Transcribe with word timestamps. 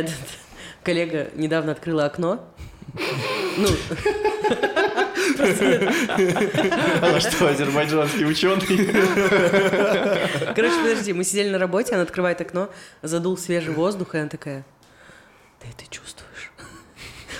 этот 0.00 0.14
коллега 0.82 1.30
недавно 1.34 1.72
открыла 1.72 2.06
окно. 2.06 2.52
Ну, 3.56 3.68
Она 7.02 7.20
что, 7.20 7.48
азербайджанский 7.48 8.26
ученый? 8.26 8.86
короче, 10.54 10.76
подожди, 10.82 11.12
мы 11.12 11.24
сидели 11.24 11.50
на 11.50 11.58
работе, 11.58 11.94
она 11.94 12.02
открывает 12.02 12.40
окно, 12.40 12.70
задул 13.02 13.36
свежий 13.38 13.72
воздух, 13.72 14.14
и 14.14 14.18
она 14.18 14.28
такая, 14.28 14.64
ты 15.60 15.68
это 15.68 15.90
чувствуешь? 15.90 16.52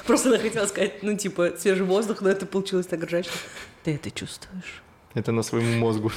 Просто 0.06 0.28
она 0.30 0.38
хотела 0.38 0.66
сказать, 0.66 1.02
ну, 1.02 1.16
типа, 1.16 1.52
свежий 1.58 1.84
воздух, 1.84 2.20
но 2.20 2.30
это 2.30 2.46
получилось 2.46 2.86
так 2.86 3.02
ржачно. 3.04 3.32
Ты 3.84 3.94
это 3.94 4.10
чувствуешь? 4.10 4.82
Это 5.14 5.32
на 5.32 5.42
своему 5.42 5.78
мозгу. 5.78 6.10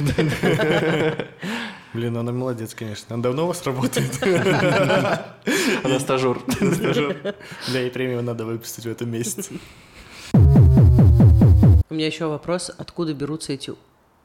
Блин, 1.93 2.17
она 2.17 2.31
молодец, 2.31 2.73
конечно. 2.73 3.13
Она 3.13 3.23
давно 3.23 3.43
у 3.43 3.47
вас 3.47 3.63
работает? 3.63 4.21
Она 5.83 5.99
стажер. 5.99 6.39
Стажер. 6.49 7.35
Бля, 7.69 7.81
ей 7.81 7.91
премию 7.91 8.23
надо 8.23 8.45
выпустить 8.45 8.85
в 8.85 8.89
этом 8.89 9.11
месяце. 9.11 9.53
У 10.33 11.93
меня 11.93 12.07
еще 12.07 12.25
вопрос, 12.25 12.71
откуда 12.75 13.13
берутся 13.13 13.53
эти 13.53 13.73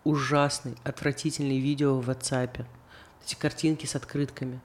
ужасные, 0.04 0.76
отвратительные 0.84 1.60
видео 1.60 2.00
в 2.00 2.08
WhatsApp? 2.08 2.64
Эти 3.26 3.34
картинки 3.34 3.84
с 3.84 3.94
открытками. 3.94 4.60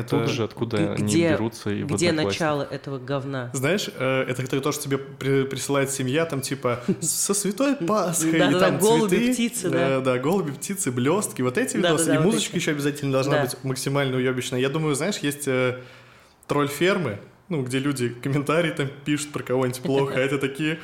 Оттуда 0.00 0.26
же, 0.26 0.44
откуда 0.44 0.92
они 0.94 1.04
Где- 1.04 1.30
берутся 1.30 1.70
и 1.70 1.82
Где 1.84 2.12
начало 2.12 2.62
этого 2.62 2.98
говна? 2.98 3.50
Знаешь, 3.52 3.88
э, 3.96 4.22
это 4.28 4.60
то, 4.60 4.72
что 4.72 4.82
тебе 4.84 4.98
при- 4.98 5.44
присылает 5.44 5.90
семья, 5.90 6.24
там 6.26 6.40
типа 6.40 6.80
со 7.00 7.34
святой 7.34 7.76
Пасхой, 7.86 8.30
и 8.30 8.38
Да-да-да, 8.38 8.60
там 8.70 8.78
голуби, 8.78 9.08
цветы. 9.16 9.32
птицы, 9.32 9.70
да. 9.70 9.88
да. 9.88 10.00
Да, 10.00 10.18
голуби, 10.18 10.52
птицы, 10.52 10.90
блестки, 10.92 11.42
вот 11.42 11.58
эти 11.58 11.76
видосы. 11.76 12.14
И 12.14 12.16
вот 12.16 12.26
музычка 12.26 12.50
эти. 12.52 12.60
еще 12.62 12.70
обязательно 12.72 13.12
должна 13.12 13.34
Да. 13.34 13.42
быть 13.42 13.56
максимально 13.64 14.16
уебищная. 14.16 14.60
Я 14.60 14.68
думаю, 14.68 14.94
знаешь, 14.94 15.18
есть 15.18 15.48
э, 15.48 15.78
тролль 16.46 16.68
фермы, 16.68 17.18
ну, 17.48 17.62
где 17.62 17.78
люди 17.78 18.08
комментарии 18.08 18.70
там 18.70 18.88
пишут 19.04 19.32
про 19.32 19.42
кого-нибудь 19.42 19.80
плохо, 19.82 20.14
а 20.16 20.18
это 20.20 20.38
такие 20.38 20.78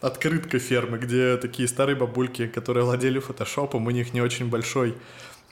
открытка 0.00 0.58
фермы, 0.58 0.98
где 0.98 1.36
такие 1.38 1.66
старые 1.66 1.96
бабульки, 1.96 2.46
которые 2.46 2.84
владели 2.84 3.18
фотошопом, 3.18 3.86
у 3.86 3.90
них 3.90 4.12
не 4.12 4.20
очень 4.20 4.48
большой 4.50 4.94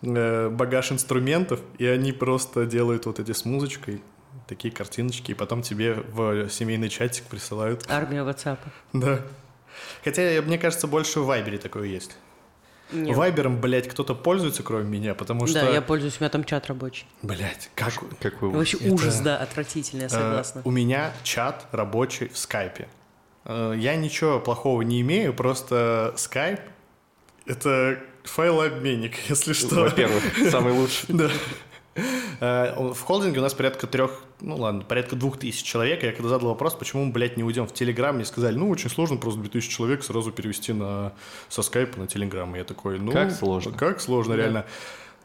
багаж 0.03 0.93
инструментов, 0.93 1.61
и 1.79 1.87
они 1.87 2.13
просто 2.13 2.67
делают 2.67 3.07
вот 3.07 3.21
эти 3.21 3.33
с 3.33 3.45
музычкой 3.45 4.03
такие 4.49 4.75
картиночки, 4.75 5.31
и 5.31 5.35
потом 5.35 5.63
тебе 5.63 5.95
в 5.95 6.49
семейный 6.51 6.89
чатик 6.89 7.25
присылают. 7.25 7.85
Армия 7.89 8.19
WhatsApp. 8.25 8.59
Да. 8.93 9.21
Хотя, 10.05 10.43
мне 10.43 10.59
кажется, 10.59 10.87
больше 10.87 11.21
в 11.21 11.27
Вайбере 11.27 11.59
такое 11.59 11.87
есть. 11.87 12.17
Нет. 12.91 13.17
Вайбером, 13.17 13.59
блядь, 13.59 13.89
кто-то 13.89 14.15
пользуется, 14.15 14.63
кроме 14.63 14.85
меня, 14.85 15.15
потому 15.15 15.47
что... 15.47 15.61
Да, 15.63 15.71
я 15.71 15.81
пользуюсь, 15.81 16.17
у 16.21 16.25
меня 16.25 16.29
там 16.29 16.45
чат 16.45 16.67
рабочий. 16.67 17.07
Блядь, 17.23 17.71
как... 17.75 17.95
Какой 18.21 18.49
ужас. 18.51 18.59
Вообще 18.59 18.77
это- 18.79 18.93
ужас, 18.95 19.21
да, 19.21 19.39
отвратительный, 19.39 20.03
я 20.03 20.07
Э, 20.09 20.11
согласна. 20.11 20.61
у 20.65 20.71
меня 20.71 21.13
чат 21.23 21.67
рабочий 21.73 22.29
в 22.29 22.37
скайпе. 22.37 22.89
Э, 23.47 23.73
я 23.79 23.97
ничего 23.97 24.41
плохого 24.41 24.83
не 24.83 25.01
имею, 25.01 25.33
просто 25.33 26.13
скайп— 26.19 26.61
это 27.47 27.99
файлообменник, 28.25 29.17
если 29.29 29.53
что. 29.53 29.75
Во-первых, 29.83 30.23
самый 30.51 30.73
лучший. 30.73 31.07
Да. 31.15 31.31
Э, 32.41 32.75
В 32.93 33.01
холдинге 33.03 33.41
у 33.41 33.43
нас 33.43 33.53
порядка 33.53 33.87
трех, 33.87 34.23
ну 34.41 34.57
ладно, 34.57 34.83
порядка 34.83 35.15
двух 35.15 35.39
тысяч 35.39 35.63
человек. 35.63 36.03
Я 36.03 36.13
когда 36.13 36.29
задал 36.31 36.49
вопрос, 36.49 36.75
почему 36.75 37.05
мы, 37.05 37.13
блядь, 37.13 37.37
не 37.37 37.45
уйдем 37.45 37.67
в 37.67 37.75
Телеграм, 37.75 38.15
мне 38.17 38.25
сказали, 38.25 38.55
ну, 38.57 38.71
очень 38.71 38.89
сложно 38.89 39.19
просто 39.19 39.41
2000 39.41 39.69
человек 39.71 40.03
сразу 40.03 40.33
перевести 40.33 40.73
на, 40.73 41.13
со 41.51 41.61
скайпа 41.63 41.99
на 42.01 42.07
Телеграм. 42.07 42.55
И 42.55 42.59
я 42.59 42.65
такой, 42.65 42.99
ну... 42.99 43.13
Как 43.13 43.31
сложно. 43.33 43.73
Как 43.77 44.01
сложно, 44.01 44.37
Да. 44.37 44.43
реально. 44.43 44.67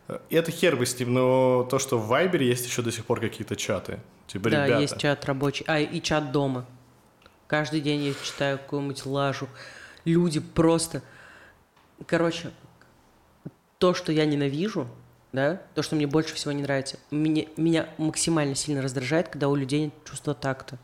Э, 0.09 0.19
Это 0.29 0.51
хер 0.51 0.75
бы 0.75 0.85
с 0.85 0.99
ним, 0.99 1.13
но 1.13 1.63
то, 1.69 1.79
что 1.79 1.97
в 1.97 2.07
Вайбере 2.07 2.45
есть 2.47 2.65
еще 2.67 2.81
до 2.81 2.91
сих 2.91 3.05
пор 3.05 3.21
какие-то 3.21 3.55
чаты. 3.55 3.99
Типа, 4.27 4.49
Да, 4.49 4.65
ребята. 4.65 4.81
есть 4.81 4.97
чат 4.97 5.23
рабочий. 5.23 5.63
А, 5.69 5.79
и 5.79 6.01
чат 6.01 6.33
дома. 6.33 6.65
Каждый 7.47 7.79
день 7.79 8.03
я 8.03 8.13
читаю 8.25 8.57
какую-нибудь 8.57 9.05
лажу. 9.05 9.47
Люди 10.03 10.41
просто... 10.41 11.01
Короче, 12.05 12.51
то, 13.77 13.93
что 13.93 14.11
я 14.11 14.25
ненавижу, 14.25 14.87
да, 15.33 15.61
то, 15.75 15.83
что 15.83 15.95
мне 15.95 16.07
больше 16.07 16.33
всего 16.33 16.51
не 16.51 16.61
нравится, 16.61 16.97
меня, 17.11 17.45
меня 17.57 17.89
максимально 17.97 18.55
сильно 18.55 18.81
раздражает, 18.81 19.29
когда 19.29 19.49
у 19.49 19.55
людей 19.55 19.85
нет 19.85 19.93
чувства 20.05 20.33
такта. 20.33 20.77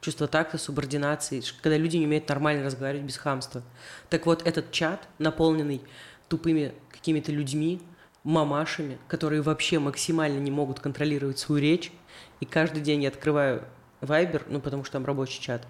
Чувство 0.00 0.26
такта, 0.26 0.58
субординации, 0.58 1.42
когда 1.62 1.78
люди 1.78 1.96
не 1.96 2.06
умеют 2.06 2.28
нормально 2.28 2.64
разговаривать 2.64 3.06
без 3.06 3.16
хамства. 3.16 3.62
Так 4.10 4.26
вот, 4.26 4.46
этот 4.46 4.70
чат, 4.70 5.08
наполненный 5.18 5.80
тупыми 6.28 6.74
какими-то 6.90 7.32
людьми, 7.32 7.80
мамашами, 8.22 8.98
которые 9.08 9.42
вообще 9.42 9.78
максимально 9.78 10.38
не 10.38 10.50
могут 10.50 10.80
контролировать 10.80 11.38
свою 11.38 11.60
речь, 11.62 11.92
и 12.40 12.46
каждый 12.46 12.82
день 12.82 13.02
я 13.02 13.08
открываю 13.08 13.64
Viber, 14.00 14.42
ну, 14.48 14.60
потому 14.60 14.84
что 14.84 14.94
там 14.94 15.06
рабочий 15.06 15.40
чат, 15.40 15.66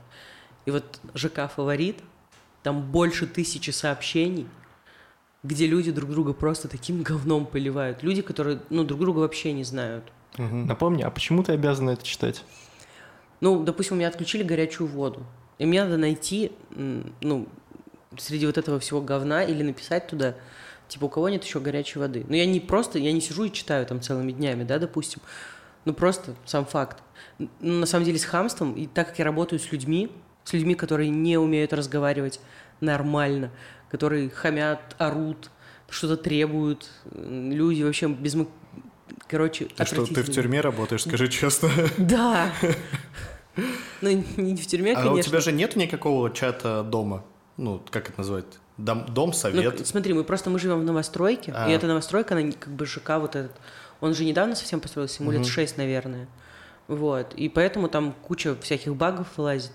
и 0.64 0.70
вот 0.70 1.00
ЖК 1.14 1.50
«Фаворит», 1.54 1.98
там 2.62 2.90
больше 2.90 3.26
тысячи 3.26 3.70
сообщений, 3.70 4.48
где 5.44 5.66
люди 5.66 5.92
друг 5.92 6.10
друга 6.10 6.32
просто 6.32 6.66
таким 6.66 7.02
говном 7.04 7.46
поливают. 7.46 8.02
Люди, 8.02 8.22
которые, 8.22 8.60
ну, 8.70 8.82
друг 8.82 8.98
друга 8.98 9.20
вообще 9.20 9.52
не 9.52 9.62
знают. 9.62 10.04
Мгм. 10.36 10.66
Напомни, 10.66 11.02
а 11.02 11.10
почему 11.10 11.44
ты 11.44 11.52
обязан 11.52 11.88
это 11.90 12.02
читать? 12.02 12.42
Ну, 13.40 13.62
допустим, 13.62 13.96
у 13.96 13.98
меня 13.98 14.08
отключили 14.08 14.42
горячую 14.42 14.88
воду. 14.88 15.24
И 15.58 15.66
мне 15.66 15.84
надо 15.84 15.98
найти, 15.98 16.50
ну, 17.20 17.46
среди 18.18 18.46
вот 18.46 18.58
этого 18.58 18.80
всего 18.80 19.00
говна 19.00 19.44
или 19.44 19.62
написать 19.62 20.08
туда, 20.08 20.34
типа, 20.88 21.04
у 21.04 21.08
кого 21.08 21.28
нет 21.28 21.44
еще 21.44 21.60
горячей 21.60 21.98
воды. 21.98 22.24
Но 22.28 22.34
я 22.34 22.46
не 22.46 22.58
просто, 22.58 22.98
я 22.98 23.12
не 23.12 23.20
сижу 23.20 23.44
и 23.44 23.52
читаю 23.52 23.86
там 23.86 24.00
целыми 24.00 24.32
днями, 24.32 24.64
да, 24.64 24.78
допустим. 24.78 25.20
Ну, 25.84 25.92
просто 25.92 26.34
сам 26.44 26.64
факт. 26.64 27.02
Ну, 27.38 27.48
на 27.60 27.86
самом 27.86 28.04
деле, 28.04 28.18
с 28.18 28.24
хамством, 28.24 28.72
и 28.72 28.86
так 28.86 29.08
как 29.08 29.18
я 29.18 29.24
работаю 29.24 29.60
с 29.60 29.70
людьми, 29.70 30.10
с 30.44 30.52
людьми, 30.52 30.74
которые 30.74 31.10
не 31.10 31.36
умеют 31.36 31.72
разговаривать 31.72 32.40
нормально, 32.80 33.50
которые 33.94 34.28
хамят, 34.28 34.96
орут, 34.98 35.50
что-то 35.88 36.16
требуют, 36.16 36.90
люди 37.12 37.84
вообще 37.84 38.08
без... 38.08 38.36
Короче, 39.28 39.66
Ты 39.66 39.84
что, 39.86 40.04
ты 40.04 40.22
в 40.24 40.30
тюрьме 40.32 40.60
работаешь, 40.60 41.02
скажи 41.02 41.28
честно. 41.28 41.70
Да. 41.98 42.50
Ну, 44.00 44.24
не 44.36 44.56
в 44.56 44.66
тюрьме, 44.66 44.94
А 44.94 45.00
у 45.00 45.10
конечно. 45.10 45.30
тебя 45.30 45.40
же 45.40 45.52
нет 45.52 45.76
никакого 45.76 46.32
чата 46.32 46.82
дома? 46.82 47.24
Ну, 47.56 47.80
как 47.90 48.08
это 48.08 48.18
назвать? 48.18 48.46
Дом, 48.78 49.06
дом 49.06 49.28
Ну, 49.28 49.32
совет? 49.32 49.80
к- 49.80 49.86
смотри, 49.86 50.12
мы 50.12 50.24
просто 50.24 50.50
мы 50.50 50.58
живем 50.58 50.80
в 50.80 50.84
новостройке, 50.84 51.52
А. 51.56 51.68
и 51.70 51.72
эта 51.72 51.86
новостройка, 51.86 52.34
она 52.36 52.50
как 52.50 52.72
бы 52.74 52.84
ЖК 52.86 53.10
вот 53.20 53.36
этот, 53.36 53.52
он 54.00 54.12
же 54.14 54.24
недавно 54.24 54.56
совсем 54.56 54.80
построился, 54.80 55.22
ему 55.22 55.30
лет 55.30 55.42
Мгм. 55.42 55.48
6, 55.50 55.76
наверное. 55.78 56.26
Вот. 56.88 57.32
И 57.34 57.48
поэтому 57.48 57.88
там 57.88 58.12
куча 58.26 58.56
всяких 58.60 58.96
багов 58.96 59.28
вылазит. 59.36 59.70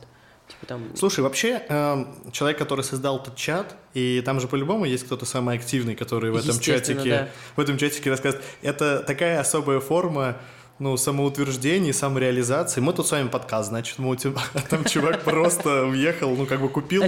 Типа 0.50 0.66
там... 0.66 0.96
Слушай, 0.96 1.22
вообще, 1.22 1.64
эм, 1.70 2.32
человек, 2.32 2.58
который 2.58 2.84
создал 2.84 3.20
этот 3.20 3.36
чат, 3.36 3.76
и 3.94 4.22
там 4.26 4.40
же 4.40 4.48
по-любому 4.48 4.86
есть 4.86 5.06
кто-то 5.06 5.26
самый 5.26 5.56
активный, 5.56 5.96
который 5.96 6.32
в 6.32 6.36
этом 6.36 6.60
чатике, 6.60 7.10
да. 7.10 7.30
в 7.56 7.60
этом 7.60 7.78
чатике 7.78 8.10
рассказывает. 8.10 8.46
Это 8.62 9.04
такая 9.06 9.40
особая 9.40 9.80
форма 9.80 10.38
ну, 10.80 10.96
самоутверждения, 10.98 11.94
самореализации. 11.94 12.82
Мы 12.82 12.94
тут 12.94 13.06
с 13.06 13.12
вами 13.12 13.28
подкаст, 13.28 13.70
значит, 13.70 14.00
мы 14.00 14.10
у 14.10 14.16
тебя- 14.16 14.42
там 14.70 14.86
чувак 14.86 15.24
просто 15.24 15.86
въехал, 15.86 16.36
ну, 16.36 16.46
как 16.46 16.62
бы 16.62 16.70
купил, 16.70 17.04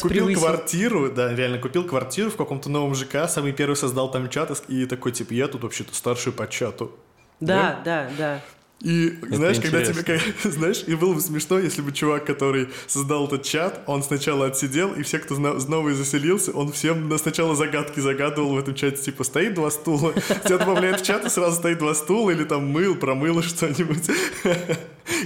купил 0.00 0.32
квартиру, 0.32 1.10
да, 1.10 1.34
реально 1.34 1.58
купил 1.58 1.84
квартиру 1.84 2.30
в 2.30 2.36
каком-то 2.36 2.70
новом 2.70 2.94
ЖК, 2.94 3.28
самый 3.28 3.52
первый 3.52 3.74
создал 3.74 4.10
там 4.10 4.30
чат 4.30 4.62
и 4.68 4.86
такой, 4.86 5.12
типа, 5.12 5.34
я 5.34 5.48
тут 5.48 5.64
вообще-то 5.64 5.94
старший 5.94 6.32
по 6.32 6.46
чату. 6.46 6.92
Да, 7.40 7.80
да, 7.84 8.08
да. 8.16 8.40
И 8.86 9.18
знаешь, 9.32 9.58
когда 9.58 9.84
тебе, 9.84 9.98
интересно. 9.98 10.32
знаешь, 10.52 10.84
и 10.86 10.94
было 10.94 11.14
бы 11.14 11.20
смешно, 11.20 11.58
если 11.58 11.82
бы 11.82 11.90
чувак, 11.90 12.24
который 12.24 12.68
создал 12.86 13.26
этот 13.26 13.42
чат, 13.42 13.82
он 13.86 14.04
сначала 14.04 14.46
отсидел, 14.46 14.94
и 14.94 15.02
все, 15.02 15.18
кто 15.18 15.34
новый 15.34 15.94
заселился, 15.94 16.52
он 16.52 16.70
всем 16.70 17.08
на- 17.08 17.18
сначала 17.18 17.56
загадки 17.56 17.98
загадывал 17.98 18.54
в 18.54 18.58
этом 18.58 18.76
чате, 18.76 19.02
типа, 19.02 19.24
стоит 19.24 19.54
два 19.54 19.72
стула, 19.72 20.12
тебя 20.44 20.58
добавляют 20.58 21.00
в 21.00 21.04
чат, 21.04 21.24
и 21.24 21.28
сразу 21.28 21.56
стоит 21.56 21.78
два 21.78 21.94
стула, 21.94 22.30
или 22.30 22.44
там 22.44 22.68
мыл, 22.68 22.94
промыло 22.94 23.42
что-нибудь. 23.42 24.08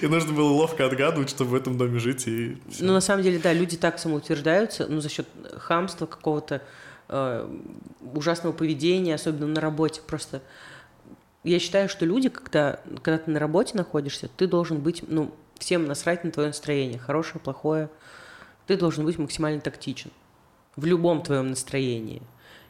И 0.01 0.07
нужно 0.07 0.33
было 0.33 0.49
ловко 0.49 0.87
отгадывать, 0.87 1.29
чтобы 1.29 1.51
в 1.51 1.55
этом 1.55 1.77
доме 1.77 1.99
жить, 1.99 2.29
и 2.29 2.57
всё. 2.71 2.87
Ну, 2.87 2.95
на 2.95 3.03
самом 3.03 3.23
деле, 3.23 3.39
да, 3.39 3.53
люди 3.53 3.77
так 3.77 3.99
самоутверждаются, 3.99 4.87
ну, 4.89 5.03
за 5.03 5.11
счет 5.11 5.27
хамства 5.59 6.07
какого-то 6.07 6.63
э, 7.11 7.47
ужасного 8.15 8.55
поведения, 8.55 9.15
особенно 9.17 9.49
на 9.49 9.61
работе. 9.61 10.01
Просто 10.07 10.41
я 11.45 11.59
считаю, 11.59 11.89
что 11.89 12.05
люди, 12.05 12.29
когда, 12.29 12.81
когда 13.03 13.19
ты 13.19 13.31
на 13.31 13.39
работе 13.39 13.77
находишься, 13.77 14.29
ты 14.37 14.47
должен 14.47 14.81
быть, 14.81 15.03
ну, 15.09 15.35
всем 15.59 15.87
насрать 15.87 16.25
на 16.25 16.31
твое 16.31 16.49
настроение, 16.49 16.99
хорошее, 16.99 17.41
плохое. 17.43 17.89
Ты 18.67 18.77
должен 18.77 19.05
быть 19.05 19.19
максимально 19.19 19.61
тактичен 19.61 20.11
в 20.77 20.85
любом 20.87 21.23
твоем 21.23 21.49
настроении. 21.49 22.23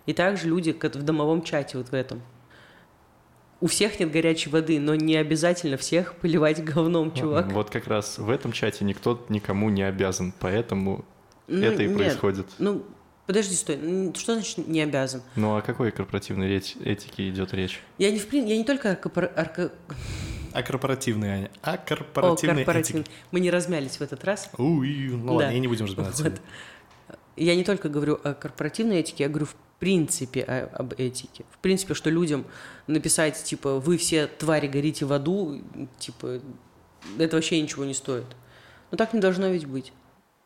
И 0.06 0.12
также 0.12 0.48
люди 0.48 0.72
как 0.72 0.96
в 0.96 1.02
домовом 1.02 1.42
чате 1.42 1.78
вот 1.78 1.88
в 1.90 1.94
этом. 1.94 2.22
У 3.60 3.66
всех 3.66 4.00
нет 4.00 4.10
горячей 4.10 4.48
воды, 4.48 4.80
но 4.80 4.94
не 4.94 5.16
обязательно 5.16 5.76
всех 5.76 6.14
поливать 6.20 6.64
говном, 6.64 7.12
чувак. 7.12 7.52
Вот 7.52 7.70
как 7.70 7.86
раз 7.86 8.18
в 8.18 8.30
этом 8.30 8.52
чате 8.52 8.84
никто 8.84 9.24
никому 9.28 9.68
не 9.68 9.82
обязан, 9.82 10.32
поэтому 10.38 11.04
Ну, 11.46 11.62
это 11.62 11.82
и 11.82 11.88
нет. 11.88 11.96
происходит. 11.96 12.46
Ну, 12.58 12.84
подожди, 13.30 13.54
стой. 13.54 14.12
Что 14.16 14.34
значит 14.34 14.66
не 14.66 14.80
обязан? 14.80 15.22
Ну 15.36 15.56
о 15.56 15.62
какой 15.62 15.92
корпоративной 15.92 16.48
речь- 16.48 16.74
этике 16.84 17.28
идет 17.28 17.54
речь? 17.54 17.80
Я 17.96 18.10
не, 18.10 18.18
в 18.18 18.28
прин- 18.28 18.46
я 18.48 18.56
не 18.56 18.64
только 18.64 18.90
арко- 18.92 19.32
арко- 19.36 19.70
А 20.52 20.62
корпоративные, 20.64 21.32
Аня? 21.34 21.50
А 21.62 21.74
О, 21.74 21.78
корпоративные 21.78 22.64
корпоративный. 22.64 23.02
этики? 23.02 23.12
Мы 23.30 23.38
не 23.38 23.50
размялись 23.52 23.98
в 23.98 24.00
этот 24.00 24.24
раз. 24.24 24.50
Уй, 24.58 25.10
ну 25.10 25.34
ладно, 25.34 25.50
Да. 25.50 25.52
и 25.56 25.60
не 25.60 25.68
будем 25.68 25.84
разбираться. 25.86 26.24
Вот. 26.24 26.40
Я 27.36 27.54
не 27.54 27.62
только 27.62 27.88
говорю 27.88 28.18
о 28.24 28.34
корпоративной 28.34 28.98
этике, 28.98 29.22
я 29.24 29.28
говорю 29.30 29.46
в 29.46 29.54
принципе 29.78 30.42
о- 30.42 30.66
об 30.76 30.94
этике. 30.98 31.44
В 31.52 31.58
принципе, 31.58 31.94
что 31.94 32.10
людям 32.10 32.44
написать, 32.88 33.40
типа, 33.44 33.78
вы 33.78 33.96
все 33.96 34.26
твари 34.26 34.66
горите 34.66 35.04
в 35.06 35.12
аду, 35.12 35.62
типа, 36.00 36.40
это 37.16 37.36
вообще 37.36 37.62
ничего 37.62 37.84
не 37.84 37.94
стоит. 37.94 38.26
Но 38.90 38.96
так 38.98 39.14
не 39.14 39.20
должно 39.20 39.46
ведь 39.46 39.66
быть. 39.66 39.92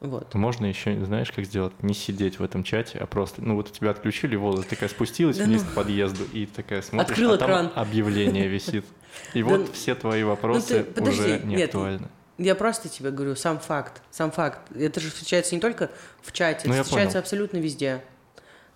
Вот. 0.04 0.34
Можно 0.34 0.66
еще, 0.66 1.02
знаешь, 1.04 1.32
как 1.32 1.46
сделать? 1.46 1.72
Не 1.82 1.94
сидеть 1.94 2.38
в 2.38 2.42
этом 2.44 2.62
чате, 2.62 2.98
а 2.98 3.06
просто, 3.06 3.40
ну 3.42 3.56
вот 3.56 3.70
у 3.70 3.72
тебя 3.72 3.90
отключили 3.90 4.36
воду, 4.36 4.62
ты 4.62 4.70
такая 4.70 4.88
спустилась 4.90 5.38
Да 5.38 5.44
вниз 5.44 5.62
ну. 5.64 5.70
к 5.70 5.74
подъезду 5.74 6.24
и 6.32 6.44
такая 6.46 6.82
смотришь, 6.82 7.10
Открыл 7.10 7.32
а 7.32 7.38
там 7.38 7.72
объявление 7.74 8.46
висит. 8.46 8.84
И 9.32 9.42
Да 9.42 9.48
вот 9.48 9.60
ну- 9.60 9.72
все 9.72 9.94
твои 9.94 10.22
вопросы 10.22 10.82
ты 10.82 10.84
подожди, 10.84 11.20
уже 11.20 11.38
не 11.44 11.54
нет, 11.56 11.68
актуальны. 11.70 12.08
Я 12.36 12.54
просто 12.54 12.88
тебе 12.88 13.10
говорю, 13.10 13.34
сам 13.34 13.58
факт, 13.60 14.02
сам 14.10 14.30
факт. 14.30 14.60
Это 14.76 15.00
же 15.00 15.08
встречается 15.10 15.54
не 15.54 15.60
только 15.60 15.90
в 16.20 16.32
чате, 16.32 16.68
Ну, 16.68 16.74
это 16.74 16.82
встречается 16.82 17.12
понял. 17.14 17.22
абсолютно 17.22 17.56
везде. 17.58 18.02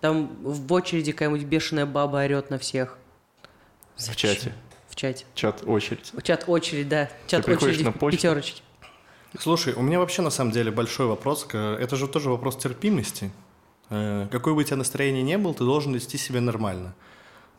Там 0.01 0.35
в 0.41 0.71
очереди 0.73 1.11
какая-нибудь 1.11 1.43
бешеная 1.43 1.85
баба 1.85 2.17
орет 2.23 2.49
на 2.49 2.57
всех. 2.57 2.97
В 3.97 4.15
чате. 4.15 4.53
В 4.87 4.95
чате. 4.95 5.25
Чат 5.35 5.61
очередь. 5.67 6.11
Чат 6.23 6.45
очередь, 6.47 6.87
да. 6.89 7.09
Чат 7.27 7.45
на 7.47 7.55
в 7.91 7.95
почту? 7.99 8.17
пятерочке. 8.17 8.61
Слушай, 9.37 9.73
у 9.73 9.81
меня 9.81 9.99
вообще 9.99 10.21
на 10.21 10.29
самом 10.31 10.51
деле 10.51 10.71
большой 10.71 11.05
вопрос. 11.05 11.45
Это 11.53 11.95
же 11.95 12.07
тоже 12.07 12.29
вопрос 12.29 12.57
терпимости. 12.57 13.31
Э, 13.89 14.27
Какое 14.31 14.53
бы 14.53 14.61
у 14.61 14.63
тебя 14.63 14.77
настроение 14.77 15.21
ни 15.21 15.35
было, 15.35 15.53
ты 15.53 15.63
должен 15.63 15.93
вести 15.93 16.17
себя 16.17 16.41
нормально. 16.41 16.95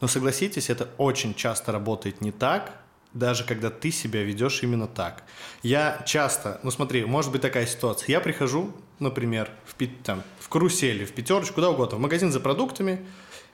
Но 0.01 0.09
согласитесь, 0.09 0.71
это 0.71 0.89
очень 0.99 1.35
часто 1.35 1.71
работает 1.73 2.21
не 2.23 2.33
так, 2.33 2.73
даже 3.13 3.45
когда 3.45 3.71
ты 3.71 3.91
себя 3.91 4.23
ведешь 4.23 4.63
именно 4.63 4.87
так. 4.89 5.23
Я 5.63 6.03
часто, 6.07 6.59
ну 6.63 6.71
смотри, 6.71 7.05
может 7.05 7.31
быть 7.31 7.43
такая 7.43 7.67
ситуация. 7.67 8.07
Я 8.13 8.21
прихожу, 8.21 8.73
например, 8.99 9.51
в, 9.65 9.75
пи- 9.75 9.93
там, 10.03 10.23
в 10.41 10.49
карусели, 10.49 11.05
в 11.05 11.13
пятерочку, 11.13 11.55
куда 11.57 11.71
угодно, 11.71 11.99
в 11.99 12.01
магазин 12.01 12.33
за 12.33 12.41
продуктами, 12.41 13.05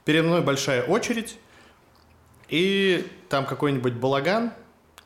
передо 0.04 0.28
мной 0.28 0.42
большая 0.42 0.82
очередь, 0.84 1.36
и 2.48 3.06
там 3.28 3.44
какой-нибудь 3.44 3.94
балаган, 3.94 4.52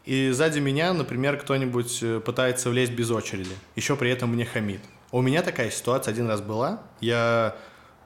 и 0.05 0.31
сзади 0.31 0.59
меня, 0.61 0.93
например, 0.93 1.37
кто-нибудь 1.37 2.03
э, 2.03 2.21
пытается 2.21 2.71
влезть 2.71 2.93
без 2.93 3.11
очереди, 3.11 3.55
еще 3.77 3.97
при 3.97 4.11
этом 4.11 4.31
мне 4.31 4.45
хамит. 4.45 4.81
У 5.13 5.23
меня 5.23 5.43
такая 5.43 5.71
ситуация 5.71 6.13
один 6.13 6.29
раз 6.29 6.41
была. 6.41 6.83
Я 7.01 7.57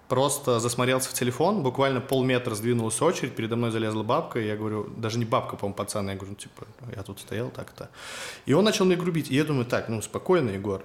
просто 0.09 0.61
засмотрелся 0.61 1.09
в 1.09 1.15
телефон, 1.15 1.63
буквально 1.63 2.01
полметра 2.01 2.55
сдвинулась 2.55 3.01
очередь, 3.01 3.35
передо 3.35 3.57
мной 3.57 3.71
залезла 3.71 4.03
бабка, 4.03 4.41
и 4.41 4.47
я 4.47 4.57
говорю, 4.57 4.89
даже 4.97 5.19
не 5.19 5.25
бабка, 5.25 5.57
по-моему, 5.57 5.75
пацан, 5.75 6.09
я 6.09 6.15
говорю, 6.15 6.31
ну, 6.31 6.37
типа, 6.37 6.67
я 6.95 7.03
тут 7.03 7.21
стоял 7.21 7.51
так-то. 7.51 7.91
И 8.47 8.53
он 8.53 8.65
начал 8.65 8.85
мне 8.85 8.97
грубить, 8.97 9.31
и 9.31 9.37
я 9.37 9.45
думаю, 9.45 9.67
так, 9.67 9.89
ну, 9.89 10.03
спокойно, 10.03 10.51
Егор, 10.51 10.83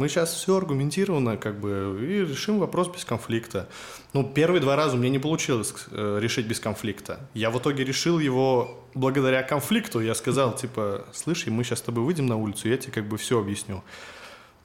мы 0.00 0.08
сейчас 0.08 0.32
все 0.32 0.56
аргументированно, 0.56 1.36
как 1.36 1.60
бы, 1.60 1.98
и 2.00 2.20
решим 2.20 2.58
вопрос 2.58 2.88
без 2.88 3.04
конфликта. 3.04 3.68
Ну, 4.14 4.24
первые 4.24 4.62
два 4.62 4.74
раза 4.74 4.96
у 4.96 4.98
меня 4.98 5.10
не 5.10 5.18
получилось 5.18 5.74
э, 5.90 6.18
решить 6.22 6.46
без 6.46 6.58
конфликта. 6.58 7.20
Я 7.34 7.50
в 7.50 7.58
итоге 7.58 7.84
решил 7.84 8.18
его 8.18 8.82
благодаря 8.94 9.42
конфликту. 9.42 10.00
Я 10.00 10.14
сказал, 10.14 10.56
типа, 10.56 11.04
слышь, 11.12 11.46
мы 11.48 11.64
сейчас 11.64 11.80
с 11.80 11.82
тобой 11.82 12.02
выйдем 12.02 12.26
на 12.26 12.36
улицу, 12.36 12.70
я 12.70 12.78
тебе 12.78 12.92
как 12.92 13.08
бы 13.08 13.18
все 13.18 13.38
объясню. 13.38 13.84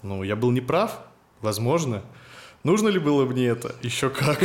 Ну, 0.03 0.23
я 0.23 0.37
был 0.37 0.51
неправ, 0.51 1.01
возможно. 1.41 2.01
Нужно 2.63 2.87
ли 2.87 2.99
было 2.99 3.25
мне 3.25 3.47
это? 3.47 3.75
Еще 3.81 4.09
как. 4.09 4.39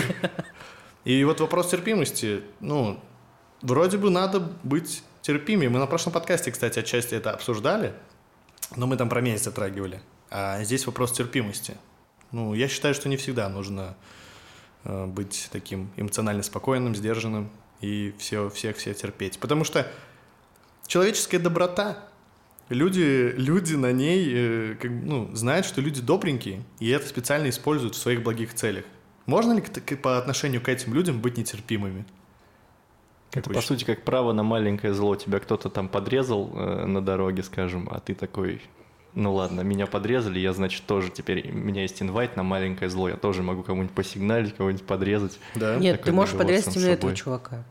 И 1.05 1.23
вот 1.23 1.39
вопрос 1.41 1.71
терпимости, 1.71 2.43
ну, 2.59 2.99
вроде 3.63 3.97
бы 3.97 4.11
надо 4.11 4.41
быть 4.65 5.05
терпимее. 5.23 5.71
Мы 5.71 5.79
на 5.79 5.87
прошлом 5.87 6.13
подкасте, 6.13 6.51
кстати, 6.51 6.81
отчасти 6.81 7.15
это 7.15 7.31
обсуждали, 7.31 7.95
но 8.75 8.89
мы 8.89 8.97
там 8.97 9.09
про 9.09 9.21
месяц 9.21 9.45
затрагивали. 9.45 10.03
А 10.31 10.63
здесь 10.63 10.87
вопрос 10.87 11.13
терпимости. 11.13 11.77
Ну, 12.33 12.55
я 12.55 12.69
считаю, 12.69 12.95
что 12.95 13.09
не 13.09 13.17
всегда 13.17 13.49
нужно 13.49 13.97
э, 14.85 15.07
быть 15.07 15.49
таким 15.51 15.91
эмоционально 15.97 16.43
спокойным, 16.43 16.95
сдержанным 16.95 17.51
и 17.81 18.15
все, 18.19 18.49
всех 18.51 18.77
все 18.77 18.95
терпеть. 18.95 19.39
Потому 19.41 19.65
что 19.65 19.91
человеческая 20.87 21.41
доброта, 21.41 21.99
люди, 22.69 23.35
люди 23.37 23.75
на 23.75 23.91
ней 23.93 24.31
э, 24.33 24.77
как, 24.81 24.91
ну, 24.91 25.35
знают, 25.35 25.67
что 25.67 25.81
люди 25.81 26.01
добренькие, 26.01 26.63
и 26.79 26.89
это 26.91 27.09
специально 27.09 27.49
используют 27.49 27.97
в 27.97 27.99
своих 27.99 28.23
благих 28.23 28.55
целях. 28.55 28.85
Можно 29.27 29.53
ли 29.55 29.63
по 29.97 30.19
отношению 30.19 30.63
к 30.63 30.69
этим 30.69 30.95
людям 30.95 31.21
быть 31.21 31.37
нетерпимыми? 31.37 32.05
Как 33.31 33.47
Это, 33.47 33.55
по 33.55 33.61
сути, 33.61 33.85
как 33.85 34.03
право 34.05 34.33
на 34.33 34.43
маленькое 34.43 34.93
зло. 34.93 35.15
Тебя 35.15 35.39
кто-то 35.39 35.69
там 35.69 35.89
подрезал 35.89 36.51
э, 36.53 36.87
на 36.87 37.01
дороге, 37.01 37.43
скажем, 37.43 37.89
а 37.91 38.01
ты 38.01 38.15
такой, 38.15 38.61
ну 39.15 39.35
ладно, 39.35 39.63
меня 39.63 39.87
подрезали, 39.87 40.39
я, 40.39 40.53
значит, 40.53 40.85
тоже 40.87 41.11
теперь, 41.11 41.51
у 41.51 41.55
меня 41.55 41.83
есть 41.83 42.01
инвайт 42.01 42.37
на 42.37 42.43
маленькое 42.43 42.91
зло, 42.91 43.09
я 43.09 43.17
тоже 43.17 43.43
могу 43.43 43.63
кому-нибудь 43.63 43.95
посигналить, 43.95 44.55
кого-нибудь 44.55 44.87
подрезать. 44.87 45.39
Да? 45.55 45.77
Нет, 45.77 45.99
такой 45.99 46.11
ты 46.11 46.13
можешь 46.17 46.37
подрезать 46.37 46.77
именно 46.77 46.91
этого 46.91 47.15
чувака. 47.15 47.65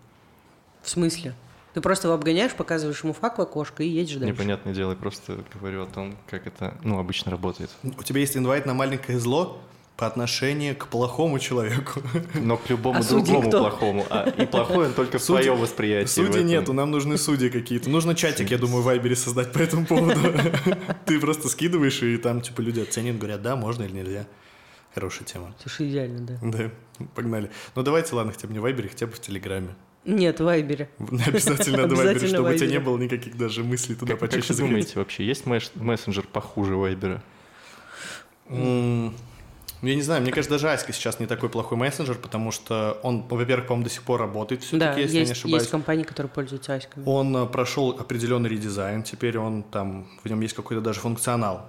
В 0.81 0.89
смысле? 0.89 1.33
Ты 1.73 1.81
просто 1.81 2.07
его 2.07 2.15
обгоняешь, 2.15 2.53
показываешь 2.53 3.03
ему 3.03 3.13
фак 3.13 3.37
в 3.37 3.41
окошко 3.41 3.83
и 3.83 3.87
едешь 3.87 4.15
дальше. 4.15 4.33
Непонятное 4.33 4.73
дело, 4.73 4.91
я 4.91 4.97
просто 4.97 5.43
говорю 5.53 5.83
о 5.83 5.85
том, 5.85 6.17
как 6.27 6.47
это, 6.47 6.75
ну, 6.83 6.99
обычно 6.99 7.31
работает. 7.31 7.69
У 7.83 8.03
тебя 8.03 8.21
есть 8.21 8.35
инвайт 8.35 8.65
на 8.65 8.73
маленькое 8.73 9.19
зло 9.19 9.61
по 9.99 10.07
отношению 10.07 10.77
к 10.77 10.87
плохому 10.87 11.39
человеку. 11.39 12.01
Но 12.33 12.55
к 12.55 12.69
любому 12.69 12.99
А 12.99 13.03
другому 13.03 13.49
кто? 13.49 13.59
плохому. 13.59 14.05
А, 14.09 14.29
и 14.29 14.45
плохой 14.45 14.87
он 14.87 14.93
только 14.93 15.17
в 15.19 15.21
Судьи- 15.21 15.43
своем 15.43 15.59
восприятии. 15.59 16.07
Судей 16.09 16.43
нету, 16.43 16.71
нам 16.71 16.89
нужны 16.89 17.17
судьи 17.17 17.49
какие-то. 17.49 17.89
Нужно 17.89 18.15
чатик, 18.15 18.49
я 18.49 18.57
думаю, 18.57 18.81
в 18.81 18.85
Вайбере 18.85 19.17
создать 19.17 19.51
по 19.51 19.59
этому 19.59 19.85
поводу. 19.85 20.17
Ты 21.05 21.19
просто 21.19 21.49
скидываешь, 21.49 22.01
и 22.01 22.15
там, 22.17 22.39
типа, 22.39 22.61
люди 22.61 22.79
оценят, 22.79 23.17
говорят, 23.17 23.41
да, 23.41 23.57
можно 23.57 23.83
или 23.83 23.91
нельзя. 23.91 24.25
Хорошая 24.95 25.25
тема. 25.25 25.53
Слушай, 25.59 25.89
идеально, 25.89 26.21
да. 26.21 26.39
Да, 26.41 26.71
погнали. 27.13 27.51
Ну, 27.75 27.83
давайте, 27.83 28.15
ладно, 28.15 28.31
хотя 28.31 28.47
бы 28.47 28.53
не 28.53 28.59
в 28.59 28.61
Вайбере, 28.61 28.87
хотя 28.87 29.05
бы 29.05 29.11
в 29.11 29.19
Телеграме. 29.19 29.75
Нет, 30.05 30.39
в 30.39 30.45
Вайбере. 30.45 30.89
Обязательно 30.99 31.79
надо 31.79 31.95
в 31.95 31.97
Вайбере, 31.97 32.25
чтобы 32.27 32.53
у 32.53 32.57
тебя 32.57 32.67
не 32.67 32.79
было 32.79 32.97
никаких 32.97 33.35
даже 33.37 33.65
мыслей 33.65 33.95
туда 33.95 34.13
Как, 34.13 34.21
как 34.21 34.29
почаще 34.31 34.53
вы 34.53 34.59
думаете 34.61 34.93
вообще, 34.95 35.25
есть 35.25 35.45
месс- 35.45 35.71
мессенджер 35.75 36.25
похуже 36.25 36.75
Вайбера? 36.77 37.21
Я 39.81 39.95
не 39.95 40.01
знаю, 40.01 40.21
мне 40.21 40.31
кажется, 40.31 40.51
даже 40.51 40.69
Аська 40.69 40.91
сейчас 40.91 41.19
не 41.19 41.25
такой 41.25 41.49
плохой 41.49 41.77
мессенджер, 41.77 42.15
потому 42.15 42.51
что 42.51 42.99
он, 43.01 43.23
во-первых, 43.27 43.67
по-моему, 43.67 43.85
до 43.85 43.93
сих 43.93 44.03
пор 44.03 44.19
работает 44.19 44.61
Да, 44.61 44.67
все-таки, 44.67 45.01
если 45.01 45.15
я 45.15 45.23
не 45.23 45.29
есть, 45.29 45.39
ошибаюсь. 45.39 45.61
есть 45.61 45.71
компании, 45.71 46.03
которые 46.03 46.29
пользуются 46.29 46.75
аськами. 46.75 47.03
Он 47.05 47.35
э, 47.37 47.45
прошел 47.45 47.91
определенный 47.91 48.49
редизайн, 48.49 49.03
теперь 49.03 49.37
он 49.37 49.63
там, 49.63 50.07
в 50.23 50.29
нем 50.29 50.41
есть 50.41 50.53
какой-то 50.53 50.81
даже 50.81 50.99
функционал. 50.99 51.65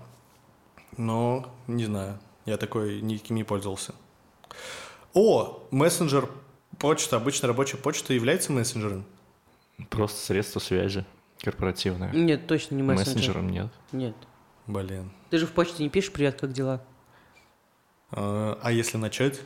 Но, 0.96 1.54
не 1.68 1.84
знаю, 1.84 2.18
я 2.46 2.56
такой 2.56 3.00
никаким 3.00 3.36
не 3.36 3.44
пользовался. 3.44 3.94
О, 5.14 5.66
мессенджер 5.70 6.28
почта, 6.78 7.16
обычно 7.16 7.46
рабочая 7.46 7.76
почта 7.76 8.12
является 8.12 8.50
мессенджером. 8.52 9.04
Просто 9.88 10.18
средство 10.20 10.58
связи 10.58 11.04
корпоративное. 11.42 12.12
Нет, 12.12 12.46
точно 12.46 12.74
не 12.74 12.82
мессенджер. 12.82 13.14
Мессенджером 13.14 13.50
нет. 13.50 13.68
Нет. 13.92 14.16
Блин. 14.66 15.10
Ты 15.30 15.38
же 15.38 15.46
в 15.46 15.52
почте 15.52 15.82
не 15.82 15.88
пишешь 15.88 16.12
«Привет, 16.12 16.40
как 16.40 16.52
дела?» 16.52 16.82
А 18.12 18.70
если 18.70 18.96
начать? 18.96 19.40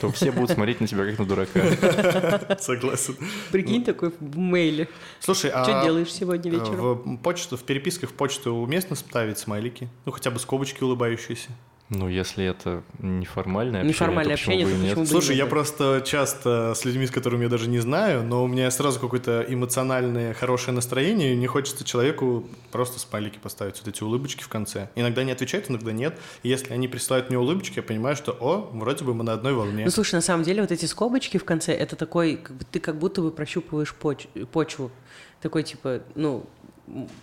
То 0.00 0.10
все 0.10 0.32
будут 0.32 0.50
смотреть 0.50 0.80
на 0.80 0.86
тебя 0.86 1.06
как 1.06 1.18
на 1.18 1.24
дурака. 1.24 2.56
Согласен. 2.60 3.16
Прикинь, 3.52 3.84
такой 3.84 4.12
в 4.18 4.36
мейле. 4.36 4.88
Слушай, 5.20 5.50
а 5.54 5.62
Что 5.62 5.82
делаешь 5.84 6.12
сегодня 6.12 6.50
вечером? 6.50 7.16
в 7.16 7.16
почту, 7.18 7.56
в 7.56 7.62
переписках 7.62 8.10
в 8.10 8.12
почту 8.12 8.52
уместно 8.52 8.96
ставить 8.96 9.38
смайлики? 9.38 9.88
Ну, 10.04 10.12
хотя 10.12 10.30
бы 10.30 10.38
скобочки 10.38 10.82
улыбающиеся. 10.82 11.50
Ну, 11.88 12.08
если 12.08 12.44
это 12.44 12.82
неформальное 12.98 13.82
общение, 13.82 13.88
Неформальное 13.94 14.36
то 14.36 14.42
почему 14.42 14.54
общение, 14.56 14.66
бы 14.66 14.72
и 14.72 14.84
нет? 14.86 14.90
почему 14.90 15.04
бы- 15.04 15.10
Слушай, 15.10 15.36
я 15.36 15.46
просто 15.46 16.02
часто 16.04 16.74
с 16.74 16.84
людьми, 16.84 17.06
с 17.06 17.12
которыми 17.12 17.44
я 17.44 17.48
даже 17.48 17.68
не 17.68 17.78
знаю, 17.78 18.24
но 18.24 18.42
у 18.42 18.48
меня 18.48 18.68
сразу 18.72 18.98
какое-то 18.98 19.44
эмоциональное 19.48 20.34
хорошее 20.34 20.74
настроение, 20.74 21.32
и 21.32 21.36
мне 21.36 21.46
хочется 21.46 21.84
человеку 21.84 22.44
просто 22.72 22.98
смайлики 22.98 23.38
поставить, 23.38 23.78
вот 23.78 23.86
эти 23.86 24.02
улыбочки 24.02 24.42
в 24.42 24.48
конце. 24.48 24.88
Иногда 24.96 25.20
они 25.20 25.30
отвечают, 25.30 25.70
иногда 25.70 25.92
нет. 25.92 26.18
И 26.42 26.48
если 26.48 26.72
они 26.72 26.88
присылают 26.88 27.28
мне 27.28 27.38
улыбочки, 27.38 27.76
я 27.76 27.82
понимаю, 27.84 28.16
что, 28.16 28.32
о, 28.32 28.68
вроде 28.72 29.04
бы 29.04 29.14
мы 29.14 29.22
на 29.22 29.34
одной 29.34 29.54
волне. 29.54 29.84
Ну, 29.84 29.90
слушай, 29.92 30.16
на 30.16 30.22
самом 30.22 30.42
деле 30.42 30.62
вот 30.62 30.72
эти 30.72 30.86
скобочки 30.86 31.38
в 31.38 31.44
конце, 31.44 31.72
это 31.72 31.94
такой, 31.94 32.36
как 32.36 32.56
бы, 32.56 32.64
ты 32.64 32.80
как 32.80 32.98
будто 32.98 33.22
бы 33.22 33.30
прощупываешь 33.30 33.94
поч- 33.94 34.26
почву. 34.50 34.90
Такой, 35.40 35.62
типа, 35.62 36.00
ну, 36.16 36.46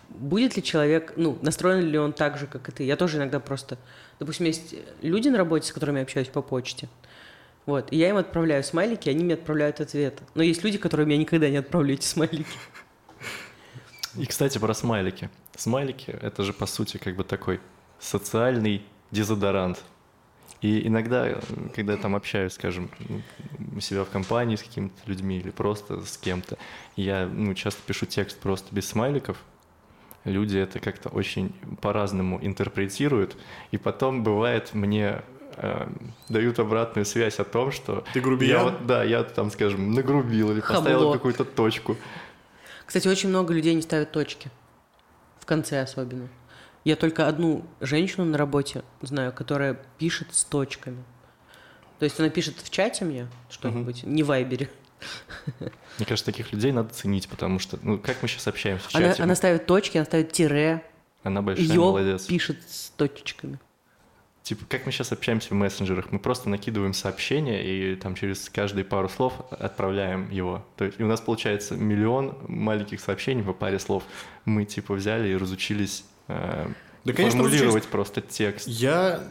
будет 0.10 0.56
ли 0.56 0.64
человек, 0.64 1.14
ну, 1.16 1.38
настроен 1.42 1.86
ли 1.86 1.98
он 1.98 2.14
так 2.14 2.38
же, 2.38 2.48
как 2.48 2.70
и 2.70 2.72
ты. 2.72 2.84
Я 2.84 2.96
тоже 2.96 3.18
иногда 3.18 3.40
просто, 3.40 3.78
допустим, 4.20 4.46
есть 4.46 4.76
люди 5.02 5.30
на 5.30 5.38
работе, 5.38 5.68
с 5.68 5.72
которыми 5.72 5.98
я 5.98 6.04
общаюсь 6.04 6.28
по 6.28 6.42
почте. 6.42 6.90
Вот, 7.66 7.92
и 7.92 7.98
я 7.98 8.10
им 8.10 8.18
отправляю 8.18 8.64
смайлики, 8.64 9.10
они 9.10 9.24
мне 9.24 9.36
отправляют 9.36 9.80
ответы. 9.80 10.24
Но 10.36 10.44
есть 10.44 10.64
люди, 10.64 10.78
которым 10.78 11.10
я 11.10 11.18
никогда 11.18 11.50
не 11.50 11.58
отправлю 11.58 11.94
эти 11.94 12.06
смайлики. 12.06 12.58
И, 14.18 14.26
кстати, 14.26 14.58
про 14.58 14.74
смайлики. 14.74 15.30
Смайлики— 15.56 16.12
это 16.22 16.44
же, 16.44 16.54
по 16.54 16.66
сути, 16.66 16.98
как 16.98 17.16
бы 17.16 17.24
такой 17.24 17.60
социальный 18.00 18.84
дезодорант. 19.12 19.82
И 20.62 20.88
иногда, 20.88 21.40
когда 21.76 21.94
я 21.94 22.00
там 22.00 22.16
общаюсь, 22.16 22.54
скажем, 22.54 22.90
у 23.76 23.80
себя 23.80 24.04
в 24.04 24.10
компании 24.10 24.56
с 24.56 24.64
какими-то 24.64 24.96
людьми 25.06 25.38
или 25.38 25.50
просто 25.50 26.06
с 26.06 26.18
кем-то, 26.18 26.58
я 26.96 27.26
ну, 27.26 27.54
часто 27.54 27.82
пишу 27.86 28.06
текст 28.06 28.40
просто 28.40 28.74
без 28.74 28.88
смайликов, 28.88 29.38
люди 30.24 30.58
это 30.58 30.80
как-то 30.80 31.10
очень 31.10 31.54
по-разному 31.82 32.40
интерпретируют, 32.42 33.36
и 33.72 33.78
потом 33.78 34.24
бывает 34.24 34.74
мне 34.74 35.22
э, 35.58 35.88
дают 36.30 36.60
обратную 36.60 37.06
связь 37.06 37.40
о 37.40 37.44
том, 37.44 37.72
что 37.72 38.04
Ты 38.14 38.22
грубиян? 38.22 38.58
я 38.58 38.64
вот, 38.64 38.86
да, 38.86 39.04
я 39.04 39.24
там, 39.24 39.52
скажем, 39.52 39.94
нагрубил 39.94 40.52
или 40.52 40.60
Хабло. 40.60 40.82
поставил 40.82 41.14
какую-то 41.14 41.46
точку. 41.46 41.98
Кстати, 42.86 43.08
очень 43.08 43.30
много 43.30 43.54
людей 43.54 43.74
не 43.74 43.82
ставят 43.82 44.12
точки. 44.12 44.50
В 45.40 45.46
конце 45.46 45.82
особенно. 45.82 46.28
Я 46.84 46.96
только 46.96 47.28
одну 47.28 47.66
женщину 47.80 48.26
на 48.26 48.38
работе 48.38 48.84
знаю, 49.02 49.32
которая 49.32 49.80
пишет 49.98 50.28
с 50.32 50.44
точками. 50.44 51.04
То 52.00 52.06
есть 52.06 52.20
она 52.20 52.30
пишет 52.30 52.58
в 52.58 52.70
чате 52.70 53.06
мне 53.06 53.28
что-нибудь, 53.50 54.04
не 54.04 54.24
в 54.24 54.28
вайбере. 54.28 54.70
Мне 55.60 56.06
кажется, 56.06 56.26
таких 56.26 56.52
людей 56.54 56.72
надо 56.72 56.94
ценить, 56.94 57.28
потому 57.30 57.60
что, 57.60 57.78
ну, 57.82 57.98
как 57.98 58.22
мы 58.22 58.28
сейчас 58.28 58.48
общаемся 58.48 58.90
в 58.90 58.96
Она, 58.96 59.10
чате, 59.10 59.24
она 59.24 59.36
ставит 59.36 59.66
точки, 59.66 59.98
она 59.98 60.06
ставит 60.06 60.32
тире, 60.32 60.84
она 61.24 61.42
большая 61.42 61.66
ее 61.66 61.80
молодец. 61.80 62.26
пишет 62.26 62.58
с 62.68 62.90
точечками. 62.92 63.60
Типа, 64.44 64.66
как 64.68 64.86
мы 64.86 64.92
сейчас 64.92 65.14
общаемся 65.14 65.50
в 65.50 65.54
мессенджерах, 65.54 66.12
мы 66.12 66.20
просто 66.20 66.50
накидываем 66.50 66.94
сообщение 66.94 67.64
и 67.66 67.96
там 67.96 68.14
через 68.14 68.50
каждые 68.50 68.84
пару 68.84 69.08
слов 69.08 69.34
отправляем 69.52 70.30
его. 70.30 70.66
То 70.76 70.84
есть 70.84 71.00
и 71.00 71.04
у 71.04 71.08
нас 71.08 71.22
получается 71.22 71.78
миллион 71.78 72.38
маленьких 72.50 73.00
сообщений 73.00 73.42
по 73.42 73.54
паре 73.54 73.80
слов. 73.80 74.04
Мы 74.44 74.66
типа 74.66 74.96
взяли 74.96 75.30
и 75.30 75.38
разучились 75.38 76.04
э, 76.28 76.68
Да, 77.06 77.12
конечно, 77.12 77.40
формулировать 77.40 77.86
просто 77.88 78.22
текст. 78.22 78.66
Я 78.66 79.24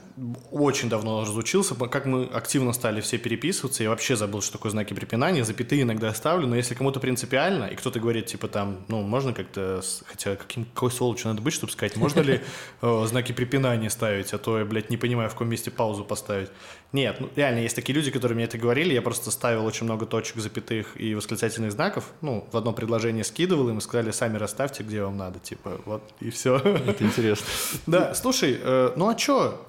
очень 0.51 0.91
давно 0.91 1.23
разучился, 1.23 1.75
как 1.75 2.05
мы 2.05 2.25
активно 2.25 2.75
стали 2.75 3.01
все 3.01 3.17
переписываться, 3.17 3.83
я 3.83 3.89
вообще 3.89 4.15
забыл, 4.15 4.43
что 4.43 4.53
такое 4.53 4.71
знаки 4.71 4.93
препинания, 4.93 5.43
запятые 5.43 5.83
иногда 5.83 6.13
ставлю, 6.13 6.47
но 6.47 6.55
если 6.55 6.75
кому-то 6.75 7.01
принципиально, 7.01 7.65
и 7.65 7.75
кто-то 7.75 7.99
говорит, 7.99 8.27
типа, 8.27 8.49
там, 8.49 8.85
ну, 8.89 9.01
можно 9.01 9.33
как-то, 9.33 9.81
хотя 10.05 10.37
каким, 10.37 10.67
какой 10.67 10.91
сволочью 10.91 11.29
надо 11.29 11.41
быть, 11.41 11.55
чтобы 11.55 11.73
сказать, 11.73 11.97
можно 11.97 12.21
ли 12.21 12.43
э, 12.83 13.05
знаки 13.09 13.33
препинания 13.33 13.89
ставить, 13.89 14.35
а 14.35 14.39
то 14.39 14.59
я, 14.59 14.67
блядь, 14.67 14.91
не 14.91 14.99
понимаю, 14.99 15.31
в 15.31 15.33
каком 15.33 15.49
месте 15.49 15.71
паузу 15.71 16.05
поставить. 16.05 16.51
Нет, 16.93 17.21
ну, 17.21 17.31
реально, 17.35 17.61
есть 17.61 17.75
такие 17.75 17.95
люди, 17.95 18.11
которые 18.11 18.37
мне 18.37 18.45
это 18.45 18.59
говорили, 18.59 18.93
я 18.93 19.01
просто 19.01 19.31
ставил 19.31 19.65
очень 19.65 19.85
много 19.85 20.05
точек, 20.05 20.37
запятых 20.37 21.01
и 21.01 21.15
восклицательных 21.15 21.73
знаков, 21.73 22.05
ну, 22.21 22.47
в 22.53 22.57
одно 22.57 22.75
предложение 22.75 23.25
скидывал 23.25 23.71
им 23.71 23.79
и 23.79 23.81
сказали, 23.81 24.11
сами 24.11 24.37
расставьте, 24.37 24.83
где 24.83 25.03
вам 25.03 25.17
надо, 25.17 25.39
типа, 25.39 25.81
вот, 25.87 26.03
и 26.21 26.29
все. 26.31 26.57
Это 26.57 27.03
интересно. 27.05 27.47
Да, 27.87 28.15
слушай, 28.15 28.59
э, 28.63 28.93
ну 28.97 29.09
а 29.09 29.15
чё? 29.15 29.61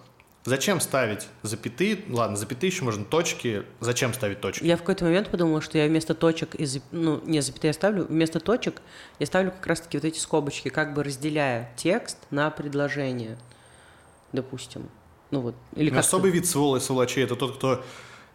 Зачем 0.46 0.82
ставить 0.82 1.28
запятые? 1.42 2.00
Ладно, 2.10 2.36
запятые 2.36 2.70
еще 2.70 2.84
можно, 2.84 3.06
точки. 3.06 3.64
Зачем 3.80 4.14
ставить 4.14 4.42
точки? 4.42 4.66
Я 4.66 4.76
в 4.76 4.82
какой-то 4.82 5.06
момент 5.06 5.30
подумала, 5.30 5.62
что 5.62 5.78
я 5.78 5.88
вместо 5.88 6.14
точек, 6.14 6.56
и 6.56 6.64
зап- 6.64 6.82
ну, 6.92 7.22
не 7.26 7.40
запятые 7.40 7.70
я 7.70 7.74
ставлю, 7.74 8.04
вместо 8.06 8.42
точек 8.42 8.82
я 9.20 9.26
ставлю 9.26 9.52
как 9.52 9.66
раз-таки 9.66 9.98
вот 9.98 10.04
эти 10.04 10.20
скобочки, 10.20 10.68
как 10.68 10.94
бы 10.94 11.04
разделяя 11.04 11.72
текст 11.78 12.18
на 12.30 12.50
предложение, 12.50 13.38
допустим. 14.34 14.90
Ну 15.34 15.40
вот, 15.40 15.56
или 15.76 15.90
Ну, 15.90 15.96
как 15.96 16.06
Особый 16.06 16.30
вид 16.30 16.46
своло- 16.46 16.80
сволочей– 16.80 17.24
это 17.26 17.36
тот, 17.36 17.56
кто 17.58 17.84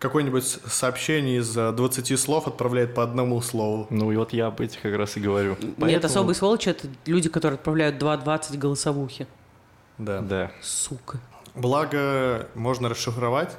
какое-нибудь 0.01 0.45
сообщение 0.67 1.39
из 1.39 1.57
э, 1.57 1.71
20 1.71 2.17
слов 2.19 2.49
отправляет 2.49 2.93
по 2.95 3.05
одному 3.05 3.41
слову. 3.41 3.87
Ну 3.91 4.11
и 4.11 4.17
вот 4.17 4.33
я 4.33 4.49
об 4.49 4.61
этих 4.61 4.81
как 4.83 4.97
раз 4.97 5.17
и 5.17 5.21
говорю. 5.21 5.57
Нет, 5.63 5.75
Поэтому- 5.79 6.07
особые 6.07 6.35
сволочи— 6.35 6.69
это 6.71 6.89
люди, 7.07 7.29
которые 7.29 7.55
отправляют 7.57 7.99
2.20 8.03 8.59
голосовухи. 8.59 9.29
Да. 9.97 10.21
Да. 10.23 10.51
Сука. 10.61 11.21
Благо, 11.55 12.49
можно 12.57 12.89
расшифровать, 12.89 13.57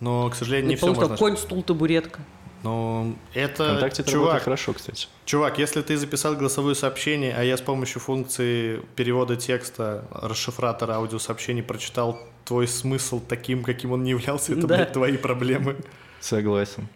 но, 0.00 0.28
к 0.28 0.34
сожалению, 0.34 0.66
не 0.68 0.72
Не 0.72 0.76
все 0.76 0.86
потому 0.88 1.00
можно. 1.08 1.16
что 1.16 1.24
конь, 1.24 1.36
стул, 1.38 1.62
табуретка. 1.62 2.20
Но 2.62 3.14
это, 3.34 3.64
Вконтакте 3.64 4.04
чувак, 4.04 4.42
хорошо, 4.42 4.72
кстати. 4.74 5.08
чувак, 5.24 5.58
если 5.58 5.80
ты 5.82 5.96
записал 5.96 6.34
голосовое 6.36 6.74
сообщение, 6.76 7.34
а 7.36 7.42
я 7.42 7.56
с 7.56 7.60
помощью 7.62 8.00
функции 8.00 8.80
перевода 8.96 9.34
текста, 9.36 10.04
расшифратора 10.12 10.94
аудиосообщений 10.96 11.62
прочитал 11.62 12.20
твой 12.44 12.66
смысл 12.68 13.20
таким, 13.20 13.62
каким 13.62 13.92
он 13.92 14.02
не 14.04 14.10
являлся, 14.10 14.52
это, 14.52 14.66
Да. 14.66 14.76
блядь, 14.76 14.92
твои 14.92 15.16
проблемы. 15.16 15.76
Согласен. 16.20 16.88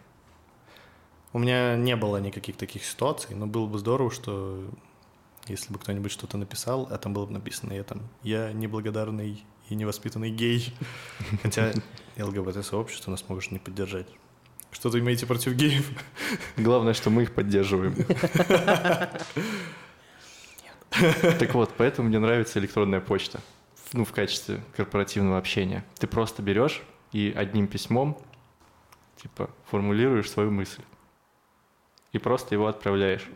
У 1.33 1.38
меня 1.38 1.76
не 1.76 1.97
было 1.97 2.17
никаких 2.19 2.57
таких 2.57 2.85
ситуаций, 2.85 3.35
но 3.37 3.47
было 3.47 3.67
бы 3.67 3.79
здорово, 3.79 4.11
что 4.11 4.65
если 5.49 5.73
бы 5.73 5.79
кто-нибудь 5.79 6.11
что-то 6.11 6.38
написал, 6.38 6.88
а 6.91 6.99
там 6.99 7.12
было 7.12 7.26
бы 7.26 7.33
написано 7.33 7.73
я 7.73 7.85
там 7.85 8.00
«Я 8.23 8.53
неблагодарный 8.53 9.45
и 9.69 9.75
невоспитанный 9.75 10.31
гей». 10.31 10.73
Хотя 11.43 11.73
ЛГБТ-сообщество 12.19 13.11
нас 13.11 13.25
может 13.29 13.53
не 13.53 13.59
поддержать. 13.59 14.07
Что 14.71 14.88
вы 14.91 14.99
имеете 15.00 15.26
против 15.26 15.55
геев? 15.55 15.88
Главное, 16.57 16.95
что 16.95 17.11
мы 17.11 17.23
их 17.23 17.35
поддерживаем. 17.35 17.95
Так 21.38 21.53
вот, 21.55 21.73
поэтому 21.76 22.09
мне 22.09 22.19
нравится 22.19 22.59
электронная 22.59 23.00
почта. 23.00 23.41
Ну, 23.93 24.05
в 24.05 24.12
качестве 24.12 24.62
корпоративного 24.76 25.38
общения. 25.38 25.85
Ты 25.99 26.07
просто 26.07 26.43
берешь 26.43 26.83
и 27.12 27.33
одним 27.37 27.66
письмом, 27.69 28.19
типа, 29.23 29.50
формулируешь 29.71 30.31
свою 30.31 30.50
мысль. 30.50 30.83
И 32.12 32.19
просто 32.19 32.55
его 32.55 32.66
отправляешь. 32.66 33.28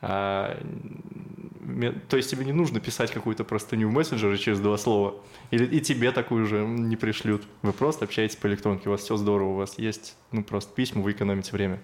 А, 0.00 0.60
то 2.08 2.16
есть 2.16 2.30
тебе 2.30 2.44
не 2.44 2.52
нужно 2.52 2.80
писать 2.80 3.12
какую-то 3.12 3.44
простыню 3.44 3.88
в 3.88 3.92
мессенджере 3.92 4.36
через 4.36 4.58
два 4.60 4.76
слова. 4.76 5.14
Или 5.50 5.64
и 5.64 5.80
тебе 5.80 6.10
такую 6.10 6.46
же 6.46 6.64
не 6.64 6.96
пришлют. 6.96 7.46
Вы 7.62 7.72
просто 7.72 8.04
общаетесь 8.04 8.36
по 8.36 8.48
электронке, 8.48 8.88
у 8.88 8.92
вас 8.92 9.02
все 9.02 9.16
здорово, 9.16 9.50
у 9.50 9.56
вас 9.56 9.78
есть 9.78 10.16
ну 10.32 10.42
просто 10.42 10.74
письма, 10.74 11.02
вы 11.02 11.12
экономите 11.12 11.52
время. 11.52 11.80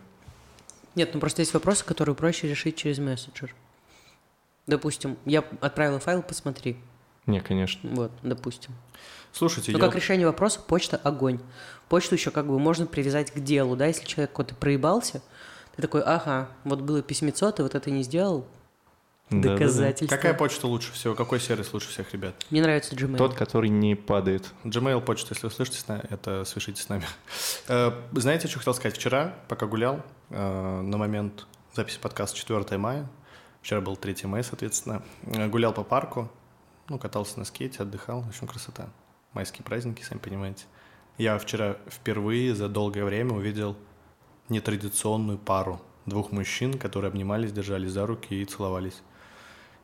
Нет, 0.97 1.11
ну 1.15 1.21
просто 1.21 1.43
есть 1.43 1.55
вопросы, 1.55 1.85
которые 1.85 2.17
проще 2.17 2.49
решить 2.49 2.77
через 2.77 2.99
мессенджер. 2.99 3.55
Допустим, 4.67 5.17
я 5.25 5.45
отправила 5.61 6.01
файл, 6.01 6.23
посмотри. 6.23 6.77
Не, 7.29 7.41
конечно. 7.41 7.89
Вот, 7.95 8.11
допустим. 8.23 8.75
Слушайте, 9.33 9.71
Но 9.73 9.79
я... 9.79 9.85
как 9.85 9.95
решение 9.95 10.27
вопроса 10.27 10.61
почта 10.67 10.97
огонь. 10.97 11.39
Почту 11.89 12.15
еще 12.15 12.31
как 12.31 12.47
бы 12.47 12.59
можно 12.59 12.87
привязать 12.87 13.31
к 13.31 13.39
делу, 13.39 13.77
да, 13.77 13.87
если 13.87 14.05
человек 14.05 14.33
куда-то 14.33 14.55
проебался, 14.55 15.23
ты 15.77 15.83
такой, 15.83 16.03
ага, 16.03 16.49
вот 16.65 16.81
было 16.81 17.03
письмецо, 17.03 17.53
ты 17.53 17.63
вот 17.63 17.75
это 17.75 17.91
не 17.91 18.03
сделал, 18.03 18.47
Да-да-да. 19.31 19.55
доказательство. 19.59 20.17
Какая 20.17 20.33
почта 20.33 20.67
лучше 20.67 20.93
всего? 20.93 21.15
Какой 21.15 21.39
сервис 21.39 21.73
лучше 21.73 21.91
всех, 21.91 22.13
ребят? 22.15 22.35
Мне 22.51 22.63
нравится 22.63 22.95
Gmail. 22.95 23.19
Тот, 23.19 23.35
который 23.35 23.69
не 23.69 23.95
падает. 23.95 24.51
Gmail 24.65 25.01
почта, 25.03 25.35
если 25.35 25.47
вы 25.47 25.53
слышите, 25.53 25.79
это 26.09 26.45
свяжитесь 26.45 26.85
с 26.85 26.89
нами. 26.89 27.05
Э, 27.69 27.93
Знаете, 28.13 28.49
что 28.49 28.59
хотел 28.59 28.73
сказать? 28.73 28.97
Вчера, 28.97 29.35
пока 29.49 29.67
гулял, 29.67 30.03
э, 30.31 30.81
на 30.81 30.97
момент 30.97 31.47
записи 31.75 31.99
подкаста 32.01 32.37
4 32.39 32.79
мая, 32.79 33.07
вчера 33.61 33.83
был 33.83 33.97
3 33.97 34.25
мая, 34.25 34.43
соответственно, 34.43 35.03
э, 35.27 35.47
гулял 35.49 35.75
по 35.75 35.85
парку, 35.85 36.31
ну, 36.89 36.99
катался 36.99 37.39
на 37.39 37.45
скейте, 37.45 37.83
отдыхал, 37.83 38.23
в 38.23 38.29
общем, 38.29 38.47
красота. 38.47 38.89
Майские 39.33 39.65
праздники, 39.65 40.03
сами 40.03 40.19
понимаете. 40.19 40.65
Я 41.19 41.39
вчера 41.39 41.77
впервые 41.89 42.55
за 42.55 42.69
долгое 42.69 43.05
время 43.05 43.33
увидел 43.33 43.77
нетрадиционную 44.49 45.39
пару 45.39 45.81
двух 46.07 46.33
мужчин, 46.33 46.79
которые 46.79 47.11
обнимались, 47.11 47.53
держались 47.53 47.91
за 47.91 48.07
руки 48.07 48.41
и 48.41 48.45
целовались. 48.45 49.03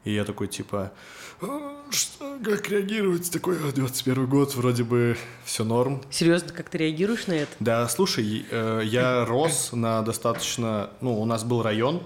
И 0.04 0.12
я 0.12 0.25
такой, 0.25 0.49
типа, 0.49 0.92
«А, 1.40 1.82
что, 1.90 2.38
как 2.44 2.68
реагировать? 2.68 3.30
Такой, 3.30 3.56
«А, 3.56 3.73
21 3.73 4.26
год, 4.26 4.54
вроде 4.54 4.84
бы 4.84 5.16
все 5.44 5.64
норм. 5.64 6.02
Серьезно, 6.11 6.52
как 6.52 6.68
ты 6.68 6.78
реагируешь 6.78 7.26
на 7.26 7.32
это? 7.32 7.52
Да, 7.58 7.88
слушай, 7.88 8.44
э, 8.50 8.82
я 8.84 9.25
рос 9.25 9.73
на 9.73 10.02
достаточно... 10.02 10.90
Ну, 11.00 11.20
у 11.20 11.25
нас 11.25 11.42
был 11.42 11.62
район 11.62 12.02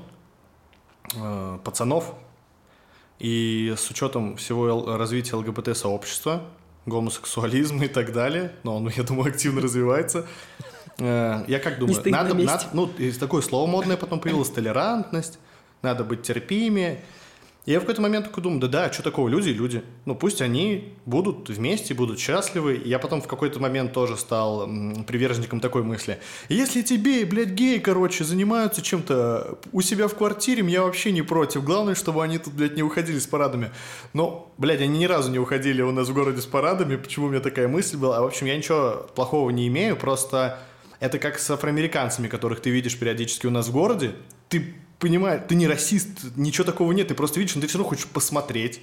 э, 1.16 1.58
пацанов, 1.64 2.14
и 3.18 3.74
с 3.76 3.90
учетом 3.90 4.36
всего 4.36 4.96
развития 4.96 5.36
ЛГБТ-сообщества, 5.36 6.42
гомосексуализма 6.86 7.84
и 7.84 7.88
так 7.88 8.12
далее, 8.12 8.52
но 8.62 8.76
он, 8.76 8.88
я 8.96 9.02
думаю, 9.02 9.30
активно 9.30 9.60
развивается, 9.60 10.26
э, 10.98 11.44
я 11.48 11.58
как 11.58 11.78
думаю, 11.78 11.94
надо, 12.10 12.34
надо- 12.34 12.64
ну, 12.72 12.90
такое 13.18 13.42
слово 13.42 13.66
модное 13.68 13.96
потом 13.96 14.20
появилось, 14.20 14.50
толерантность, 14.50 15.38
надо 15.82 16.04
быть 16.04 16.22
терпимее. 16.22 17.02
И 17.68 17.70
я 17.70 17.80
в 17.80 17.82
какой-то 17.82 18.00
момент 18.00 18.24
такой 18.24 18.42
думаю, 18.42 18.60
да 18.62 18.68
да, 18.68 18.90
что 18.90 19.02
такого, 19.02 19.28
люди, 19.28 19.50
люди. 19.50 19.82
Ну 20.06 20.14
пусть 20.14 20.40
они 20.40 20.94
будут 21.04 21.50
вместе, 21.50 21.92
будут 21.92 22.18
счастливы. 22.18 22.76
И 22.76 22.88
я 22.88 22.98
потом 22.98 23.20
в 23.20 23.26
какой-то 23.26 23.60
момент 23.60 23.92
тоже 23.92 24.16
стал 24.16 24.66
приверженником 25.06 25.60
такой 25.60 25.82
мысли. 25.82 26.18
Если 26.48 26.80
тебе, 26.80 27.26
блядь, 27.26 27.50
геи, 27.50 27.76
короче, 27.76 28.24
занимаются 28.24 28.80
чем-то 28.80 29.58
у 29.72 29.82
себя 29.82 30.08
в 30.08 30.14
квартире, 30.14 30.66
я 30.66 30.82
вообще 30.82 31.12
не 31.12 31.20
против. 31.20 31.62
Главное, 31.62 31.94
чтобы 31.94 32.24
они 32.24 32.38
тут, 32.38 32.54
блядь, 32.54 32.74
не 32.74 32.82
уходили 32.82 33.18
с 33.18 33.26
парадами. 33.26 33.70
Но, 34.14 34.50
блядь, 34.56 34.80
они 34.80 35.00
ни 35.00 35.04
разу 35.04 35.30
не 35.30 35.38
уходили 35.38 35.82
у 35.82 35.92
нас 35.92 36.08
в 36.08 36.14
городе 36.14 36.40
с 36.40 36.46
парадами. 36.46 36.96
Почему 36.96 37.26
у 37.26 37.28
меня 37.28 37.40
такая 37.40 37.68
мысль 37.68 37.98
была? 37.98 38.16
А, 38.16 38.22
в 38.22 38.28
общем, 38.28 38.46
я 38.46 38.56
ничего 38.56 39.06
плохого 39.14 39.50
не 39.50 39.68
имею, 39.68 39.94
просто 39.94 40.58
это 41.00 41.18
как 41.18 41.38
с 41.38 41.50
афроамериканцами, 41.50 42.28
которых 42.28 42.60
ты 42.60 42.70
видишь 42.70 42.98
периодически 42.98 43.46
у 43.46 43.50
нас 43.50 43.68
в 43.68 43.72
городе. 43.72 44.12
Ты 44.48 44.74
понимаешь, 44.98 45.42
ты 45.48 45.54
не 45.54 45.66
расист, 45.66 46.08
ничего 46.36 46.64
такого 46.64 46.92
нет, 46.92 47.08
ты 47.08 47.14
просто 47.14 47.38
видишь, 47.40 47.54
но 47.54 47.60
ты 47.60 47.66
все 47.66 47.78
равно 47.78 47.88
хочешь 47.90 48.06
посмотреть. 48.06 48.80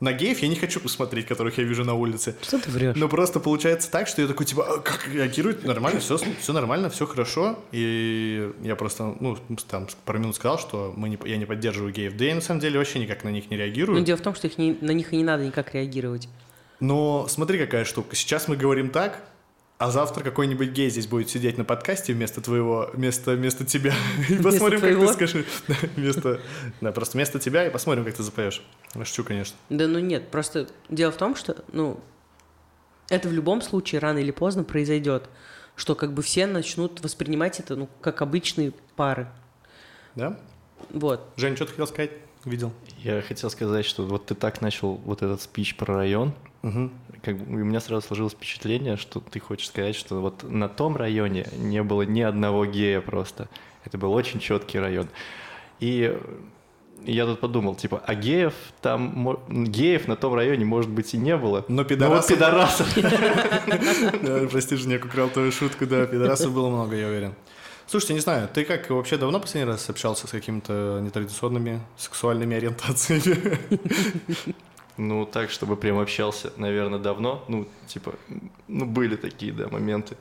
на 0.00 0.12
геев 0.12 0.40
я 0.40 0.48
не 0.48 0.56
хочу 0.56 0.80
посмотреть, 0.80 1.26
которых 1.26 1.58
я 1.58 1.64
вижу 1.64 1.84
на 1.84 1.94
улице. 1.94 2.34
Что 2.42 2.58
ты 2.58 2.70
врешь? 2.70 2.96
Но 2.96 3.08
просто 3.08 3.38
получается 3.38 3.88
так, 3.90 4.08
что 4.08 4.20
я 4.20 4.26
такой, 4.26 4.46
типа, 4.46 4.64
«А 4.66 4.78
как 4.80 5.06
реагирует? 5.06 5.64
Нормально, 5.64 6.00
все, 6.00 6.18
все 6.40 6.52
нормально, 6.52 6.90
все 6.90 7.06
хорошо. 7.06 7.58
И 7.70 8.50
я 8.62 8.74
просто, 8.74 9.14
ну, 9.20 9.38
там, 9.68 9.86
пару 10.04 10.18
минут 10.18 10.34
сказал, 10.34 10.58
что 10.58 10.92
мы 10.96 11.08
не, 11.08 11.18
я 11.24 11.36
не 11.36 11.44
поддерживаю 11.46 11.92
геев. 11.92 12.16
Да 12.16 12.24
я, 12.24 12.34
на 12.34 12.40
самом 12.40 12.60
деле, 12.60 12.78
вообще 12.78 12.98
никак 12.98 13.22
на 13.22 13.28
них 13.28 13.48
не 13.50 13.56
реагирую. 13.56 13.98
Ну, 14.00 14.04
дело 14.04 14.18
в 14.18 14.22
том, 14.22 14.34
что 14.34 14.48
их 14.48 14.58
не, 14.58 14.76
на 14.80 14.90
них 14.90 15.12
и 15.12 15.16
не 15.16 15.24
надо 15.24 15.44
никак 15.46 15.72
реагировать. 15.72 16.28
Но 16.80 17.26
смотри, 17.28 17.58
какая 17.58 17.84
штука. 17.84 18.16
Сейчас 18.16 18.48
мы 18.48 18.56
говорим 18.56 18.90
так, 18.90 19.22
а 19.82 19.90
завтра 19.90 20.22
какой-нибудь 20.22 20.68
гей 20.68 20.90
здесь 20.90 21.08
будет 21.08 21.28
сидеть 21.28 21.58
на 21.58 21.64
подкасте 21.64 22.12
вместо 22.12 22.40
твоего, 22.40 22.88
вместо, 22.92 23.32
вместо 23.32 23.64
тебя. 23.64 23.92
И 24.28 24.36
посмотрим, 24.36 24.80
как 24.80 24.96
ты 24.96 25.12
скажешь. 25.12 25.46
Да, 25.66 25.74
Вместо, 25.96 26.40
да, 26.80 26.92
просто 26.92 27.16
вместо 27.16 27.40
тебя 27.40 27.66
и 27.66 27.70
посмотрим, 27.70 28.04
как 28.04 28.14
ты 28.14 28.22
запоешь. 28.22 28.62
Шучу, 28.94 29.24
конечно. 29.24 29.56
Да 29.70 29.88
ну 29.88 29.98
нет, 29.98 30.30
просто 30.30 30.68
дело 30.88 31.10
в 31.10 31.16
том, 31.16 31.34
что, 31.34 31.64
ну, 31.72 31.98
это 33.08 33.28
в 33.28 33.32
любом 33.32 33.60
случае 33.60 33.98
рано 33.98 34.18
или 34.18 34.30
поздно 34.30 34.62
произойдет, 34.62 35.28
что 35.74 35.96
как 35.96 36.12
бы 36.14 36.22
все 36.22 36.46
начнут 36.46 37.00
воспринимать 37.00 37.58
это, 37.58 37.74
ну, 37.74 37.88
как 38.00 38.22
обычные 38.22 38.72
пары. 38.94 39.26
Да? 40.14 40.38
Вот. 40.90 41.28
Жень, 41.36 41.56
что 41.56 41.64
ты 41.64 41.72
хотел 41.72 41.88
сказать? 41.88 42.12
Видел. 42.44 42.72
Я 42.98 43.20
хотел 43.20 43.50
сказать, 43.50 43.84
что 43.84 44.04
вот 44.04 44.26
ты 44.26 44.36
так 44.36 44.60
начал 44.60 44.94
вот 44.94 45.22
этот 45.22 45.42
спич 45.42 45.74
про 45.74 45.96
район, 45.96 46.34
Мгм. 46.62 46.92
как 47.22 47.36
бы 47.38 47.60
у 47.60 47.64
меня 47.64 47.80
сразу 47.80 48.06
сложилось 48.06 48.34
впечатление, 48.34 48.96
что 48.96 49.20
ты 49.20 49.40
хочешь 49.40 49.68
сказать, 49.68 49.96
что 49.96 50.20
вот 50.20 50.44
на 50.44 50.68
том 50.68 50.96
районе 50.96 51.46
не 51.56 51.82
было 51.82 52.02
ни 52.02 52.20
одного 52.20 52.64
гея 52.66 53.00
просто. 53.00 53.48
Это 53.84 53.98
был 53.98 54.12
очень 54.12 54.38
четкий 54.40 54.78
район. 54.78 55.08
И 55.80 56.16
я 57.04 57.26
тут 57.26 57.40
подумал, 57.40 57.74
типа, 57.74 58.00
а 58.06 58.14
геев 58.14 58.54
там, 58.80 59.38
геев 59.48 60.06
на 60.06 60.14
том 60.14 60.34
районе, 60.34 60.64
может 60.64 60.90
быть, 60.90 61.14
и 61.14 61.18
не 61.18 61.36
было. 61.36 61.64
Но 61.66 61.74
Но 61.74 61.82
вот 61.82 61.88
пидорасов... 61.88 62.94
пидорасов. 62.94 62.94
Прости, 64.50 64.76
Женек, 64.76 65.04
украл 65.04 65.28
твою 65.28 65.50
шутку, 65.50 65.86
да, 65.86 66.06
пидорасов 66.06 66.52
было 66.52 66.68
много, 66.68 66.94
я 66.96 67.08
уверен. 67.08 67.34
Слушайте, 67.86 68.14
не 68.14 68.20
знаю, 68.20 68.48
ты 68.52 68.64
как 68.64 68.88
вообще 68.90 69.16
давно 69.16 69.40
последний 69.40 69.68
раз 69.70 69.90
общался 69.90 70.26
с 70.26 70.30
какими-то 70.30 71.00
нетрадиционными 71.02 71.80
сексуальными 71.98 72.56
ориентациями? 72.56 73.58
Ну, 74.96 75.26
так, 75.26 75.50
чтобы 75.50 75.76
прям 75.76 75.98
общался, 75.98 76.52
наверное, 76.56 76.98
давно. 76.98 77.44
Ну, 77.48 77.66
типа, 77.86 78.14
ну, 78.68 78.86
были 78.86 79.16
такие, 79.16 79.52
да, 79.52 79.68
моменты. 79.68 80.16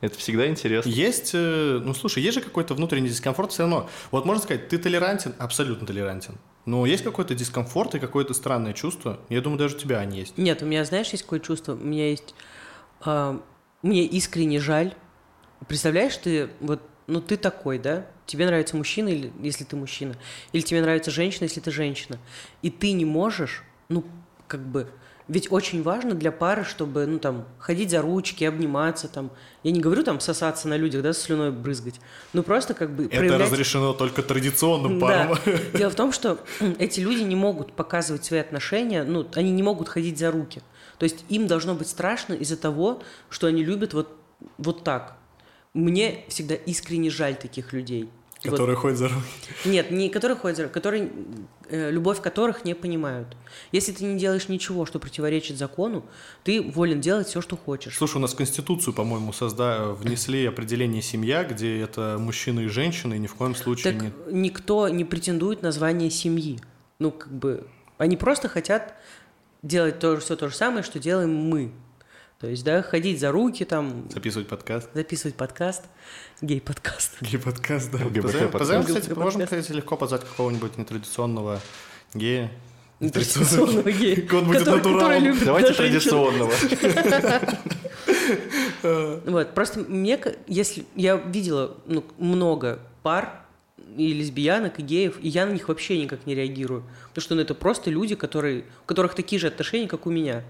Это 0.00 0.18
всегда 0.18 0.46
интересно. 0.46 0.88
Есть, 0.88 1.30
э, 1.34 1.80
ну 1.82 1.94
слушай, 1.94 2.22
есть 2.22 2.34
же 2.34 2.40
какой-то 2.42 2.74
внутренний 2.74 3.08
дискомфорт 3.08 3.52
все 3.52 3.62
равно. 3.62 3.88
Вот 4.10 4.26
можно 4.26 4.42
сказать, 4.42 4.68
ты 4.68 4.78
толерантен, 4.78 5.34
абсолютно 5.38 5.86
толерантен. 5.86 6.34
Но 6.66 6.84
есть 6.84 7.02
какой-то 7.02 7.34
дискомфорт 7.34 7.94
и 7.94 7.98
какое-то 7.98 8.34
странное 8.34 8.72
чувство. 8.72 9.20
Я 9.28 9.40
думаю, 9.40 9.58
даже 9.58 9.76
у 9.76 9.78
тебя 9.78 10.00
они 10.00 10.18
есть. 10.18 10.36
Нет, 10.36 10.62
у 10.62 10.66
меня, 10.66 10.84
знаешь, 10.84 11.08
есть 11.10 11.22
какое 11.22 11.40
чувство? 11.40 11.72
У 11.72 11.76
меня 11.76 12.10
есть... 12.10 12.34
а, 13.00 13.40
мне 13.82 14.04
искренне 14.04 14.60
жаль. 14.60 14.94
Представляешь, 15.66 16.16
ты 16.16 16.50
вот, 16.60 16.82
ну 17.06 17.20
ты 17.20 17.36
такой, 17.36 17.78
да? 17.78 18.06
Тебе 18.26 18.46
нравится 18.46 18.76
мужчина, 18.76 19.08
или, 19.08 19.32
если 19.40 19.64
ты 19.64 19.76
мужчина, 19.76 20.14
или 20.52 20.62
тебе 20.62 20.82
нравится 20.82 21.10
женщина, 21.10 21.44
если 21.44 21.60
ты 21.60 21.70
женщина. 21.70 22.18
И 22.62 22.70
ты 22.70 22.92
не 22.92 23.04
можешь, 23.04 23.62
ну, 23.88 24.04
как 24.46 24.60
бы... 24.60 24.88
Ведь 25.28 25.50
очень 25.50 25.82
важно 25.82 26.14
для 26.14 26.30
пары, 26.30 26.62
чтобы, 26.62 27.04
ну, 27.04 27.18
там, 27.18 27.46
ходить 27.58 27.90
за 27.90 28.00
ручки, 28.00 28.44
обниматься, 28.44 29.08
там. 29.08 29.32
Я 29.64 29.72
не 29.72 29.80
говорю, 29.80 30.04
там, 30.04 30.20
сосаться 30.20 30.68
на 30.68 30.76
людях, 30.76 31.02
да, 31.02 31.12
слюной 31.12 31.50
брызгать. 31.50 32.00
Ну, 32.32 32.44
просто, 32.44 32.74
как 32.74 32.94
бы, 32.94 33.06
Это 33.06 33.16
проявлять... 33.16 33.50
разрешено 33.50 33.92
только 33.92 34.22
традиционным 34.22 35.00
парам. 35.00 35.36
Да. 35.44 35.52
Дело 35.78 35.90
в 35.90 35.96
том, 35.96 36.12
что 36.12 36.38
эти 36.78 37.00
люди 37.00 37.22
не 37.22 37.34
могут 37.34 37.72
показывать 37.72 38.24
свои 38.24 38.38
отношения, 38.38 39.02
ну, 39.02 39.26
они 39.34 39.50
не 39.50 39.64
могут 39.64 39.88
ходить 39.88 40.16
за 40.16 40.30
руки. 40.30 40.62
То 40.98 41.04
есть 41.04 41.24
им 41.28 41.48
должно 41.48 41.74
быть 41.74 41.88
страшно 41.88 42.34
из-за 42.34 42.56
того, 42.56 43.02
что 43.28 43.48
они 43.48 43.64
любят 43.64 43.94
вот, 43.94 44.16
вот 44.58 44.84
так. 44.84 45.16
Мне 45.74 46.24
всегда 46.28 46.54
искренне 46.54 47.10
жаль 47.10 47.34
таких 47.34 47.72
людей. 47.72 48.08
Вот. 48.50 48.56
Которые 48.56 48.76
ходят 48.76 48.98
за 48.98 49.08
руки. 49.08 49.20
Нет, 49.64 49.90
не 49.90 50.08
которые 50.08 50.36
ходят 50.36 50.56
за 50.56 50.62
руки, 50.64 50.74
которые, 50.74 51.10
э, 51.68 51.90
любовь 51.90 52.20
которых 52.20 52.64
не 52.64 52.74
понимают. 52.74 53.36
Если 53.72 53.92
ты 53.92 54.04
не 54.04 54.18
делаешь 54.18 54.48
ничего, 54.48 54.86
что 54.86 54.98
противоречит 54.98 55.56
закону, 55.56 56.04
ты 56.44 56.62
волен 56.62 57.00
делать 57.00 57.28
все, 57.28 57.40
что 57.40 57.56
хочешь. 57.56 57.96
Слушай, 57.96 58.16
у 58.16 58.20
нас 58.20 58.34
в 58.34 58.36
Конституцию, 58.36 58.94
по-моему, 58.94 59.32
созда... 59.32 59.92
внесли 59.92 60.46
определение 60.46 61.02
семья, 61.02 61.44
где 61.44 61.80
это 61.80 62.16
мужчина 62.18 62.60
и 62.60 62.68
женщина, 62.68 63.14
и 63.14 63.18
ни 63.18 63.26
в 63.26 63.34
коем 63.34 63.54
случае 63.54 63.92
Так 63.92 64.02
не... 64.02 64.42
никто 64.42 64.88
не 64.88 65.04
претендует 65.04 65.62
на 65.62 65.72
звание 65.72 66.10
семьи. 66.10 66.58
Ну, 66.98 67.10
как 67.10 67.32
бы, 67.32 67.66
они 67.98 68.16
просто 68.16 68.48
хотят 68.48 68.94
делать 69.62 69.98
то, 69.98 70.18
все 70.18 70.36
то 70.36 70.48
же 70.48 70.54
самое, 70.54 70.82
что 70.82 70.98
делаем 70.98 71.34
мы. 71.34 71.72
То 72.38 72.48
есть, 72.48 72.64
да, 72.64 72.82
ходить 72.82 73.18
за 73.18 73.32
руки, 73.32 73.64
там, 73.64 74.08
Записывать 74.10 74.46
подкаст. 74.46 74.90
записывать 74.92 75.36
подкаст, 75.36 75.84
гей-подкаст. 76.42 77.22
Гей-подкаст, 77.22 77.90
да. 77.90 77.98
Позовем, 77.98 78.22
подкаст. 78.22 78.52
позовем, 78.52 78.84
кстати, 78.84 79.10
можем, 79.18 79.42
кстати, 79.44 79.72
легко 79.72 79.96
позвать 79.96 80.22
какого-нибудь 80.22 80.76
нетрадиционного 80.76 81.62
гея. 82.12 82.52
Традиционного 82.98 83.90
гея. 83.90 84.28
Он 84.34 84.44
будет 84.44 84.66
натуралом. 84.66 85.38
Давайте 85.44 85.72
традиционного. 85.72 86.52
Вот, 88.82 89.54
просто 89.54 89.80
мне, 89.80 90.20
если 90.46 90.84
я 90.96 91.16
видела 91.16 91.76
ну, 91.86 92.04
много 92.18 92.80
пар 93.02 93.42
и 93.96 94.12
лесбиянок, 94.12 94.80
и 94.80 94.82
геев, 94.82 95.18
и 95.20 95.28
я 95.28 95.46
на 95.46 95.52
них 95.52 95.68
вообще 95.68 96.00
никак 96.00 96.26
не 96.26 96.34
реагирую. 96.34 96.84
Потому 97.08 97.22
что 97.22 97.34
ну, 97.36 97.42
это 97.42 97.54
просто 97.54 97.90
люди, 97.90 98.14
которые, 98.14 98.64
у 98.82 98.86
которых 98.86 99.14
такие 99.14 99.38
же 99.38 99.46
отношения, 99.46 99.88
как 99.88 100.06
у 100.06 100.10
меня. 100.10 100.44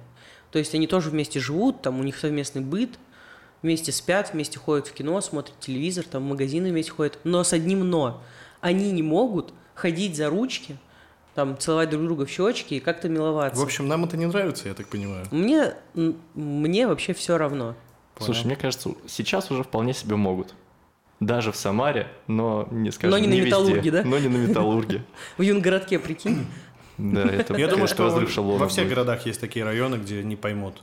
То 0.51 0.59
есть 0.59 0.75
они 0.75 0.87
тоже 0.87 1.11
вместе 1.11 1.41
живут, 1.41 1.83
там 1.83 2.01
у 2.01 2.03
них 2.03 2.17
совместный 2.17 2.63
быт, 2.63 2.99
вместе 3.63 3.93
спят, 3.93 4.31
вместе 4.33 4.59
ходят 4.59 4.87
в 4.87 4.93
кино, 4.93 5.21
смотрят 5.21 5.59
телевизор, 5.61 6.05
там 6.05 6.25
в 6.25 6.29
магазины 6.29 6.71
вместе 6.71 6.93
ходят. 6.93 7.19
Но 7.25 7.43
с 7.45 7.53
одним 7.53 7.89
но. 7.89 8.23
Они 8.61 8.93
не 8.93 9.03
могут 9.03 9.53
ходить 9.75 10.17
за 10.17 10.31
ручки, 10.31 10.77
там 11.35 11.59
целовать 11.59 11.91
друг 11.91 12.05
друга 12.05 12.27
в 12.27 12.31
щечки 12.31 12.75
и 12.75 12.81
как-то 12.81 13.09
миловаться. 13.09 13.61
В 13.61 13.65
общем, 13.65 13.87
нам 13.89 14.05
это 14.05 14.17
не 14.17 14.27
нравится, 14.27 14.69
я 14.69 14.75
так 14.75 14.89
понимаю. 14.89 15.27
Мне, 15.31 15.75
мне 16.35 16.89
вообще 16.89 17.13
все 17.13 17.37
равно. 17.37 17.75
Слушай, 18.19 18.47
мне 18.47 18.57
кажется, 18.57 18.95
сейчас 19.07 19.51
уже 19.51 19.63
вполне 19.63 19.93
себе 19.93 20.17
могут. 20.17 20.55
Даже 21.21 21.51
в 21.51 21.57
Самаре, 21.57 22.09
но 22.27 22.69
не 22.71 22.91
скажем, 22.91 23.11
Но 23.11 23.19
не 23.19 23.27
на 23.27 23.33
везде. 23.33 23.47
Металлурге, 23.47 23.91
да? 23.91 24.03
Но 24.05 24.19
не 24.19 24.29
на 24.29 24.37
Металлурге. 24.37 25.03
В 25.39 25.43
юнгородке, 25.43 25.99
прикинь. 25.99 26.47
Да, 26.99 27.23
это 27.25 27.57
Я 27.57 27.69
думаю, 27.69 27.89
что 27.89 28.05
разрыв 28.05 28.31
шаблона 28.31 28.59
во 28.61 28.69
всех 28.69 28.85
будет. 28.85 28.95
городах 28.95 29.27
есть 29.27 29.41
такие 29.41 29.65
районы, 29.65 29.97
где 29.97 30.23
не 30.23 30.37
поймут. 30.37 30.83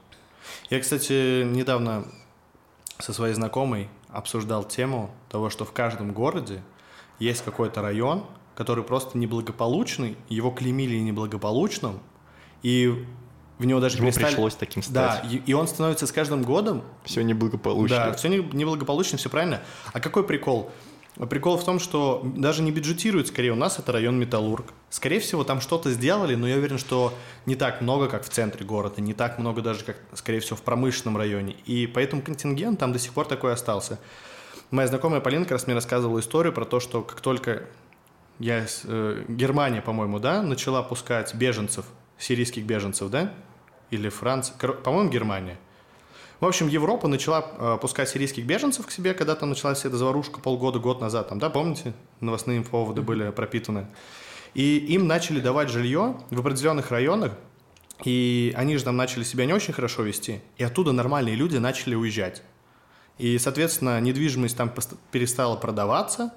Я, 0.70 0.80
кстати, 0.80 1.44
недавно 1.44 2.06
со 3.00 3.14
своей 3.14 3.34
знакомой 3.34 3.90
обсуждал 4.10 4.64
тему 4.64 5.10
того, 5.30 5.50
что 5.50 5.66
в 5.66 5.72
каждом 5.72 6.14
городе 6.14 6.62
есть 7.20 7.44
какой-то 7.44 7.82
район, 7.82 8.26
который 8.56 8.84
просто 8.84 9.18
неблагополучный, 9.18 10.16
его 10.30 10.52
клеймили 10.52 10.98
неблагополучным, 11.00 12.00
и 12.62 13.06
в 13.58 13.66
него 13.66 13.80
даже 13.80 13.98
Ему 13.98 14.08
перестали- 14.10 14.28
пришлось 14.28 14.56
таким 14.56 14.84
Да, 14.90 15.16
стать. 15.18 15.34
и, 15.34 15.38
и 15.38 15.54
он 15.54 15.68
становится 15.68 16.06
с 16.06 16.12
каждым 16.12 16.44
годом 16.44 16.84
Все 17.04 17.24
неблагополучно. 17.24 17.96
да, 17.98 18.14
все 18.14 18.30
неблагополучно, 18.30 19.18
все 19.18 19.30
правильно. 19.30 19.62
А 19.92 20.00
какой 20.00 20.24
прикол? 20.24 20.72
Прикол 21.16 21.58
в 21.58 21.64
том, 21.64 21.80
что 21.80 22.24
даже 22.24 22.64
не 22.64 22.72
бюджетируют, 22.72 23.28
скорее, 23.28 23.52
у 23.52 23.56
нас 23.56 23.78
это 23.78 23.92
район 23.92 24.18
Металлург. 24.20 24.74
Скорее 24.90 25.20
всего, 25.20 25.44
там 25.44 25.62
что-то 25.62 25.92
сделали, 25.92 26.34
но 26.34 26.48
я 26.48 26.56
уверен, 26.56 26.80
что 26.80 27.14
не 27.46 27.56
так 27.56 27.82
много, 27.82 28.08
как 28.08 28.24
в 28.24 28.30
центре 28.30 28.66
города, 28.66 29.00
не 29.00 29.14
так 29.14 29.38
много 29.38 29.62
даже, 29.62 29.84
как, 29.84 29.98
скорее 30.14 30.40
всего, 30.40 30.58
в 30.58 30.64
промышленном 30.64 31.16
районе. 31.18 31.56
И 31.66 31.86
поэтому 31.86 32.24
контингент 32.24 32.80
там 32.80 32.94
до 32.94 33.00
сих 33.00 33.14
пор 33.14 33.28
такой 33.28 33.54
остался. 33.54 34.00
Моя 34.72 34.88
знакомая 34.88 35.22
Полина 35.22 35.44
как 35.44 35.52
раз 35.52 35.68
мне 35.68 35.76
рассказывала 35.76 36.20
историю 36.20 36.52
про 36.52 36.66
то, 36.66 36.80
что 36.80 37.04
как 37.04 37.22
только 37.22 37.68
я, 38.40 38.66
э, 38.84 39.24
Германия, 39.28 39.84
по-моему, 39.84 40.18
да, 40.18 40.42
начала 40.42 40.82
пускать 40.82 41.36
беженцев, 41.36 41.86
сирийских 42.18 42.66
беженцев, 42.66 43.12
да? 43.12 43.32
Или 43.92 44.10
Франция, 44.10 44.58
по-моему, 44.58 45.12
Германия. 45.12 45.60
В 46.44 46.46
общем, 46.46 46.68
Европа 46.68 47.08
начала 47.08 47.46
э, 47.58 47.78
пускать 47.80 48.10
сирийских 48.10 48.46
беженцев 48.46 48.86
к 48.86 48.92
себе, 48.92 49.14
когда 49.14 49.34
там 49.34 49.48
началась 49.48 49.86
эта 49.86 49.96
заварушка 49.96 50.42
полгода, 50.42 50.78
год 50.78 51.00
назад, 51.00 51.30
там, 51.30 51.40
да, 51.40 51.50
помните? 51.50 51.94
Новостные 52.20 52.62
поводы 52.64 53.02
были 53.02 53.32
пропитаны. 53.32 53.88
И 54.54 54.76
им 54.76 55.08
начали 55.08 55.40
давать 55.40 55.70
жилье 55.70 56.18
в 56.32 56.40
определенных 56.42 56.92
районах, 56.92 57.32
и 58.04 58.52
они 58.58 58.76
же 58.76 58.84
там 58.84 58.98
начали 58.98 59.24
себя 59.24 59.46
не 59.46 59.54
очень 59.54 59.72
хорошо 59.72 60.04
вести, 60.04 60.42
и 60.58 60.66
оттуда 60.66 60.92
нормальные 60.92 61.36
люди 61.36 61.56
начали 61.56 61.96
уезжать. 61.96 62.44
И, 63.18 63.38
соответственно, 63.38 64.02
недвижимость 64.02 64.58
там 64.58 64.70
перестала 65.12 65.56
продаваться, 65.56 66.34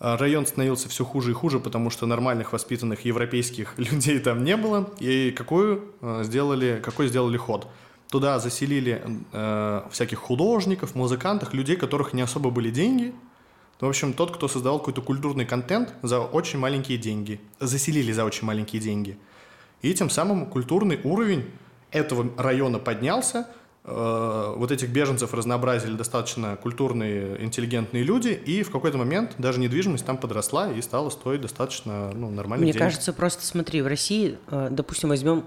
а 0.00 0.16
район 0.16 0.46
становился 0.46 0.88
все 0.88 1.04
хуже 1.04 1.32
и 1.32 1.34
хуже, 1.34 1.60
потому 1.60 1.90
что 1.90 2.06
нормальных 2.06 2.54
воспитанных 2.54 3.04
европейских 3.04 3.74
людей 3.76 4.20
там 4.20 4.42
не 4.42 4.56
было. 4.56 4.90
И 5.00 5.32
какую 5.32 5.92
э, 6.00 6.22
сделали, 6.24 6.80
какой 6.82 7.08
сделали 7.08 7.36
ход? 7.36 7.68
Туда 8.10 8.38
заселили 8.38 9.02
э, 9.32 9.82
всяких 9.90 10.18
художников, 10.18 10.94
музыкантов, 10.94 11.52
людей, 11.52 11.76
которых 11.76 12.12
не 12.12 12.22
особо 12.22 12.50
были 12.50 12.70
деньги. 12.70 13.14
В 13.80 13.88
общем, 13.88 14.12
тот, 14.12 14.34
кто 14.34 14.48
создавал 14.48 14.78
какой-то 14.78 15.02
культурный 15.02 15.44
контент 15.44 15.92
за 16.02 16.20
очень 16.20 16.58
маленькие 16.58 16.96
деньги. 16.96 17.40
Заселили 17.60 18.12
за 18.12 18.24
очень 18.24 18.46
маленькие 18.46 18.80
деньги. 18.80 19.18
И 19.82 19.92
тем 19.92 20.10
самым 20.10 20.46
культурный 20.46 21.00
уровень 21.04 21.44
этого 21.90 22.30
района 22.38 22.78
поднялся, 22.78 23.48
э, 23.84 24.54
вот 24.56 24.70
этих 24.70 24.88
беженцев 24.90 25.34
разнообразили 25.34 25.94
достаточно 25.94 26.56
культурные, 26.56 27.42
интеллигентные 27.44 28.02
люди, 28.02 28.28
и 28.28 28.62
в 28.62 28.70
какой-то 28.70 28.96
момент 28.96 29.34
даже 29.38 29.60
недвижимость 29.60 30.06
там 30.06 30.16
подросла 30.16 30.70
и 30.72 30.80
стала 30.80 31.10
стоить 31.10 31.42
достаточно 31.42 32.12
ну, 32.14 32.30
нормально. 32.30 32.64
Мне 32.64 32.72
денег. 32.72 32.86
кажется, 32.86 33.12
просто 33.12 33.44
смотри, 33.44 33.82
в 33.82 33.86
России, 33.86 34.38
э, 34.48 34.68
допустим, 34.70 35.10
возьмем 35.10 35.44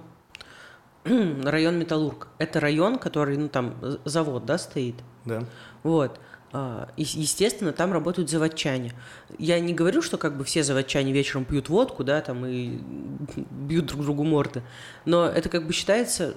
район 1.43 1.80
Металлург. 1.80 2.28
Это 2.38 2.60
район, 2.60 2.98
который, 2.98 3.38
ну, 3.38 3.50
там, 3.50 3.76
завод, 4.06 4.46
да, 4.46 4.58
стоит? 4.58 4.96
Да. 5.26 5.43
Вот. 5.84 6.20
А, 6.54 6.89
естественно, 6.96 7.74
там 7.74 7.91
работают 7.91 8.30
заводчане. 8.30 8.93
Я 9.38 9.60
не 9.60 9.74
говорю, 9.74 10.02
что 10.02 10.17
как 10.17 10.38
бы 10.38 10.43
все 10.46 10.63
заводчане 10.63 11.12
вечером 11.12 11.46
пьют 11.46 11.70
водку, 11.70 12.04
да, 12.04 12.22
там 12.22 12.46
и 12.46 12.80
бьют 13.52 13.88
друг 13.88 14.02
другу 14.04 14.24
морды, 14.24 14.63
но 15.06 15.26
это 15.26 15.50
как 15.50 15.67
бы 15.67 15.74
считается, 15.74 16.36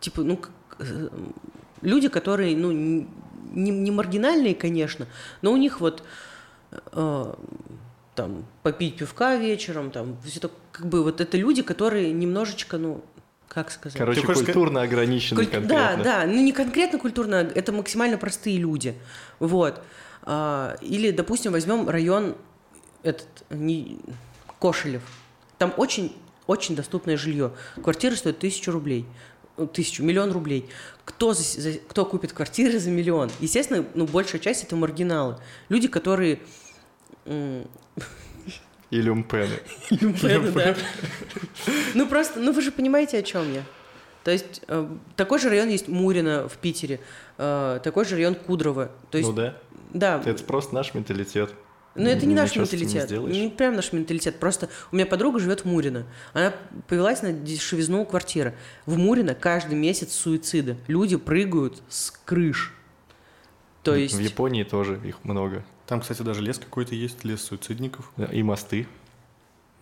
типа, 0.00 0.22
ну, 0.22 0.40
люди, 1.80 2.08
которые, 2.08 2.54
ну, 2.56 2.70
не, 2.70 3.70
не 3.70 3.90
маргинальные, 3.90 4.54
конечно, 4.54 5.06
но 5.40 5.52
у 5.52 5.56
них 5.56 5.80
вот 5.80 6.02
э, 6.70 7.34
там 8.14 8.44
попить 8.62 8.96
пивка 8.96 9.36
вечером, 9.36 9.90
там 9.90 10.18
все 10.22 10.38
это 10.38 10.50
как 10.70 10.86
бы 10.86 11.02
вот 11.02 11.20
это 11.20 11.36
люди, 11.38 11.62
которые 11.62 12.12
немножечко, 12.12 12.76
ну, 12.76 13.02
как 13.52 13.70
сказать? 13.70 13.98
Короче, 13.98 14.22
культурно 14.22 14.80
сказать... 14.80 14.88
ограничены 14.88 15.44
Куль... 15.44 15.50
конкретно. 15.50 16.02
Да, 16.02 16.02
да, 16.02 16.26
ну 16.26 16.40
не 16.40 16.52
конкретно 16.52 16.98
культурно, 16.98 17.34
это 17.54 17.70
максимально 17.72 18.16
простые 18.16 18.56
люди. 18.56 18.94
Вот. 19.40 19.82
А, 20.22 20.76
или, 20.80 21.10
допустим, 21.10 21.52
возьмем 21.52 21.88
район 21.88 22.34
этот, 23.02 23.28
не... 23.50 23.98
Кошелев. 24.58 25.02
Там 25.58 25.74
очень, 25.76 26.16
очень 26.46 26.74
доступное 26.74 27.18
жилье. 27.18 27.52
Квартира 27.82 28.14
стоит 28.14 28.38
тысячу 28.38 28.72
рублей. 28.72 29.04
Ну, 29.58 29.66
тысячу, 29.66 30.02
миллион 30.02 30.32
рублей. 30.32 30.70
Кто, 31.04 31.34
за, 31.34 31.42
за, 31.42 31.72
кто 31.72 32.06
купит 32.06 32.32
квартиры 32.32 32.78
за 32.78 32.90
миллион? 32.90 33.30
Естественно, 33.40 33.84
ну, 33.94 34.06
большая 34.06 34.40
часть 34.40 34.64
это 34.64 34.76
маргиналы. 34.76 35.36
Люди, 35.68 35.88
которые 35.88 36.40
и 38.92 39.00
люмпены. 39.00 39.58
Люмпены, 39.90 40.52
да. 40.52 40.76
Ну 41.94 42.06
просто, 42.06 42.40
ну 42.40 42.52
вы 42.52 42.60
же 42.60 42.70
понимаете, 42.70 43.18
о 43.18 43.22
чем 43.22 43.52
я. 43.52 43.62
То 44.22 44.30
есть 44.30 44.62
э, 44.68 44.86
такой 45.16 45.40
же 45.40 45.48
район 45.48 45.70
есть 45.70 45.88
Мурина 45.88 46.46
в 46.46 46.58
Питере, 46.58 47.00
э, 47.38 47.80
такой 47.82 48.04
же 48.04 48.16
район 48.16 48.34
Кудрово. 48.34 48.90
То 49.10 49.18
есть, 49.18 49.30
ну 49.30 49.34
да. 49.34 49.56
Да. 49.94 50.22
Это 50.24 50.44
просто 50.44 50.74
наш 50.74 50.92
менталитет. 50.92 51.54
Но 51.94 52.08
это 52.08 52.26
не 52.26 52.34
наш 52.34 52.54
менталитет. 52.54 53.10
Не, 53.10 53.44
не 53.44 53.48
прям 53.48 53.76
наш 53.76 53.92
менталитет. 53.92 54.38
Просто 54.38 54.68
у 54.92 54.96
меня 54.96 55.06
подруга 55.06 55.38
живет 55.40 55.60
в 55.60 55.64
Мурино. 55.64 56.06
Она 56.34 56.54
повелась 56.86 57.22
на 57.22 57.32
дешевизну 57.32 58.04
квартиры. 58.04 58.54
В 58.84 58.98
Мурино 58.98 59.34
каждый 59.34 59.74
месяц 59.74 60.12
суициды. 60.12 60.76
Люди 60.86 61.16
прыгают 61.16 61.82
с 61.88 62.10
крыш. 62.10 62.74
То 63.82 63.94
есть... 63.94 64.14
В 64.14 64.20
Японии 64.20 64.64
тоже 64.64 65.00
их 65.04 65.24
много. 65.24 65.64
Там, 65.92 66.00
кстати, 66.00 66.22
даже 66.22 66.40
лес 66.40 66.58
какой-то 66.58 66.94
есть, 66.94 67.22
лес 67.22 67.42
суицидников. 67.42 68.10
И 68.30 68.42
мосты. 68.42 68.88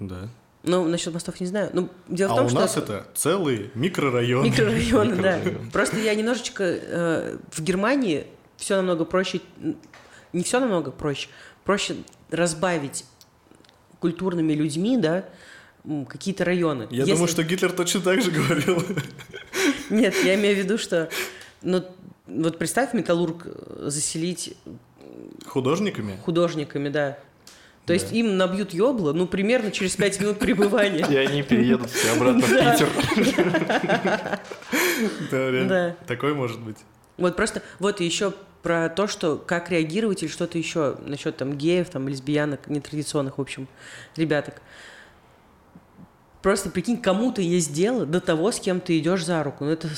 Да. 0.00 0.28
Ну, 0.64 0.88
насчет 0.88 1.14
мостов 1.14 1.38
не 1.38 1.46
знаю. 1.46 1.70
Ну, 1.72 1.88
дело 2.08 2.32
а 2.32 2.34
в 2.34 2.36
том, 2.38 2.46
у 2.46 2.48
что... 2.48 2.58
нас 2.58 2.76
это 2.76 3.06
целый 3.14 3.70
микрорайон. 3.76 4.44
Микрорайоны, 4.44 5.14
да. 5.14 5.40
Просто 5.72 6.00
я 6.00 6.12
немножечко... 6.16 6.64
Э, 6.64 7.38
в 7.52 7.62
Германии 7.62 8.26
все 8.56 8.74
намного 8.74 9.04
проще... 9.04 9.40
Не 10.32 10.42
все 10.42 10.58
намного 10.58 10.90
проще. 10.90 11.28
Проще 11.62 11.94
разбавить 12.28 13.04
культурными 14.00 14.54
людьми, 14.54 14.96
да, 14.96 15.26
какие-то 16.08 16.44
районы. 16.44 16.88
Я 16.90 17.02
Если... 17.02 17.12
думаю, 17.12 17.28
что 17.28 17.44
Гитлер 17.44 17.70
точно 17.70 18.00
так 18.00 18.20
же 18.20 18.32
говорил. 18.32 18.82
Нет, 19.90 20.16
я 20.24 20.34
имею 20.34 20.56
в 20.56 20.58
виду, 20.58 20.76
что... 20.76 21.08
Ну, 21.62 21.84
вот 22.26 22.58
представь 22.58 22.94
Металлург 22.94 23.46
заселить 23.78 24.56
Художниками? 25.46 26.16
Художниками, 26.24 26.88
да. 26.88 27.18
То 27.86 27.88
да. 27.88 27.94
есть 27.94 28.12
им 28.12 28.36
набьют 28.36 28.72
ёбло, 28.72 29.12
ну, 29.12 29.26
примерно 29.26 29.70
через 29.70 29.96
5 29.96 30.20
минут 30.20 30.38
пребывания. 30.38 31.06
И 31.10 31.16
они 31.16 31.42
переедут 31.42 31.90
все 31.90 32.12
обратно 32.12 32.42
в 32.42 32.48
Питер. 32.48 32.88
Да, 35.30 35.50
реально. 35.50 35.96
Такой 36.06 36.34
может 36.34 36.60
быть. 36.60 36.76
Вот 37.16 37.36
просто, 37.36 37.62
вот 37.78 38.00
еще 38.00 38.32
про 38.62 38.88
то, 38.88 39.06
что 39.06 39.36
как 39.36 39.70
реагировать 39.70 40.22
или 40.22 40.30
что-то 40.30 40.58
еще 40.58 40.96
насчет 41.04 41.36
там 41.36 41.56
геев, 41.56 41.88
там 41.90 42.08
лесбиянок, 42.08 42.68
нетрадиционных, 42.68 43.38
в 43.38 43.40
общем, 43.40 43.68
ребяток. 44.16 44.60
Просто 46.42 46.70
прикинь, 46.70 47.00
кому-то 47.00 47.42
есть 47.42 47.72
дело 47.72 48.06
до 48.06 48.20
того, 48.20 48.50
с 48.50 48.60
кем 48.60 48.80
ты 48.80 48.98
идешь 48.98 49.24
за 49.24 49.42
руку. 49.42 49.64
Ну, 49.64 49.70
это 49.70 49.88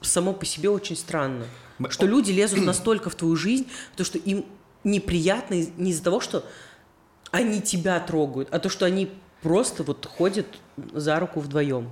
само 0.00 0.32
по 0.32 0.46
себе 0.46 0.70
очень 0.70 0.96
странно. 0.96 1.44
Что 1.88 2.06
люди 2.06 2.30
лезут 2.30 2.60
настолько 2.64 3.10
в 3.10 3.14
твою 3.14 3.36
жизнь, 3.36 3.68
то, 3.96 4.04
что 4.04 4.18
им 4.18 4.44
неприятно 4.84 5.54
не 5.76 5.90
из-за 5.90 6.04
того, 6.04 6.20
что 6.20 6.44
они 7.30 7.60
тебя 7.60 7.98
трогают, 8.00 8.48
а 8.52 8.58
то, 8.58 8.68
что 8.68 8.86
они 8.86 9.10
просто 9.42 9.82
вот 9.82 10.06
ходят 10.06 10.46
за 10.92 11.18
руку 11.20 11.40
вдвоем. 11.40 11.90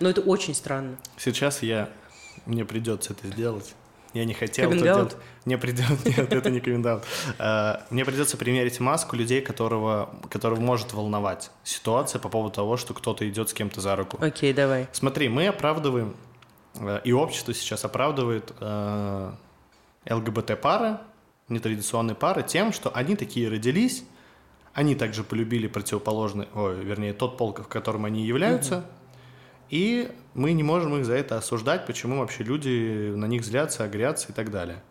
Но 0.00 0.10
это 0.10 0.20
очень 0.20 0.54
странно. 0.54 0.96
Сейчас 1.16 1.62
я... 1.62 1.88
Мне 2.46 2.64
придется 2.64 3.12
это 3.12 3.28
сделать. 3.28 3.74
Я 4.12 4.24
не 4.24 4.34
хотел 4.34 4.70
это 4.70 4.82
делать. 4.82 5.16
Мне 5.44 5.58
придется... 5.58 5.96
Нет, 6.04 6.32
это 6.32 6.50
не 6.50 6.60
коммент 6.60 7.04
а, 7.38 7.84
Мне 7.90 8.04
придется 8.04 8.36
примерить 8.36 8.78
маску 8.78 9.16
людей, 9.16 9.40
которого, 9.40 10.14
которого 10.30 10.60
может 10.60 10.92
волновать 10.92 11.50
ситуация 11.64 12.20
по 12.20 12.28
поводу 12.28 12.54
того, 12.54 12.76
что 12.76 12.94
кто-то 12.94 13.28
идет 13.28 13.50
с 13.50 13.54
кем-то 13.54 13.80
за 13.80 13.96
руку. 13.96 14.18
Окей, 14.20 14.52
давай. 14.52 14.86
Смотри, 14.92 15.28
мы 15.28 15.48
оправдываем, 15.48 16.14
э, 16.76 17.00
и 17.02 17.12
общество 17.12 17.52
сейчас 17.54 17.84
оправдывает 17.84 18.52
э, 18.60 19.32
ЛГБТ-пары, 20.08 20.98
нетрадиционные 21.48 22.14
пары 22.14 22.42
тем, 22.42 22.72
что 22.72 22.90
они 22.90 23.16
такие 23.16 23.48
родились, 23.48 24.04
они 24.72 24.94
также 24.94 25.22
полюбили 25.22 25.68
противоположный, 25.68 26.48
ой, 26.54 26.82
вернее, 26.84 27.12
тот 27.12 27.36
пол, 27.38 27.54
в 27.54 27.68
котором 27.68 28.04
они 28.04 28.26
являются, 28.26 28.78
угу. 28.78 28.86
и 29.70 30.10
мы 30.34 30.52
не 30.52 30.62
можем 30.62 30.96
их 30.96 31.04
за 31.04 31.14
это 31.14 31.36
осуждать, 31.36 31.86
почему 31.86 32.18
вообще 32.18 32.42
люди 32.42 33.12
на 33.14 33.26
них 33.26 33.44
злятся, 33.44 33.84
огрятся 33.84 34.32
и 34.32 34.34
так 34.34 34.50
далее. 34.50 34.82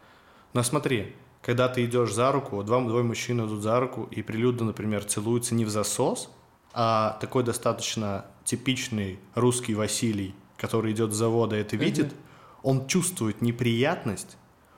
Но 0.54 0.64
смотри, 0.64 1.14
когда 1.42 1.68
ты 1.68 1.84
идешь 1.84 2.14
за 2.14 2.32
руку, 2.32 2.64
два, 2.64 2.80
двое 2.80 3.04
мужчин 3.04 3.46
идут 3.46 3.62
за 3.62 3.80
руку, 3.80 4.08
и 4.10 4.22
прилюдно, 4.22 4.68
например, 4.68 5.04
целуются 5.04 5.54
не 5.54 5.66
в 5.66 5.70
засос, 5.70 6.30
а 6.74 7.18
такой 7.20 7.44
достаточно 7.44 8.26
типичный 8.46 9.20
русский 9.36 9.76
Василий, 9.76 10.34
который 10.58 10.94
идет 10.94 11.12
с 11.12 11.16
завода, 11.16 11.58
это 11.58 11.76
видит, 11.76 12.08
угу. 12.08 12.16
он 12.64 12.88
чувствует 12.88 13.42
неприятность, 13.42 14.38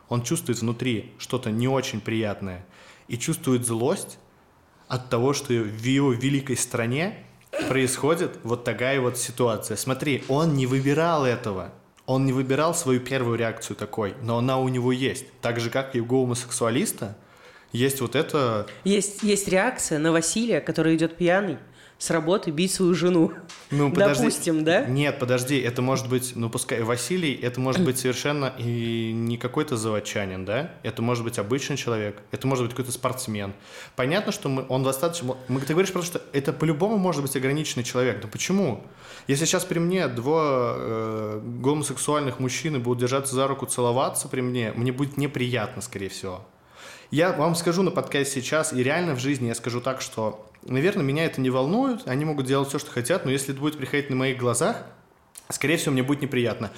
он 0.10 0.24
чувствует 0.24 0.60
внутри 0.60 1.14
что-то 1.18 1.52
не 1.52 1.68
очень 1.68 2.02
приятное 2.02 2.66
и 3.08 3.18
чувствует 3.18 3.66
злость 3.66 4.18
от 4.88 5.10
того, 5.10 5.34
что 5.34 5.54
в 5.54 5.84
его 5.84 6.12
великой 6.14 6.58
стране 6.58 7.26
происходит 7.70 8.40
вот 8.44 8.64
такая 8.64 9.00
вот 9.00 9.18
ситуация. 9.18 9.78
Смотри, 9.78 10.24
он 10.28 10.54
не 10.54 10.66
выбирал 10.66 11.26
этого. 11.26 11.72
Он 12.06 12.26
не 12.26 12.34
выбирал 12.34 12.76
свою 12.76 13.00
первую 13.00 13.38
реакцию 13.38 13.76
такой, 13.76 14.14
но 14.22 14.38
она 14.38 14.60
у 14.60 14.68
него 14.70 14.92
есть. 14.92 15.26
Так 15.42 15.60
же, 15.60 15.72
как 15.72 15.96
и 15.96 16.02
у 16.02 16.06
гомосексуалиста, 16.06 17.18
есть 17.72 18.00
вот 18.00 18.16
это... 18.16 18.68
Есть, 18.84 19.24
есть 19.24 19.48
реакция 19.48 19.98
на 19.98 20.12
Василия, 20.12 20.62
который 20.62 20.96
идет 20.96 21.18
пьяный, 21.18 21.58
с 22.06 22.12
работы 22.12 22.52
бить 22.52 22.72
свою 22.72 22.94
жену. 22.94 23.32
Ну, 23.72 23.90
подожди. 23.94 24.24
Допустим, 24.24 24.64
да? 24.64 24.86
Нет, 24.86 25.18
подожди, 25.18 25.58
это 25.60 25.82
может 25.82 26.08
быть, 26.08 26.34
ну 26.36 26.50
пускай 26.52 26.84
Василий, 26.84 27.34
это 27.34 27.60
может 27.60 27.84
быть 27.84 27.98
совершенно 27.98 28.54
и 28.60 29.12
не 29.12 29.38
какой-то 29.38 29.76
заводчанин, 29.76 30.46
да? 30.46 30.72
Это 30.84 31.02
может 31.02 31.24
быть 31.24 31.40
обычный 31.40 31.78
человек, 31.78 32.22
это 32.32 32.46
может 32.46 32.66
быть 32.66 32.74
какой-то 32.74 32.92
спортсмен. 32.92 33.54
Понятно, 33.96 34.32
что 34.32 34.50
мы, 34.50 34.66
он 34.70 34.84
достаточно... 34.84 35.36
Мы, 35.48 35.60
ты 35.62 35.74
говоришь 35.74 35.92
просто, 35.92 36.20
что 36.20 36.22
это 36.32 36.54
по-любому 36.54 36.98
может 36.98 37.24
быть 37.24 37.36
ограниченный 37.36 37.84
человек. 37.84 38.20
Но 38.22 38.30
почему? 38.30 38.84
Если 39.28 39.46
сейчас 39.46 39.66
при 39.66 39.80
мне 39.80 40.08
два 40.08 40.76
э, 40.78 41.42
гомосексуальных 41.44 42.40
мужчины 42.40 42.78
будут 42.78 43.00
держаться 43.00 43.34
за 43.34 43.48
руку, 43.48 43.66
целоваться 43.66 44.28
при 44.28 44.42
мне, 44.42 44.72
мне 44.76 44.92
будет 44.92 45.18
неприятно, 45.18 45.82
скорее 45.82 46.10
всего. 46.10 46.46
Я 47.12 47.32
вам 47.34 47.56
скажу 47.56 47.82
на 47.84 47.92
подкасте 47.92 48.42
сейчас, 48.42 48.74
и 48.74 48.84
реально 48.84 49.16
в 49.16 49.20
жизни 49.20 49.48
я 49.48 49.56
скажу 49.56 49.80
так, 49.80 50.02
что 50.02 50.46
Наверное, 50.66 51.04
меня 51.04 51.26
это 51.26 51.42
не 51.42 51.50
волнует, 51.50 52.08
они 52.08 52.26
могут 52.26 52.48
делать 52.48 52.70
все, 52.70 52.80
что 52.80 52.92
хотят, 52.92 53.24
но 53.26 53.32
если 53.32 53.54
это 53.54 53.62
будет 53.62 53.78
приходить 53.78 54.10
на 54.10 54.16
моих 54.16 54.38
глазах, 54.38 54.84
скорее 55.50 55.78
всего, 55.78 55.94
мне 55.94 56.04
будет 56.04 56.22
неприятно. 56.22 56.72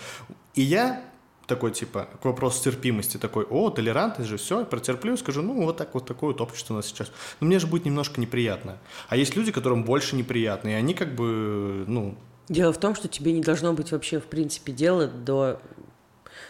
И 0.55 0.61
я 0.61 1.03
такой, 1.47 1.71
типа, 1.71 2.09
к 2.21 2.25
вопросу 2.25 2.61
терпимости, 2.61 3.17
такой, 3.17 3.45
о, 3.45 3.69
толерантность 3.69 4.29
же, 4.29 4.37
все, 4.37 4.65
протерплю, 4.65 5.15
скажу, 5.15 5.41
ну, 5.41 5.63
вот 5.63 5.77
так 5.77 5.93
вот 5.93 6.05
такое 6.05 6.33
вот 6.33 6.41
общество 6.41 6.73
у 6.73 6.77
нас 6.77 6.87
сейчас. 6.87 7.11
Но 7.39 7.47
мне 7.47 7.59
же 7.59 7.67
будет 7.67 7.85
немножко 7.85 8.19
неприятно. 8.19 8.77
А 9.07 9.15
есть 9.15 9.35
люди, 9.35 9.53
которым 9.53 9.85
больше 9.85 10.17
неприятно, 10.17 10.69
и 10.69 10.73
они 10.73 10.93
как 10.93 11.15
бы, 11.15 11.85
ну... 11.87 12.17
Дело 12.49 12.73
в 12.73 12.77
том, 12.77 12.95
что 12.95 13.07
тебе 13.07 13.31
не 13.31 13.41
должно 13.41 13.73
быть 13.73 13.91
вообще, 13.91 14.19
в 14.19 14.25
принципе, 14.25 14.73
дела 14.73 15.07
до 15.07 15.61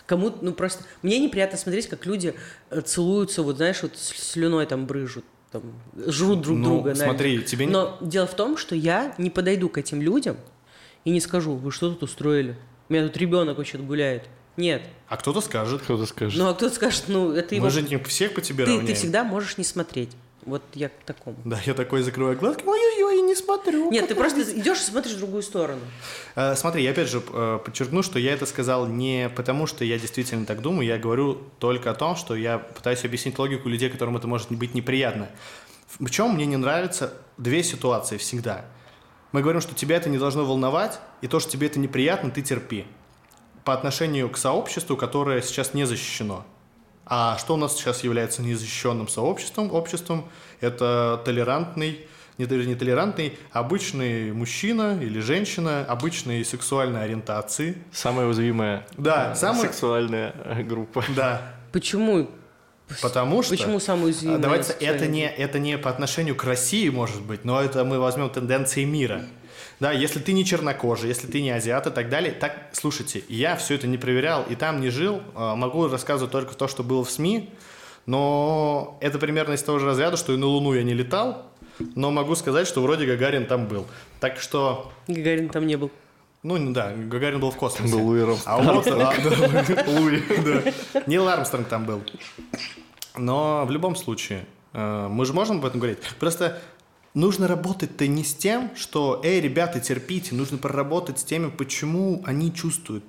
кому 0.06 0.34
ну 0.42 0.54
просто 0.54 0.84
мне 1.02 1.20
неприятно 1.20 1.58
смотреть, 1.58 1.88
как 1.88 2.06
люди 2.06 2.34
э, 2.70 2.82
целуются, 2.82 3.44
вот 3.44 3.58
знаешь, 3.58 3.82
вот 3.84 3.96
слюной 3.96 4.66
там 4.66 4.86
брыжут 4.86 5.26
там, 5.60 6.12
жрут 6.12 6.42
друг 6.42 6.58
ну, 6.58 6.64
друга. 6.66 6.96
Смотри, 6.96 7.44
тебе 7.44 7.66
не... 7.66 7.72
Но 7.72 7.98
дело 8.02 8.28
в 8.28 8.36
том, 8.36 8.58
что 8.58 8.76
я 8.76 9.14
не 9.18 9.30
подойду 9.30 9.70
к 9.70 9.78
этим 9.78 10.02
людям 10.02 10.38
и 11.06 11.12
не 11.12 11.20
скажу, 11.20 11.56
вы 11.56 11.72
что 11.72 11.90
тут 11.90 12.04
устроили? 12.04 12.58
У 12.90 12.94
меня 12.94 13.08
тут 13.08 13.18
ребенок 13.18 13.58
вообще 13.58 13.78
гуляет. 13.78 14.24
Нет. 14.58 14.82
А 15.08 15.18
кто-то 15.18 15.42
скажет. 15.42 15.82
Кто-то 15.84 16.06
скажет. 16.06 16.40
Ну, 16.40 16.50
а 16.50 16.54
кто-то 16.54 16.74
скажет, 16.74 17.06
ну, 17.08 17.32
это 17.32 17.56
его... 17.56 17.66
Мы 17.66 17.72
же 17.72 17.84
не 17.84 17.98
всех 18.00 18.34
по 18.34 18.42
тебе 18.42 18.66
ты, 18.66 18.72
равняем. 18.72 18.88
ты 18.88 18.94
всегда 18.96 19.24
можешь 19.24 19.58
не 19.58 19.64
смотреть. 19.64 20.10
Вот 20.48 20.64
я 20.76 20.88
к 20.88 21.04
такому. 21.06 21.36
Да, 21.44 21.60
я 21.66 21.74
такой 21.74 22.02
закрываю 22.04 22.38
глазки, 22.38 22.64
ой-ой-ой, 22.66 23.22
не 23.22 23.36
смотрю. 23.36 23.92
Нет, 23.92 24.08
ты 24.08 24.16
просто 24.16 24.44
идешь 24.44 24.80
и 24.80 24.84
смотришь 24.84 25.16
в 25.16 25.18
другую 25.18 25.44
сторону. 25.44 25.82
Э, 26.36 26.56
Смотри, 26.56 26.84
я 26.84 26.92
опять 26.92 27.10
же 27.10 27.22
э, 27.34 27.60
подчеркну, 27.66 28.02
что 28.02 28.18
я 28.18 28.32
это 28.32 28.46
сказал 28.46 28.88
не 28.88 29.30
потому, 29.36 29.68
что 29.68 29.84
я 29.84 30.00
действительно 30.00 30.46
так 30.46 30.62
думаю, 30.62 30.88
я 30.88 30.98
говорю 30.98 31.36
только 31.60 31.92
о 31.92 31.96
том, 31.96 32.16
что 32.16 32.34
я 32.34 32.60
пытаюсь 32.60 33.04
объяснить 33.04 33.38
логику 33.38 33.68
людей, 33.68 33.90
которым 33.90 34.16
это 34.16 34.28
может 34.28 34.50
быть 34.50 34.74
неприятно. 34.74 35.28
В 36.00 36.10
чем 36.10 36.36
мне 36.36 36.46
не 36.46 36.56
нравится 36.56 37.14
две 37.38 37.62
ситуации 37.62 38.16
всегда. 38.16 38.64
Мы 39.34 39.42
говорим, 39.42 39.60
что 39.60 39.76
тебя 39.76 39.98
это 39.98 40.10
не 40.10 40.18
должно 40.18 40.46
волновать, 40.46 41.02
и 41.20 41.28
то, 41.28 41.42
что 41.42 41.52
тебе 41.52 41.68
это 41.68 41.78
неприятно, 41.78 42.32
ты 42.32 42.42
терпи. 42.42 42.86
По 43.66 43.74
отношению 43.74 44.30
к 44.30 44.38
сообществу, 44.38 44.96
которое 44.96 45.42
сейчас 45.42 45.74
не 45.74 45.84
защищено. 45.86 46.46
А 47.10 47.38
что 47.38 47.54
у 47.54 47.58
нас 47.58 47.76
сейчас 47.78 48.04
является 48.04 48.42
незащищенным 48.42 49.08
сообществом, 49.08 49.74
обществом? 49.74 50.26
Это 50.60 51.22
толерантный, 51.24 52.06
не, 52.38 52.46
не 52.46 52.76
толерантный, 52.76 53.38
обычный 53.52 54.34
мужчина 54.34 55.00
или 55.02 55.20
женщина 55.20 55.86
обычной 55.88 56.44
сексуальной 56.44 57.04
ориентации. 57.06 57.78
Самая 57.94 58.28
уязвимая 58.28 58.86
Да, 58.98 59.32
э, 59.32 59.36
самая- 59.36 59.62
сексуальная 59.64 60.34
э, 60.44 60.64
группа. 60.64 61.04
Да, 61.16 61.42
Почему? 61.72 62.30
потому 63.02 63.42
что... 63.42 63.56
Почему 63.56 63.80
самую 63.80 64.08
уязвимую 64.08 64.40
А, 64.40 64.42
Давайте, 64.42 64.74
это 64.74 65.08
не, 65.08 65.28
это 65.30 65.60
не 65.60 65.78
по 65.78 65.90
отношению 65.90 66.36
к 66.36 66.44
России, 66.44 66.90
может 66.90 67.22
быть, 67.22 67.46
но 67.46 67.62
это 67.62 67.86
мы 67.86 68.00
возьмем 68.00 68.30
тенденции 68.30 68.84
мира. 68.84 69.24
Да, 69.80 69.92
если 69.92 70.20
ты 70.20 70.34
не 70.34 70.44
чернокожий, 70.44 71.08
если 71.10 71.28
ты 71.28 71.42
не 71.42 71.52
азиат 71.52 71.86
и 71.86 71.92
так 71.92 72.10
далее, 72.10 72.32
так, 72.32 72.70
слушайте, 72.74 73.24
я 73.30 73.56
все 73.56 73.76
это 73.76 73.86
не 73.86 73.98
проверял 73.98 74.44
и 74.50 74.56
там 74.56 74.82
не 74.82 74.90
жил, 74.90 75.22
а, 75.36 75.56
могу 75.56 75.88
рассказывать 75.88 76.32
только 76.32 76.56
то, 76.56 76.68
что 76.68 76.84
было 76.84 77.04
в 77.04 77.12
СМИ, 77.12 77.50
но 78.08 78.98
это 79.02 79.20
примерно 79.20 79.54
из 79.54 79.62
того 79.62 79.78
же 79.78 79.86
разряда, 79.86 80.18
что 80.18 80.34
и 80.34 80.38
на 80.38 80.48
Луну 80.48 80.74
я 80.74 80.82
не 80.82 80.94
летал, 80.94 81.46
но 81.96 82.10
могу 82.10 82.34
сказать, 82.34 82.68
что 82.68 82.82
вроде 82.82 83.06
Гагарин 83.06 83.46
там 83.46 83.68
был. 83.68 83.86
Так 84.20 84.40
что, 84.40 84.92
Гагарин 85.08 85.50
там 85.50 85.68
не 85.68 85.76
был. 85.76 85.92
ну 86.42 86.74
да, 86.74 86.94
Гагарин 86.96 87.40
был 87.40 87.52
в 87.52 87.58
космосе. 87.58 87.94
Был 87.94 88.04
Луи 88.04 88.24
А 88.46 88.58
вот, 88.58 88.88
а, 88.88 89.14
Луи, 89.88 90.24
да. 90.44 91.04
Нил 91.06 91.28
Армстронг 91.28 91.68
там 91.68 91.86
был. 91.86 92.02
Но 93.16 93.64
в 93.66 93.72
любом 93.72 93.96
случае, 93.96 94.46
э, 94.74 95.08
мы 95.08 95.26
же 95.26 95.34
можем 95.34 95.58
об 95.58 95.66
этом 95.66 95.80
говорить. 95.80 96.00
Просто 96.20 96.60
нужно 97.18 97.48
работать-то 97.48 98.08
не 98.08 98.24
с 98.24 98.34
тем, 98.34 98.72
что, 98.76 99.22
эй, 99.24 99.42
ребята, 99.42 99.80
терпите, 99.80 100.36
нужно 100.36 100.58
проработать 100.58 101.20
с 101.20 101.24
теми, 101.24 101.50
почему 101.50 102.22
они 102.26 102.54
чувствуют 102.54 103.04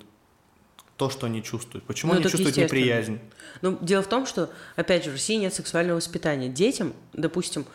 то, 0.97 1.09
что 1.09 1.27
они 1.27 1.41
чувствуют. 1.41 1.85
Почему 1.85 2.11
Ну, 2.11 2.19
они 2.19 2.29
чувствуют 2.29 2.57
неприязнь. 2.57 3.19
Ну, 3.61 3.77
дело 3.79 4.01
в 4.03 4.09
том, 4.09 4.25
что, 4.25 4.49
опять 4.75 5.05
же, 5.05 5.11
в 5.11 5.13
России 5.13 5.35
нет 5.35 5.53
сексуального 5.53 5.95
воспитания. 5.95 6.49
Детям, 6.49 6.93
допустим, 7.13 7.65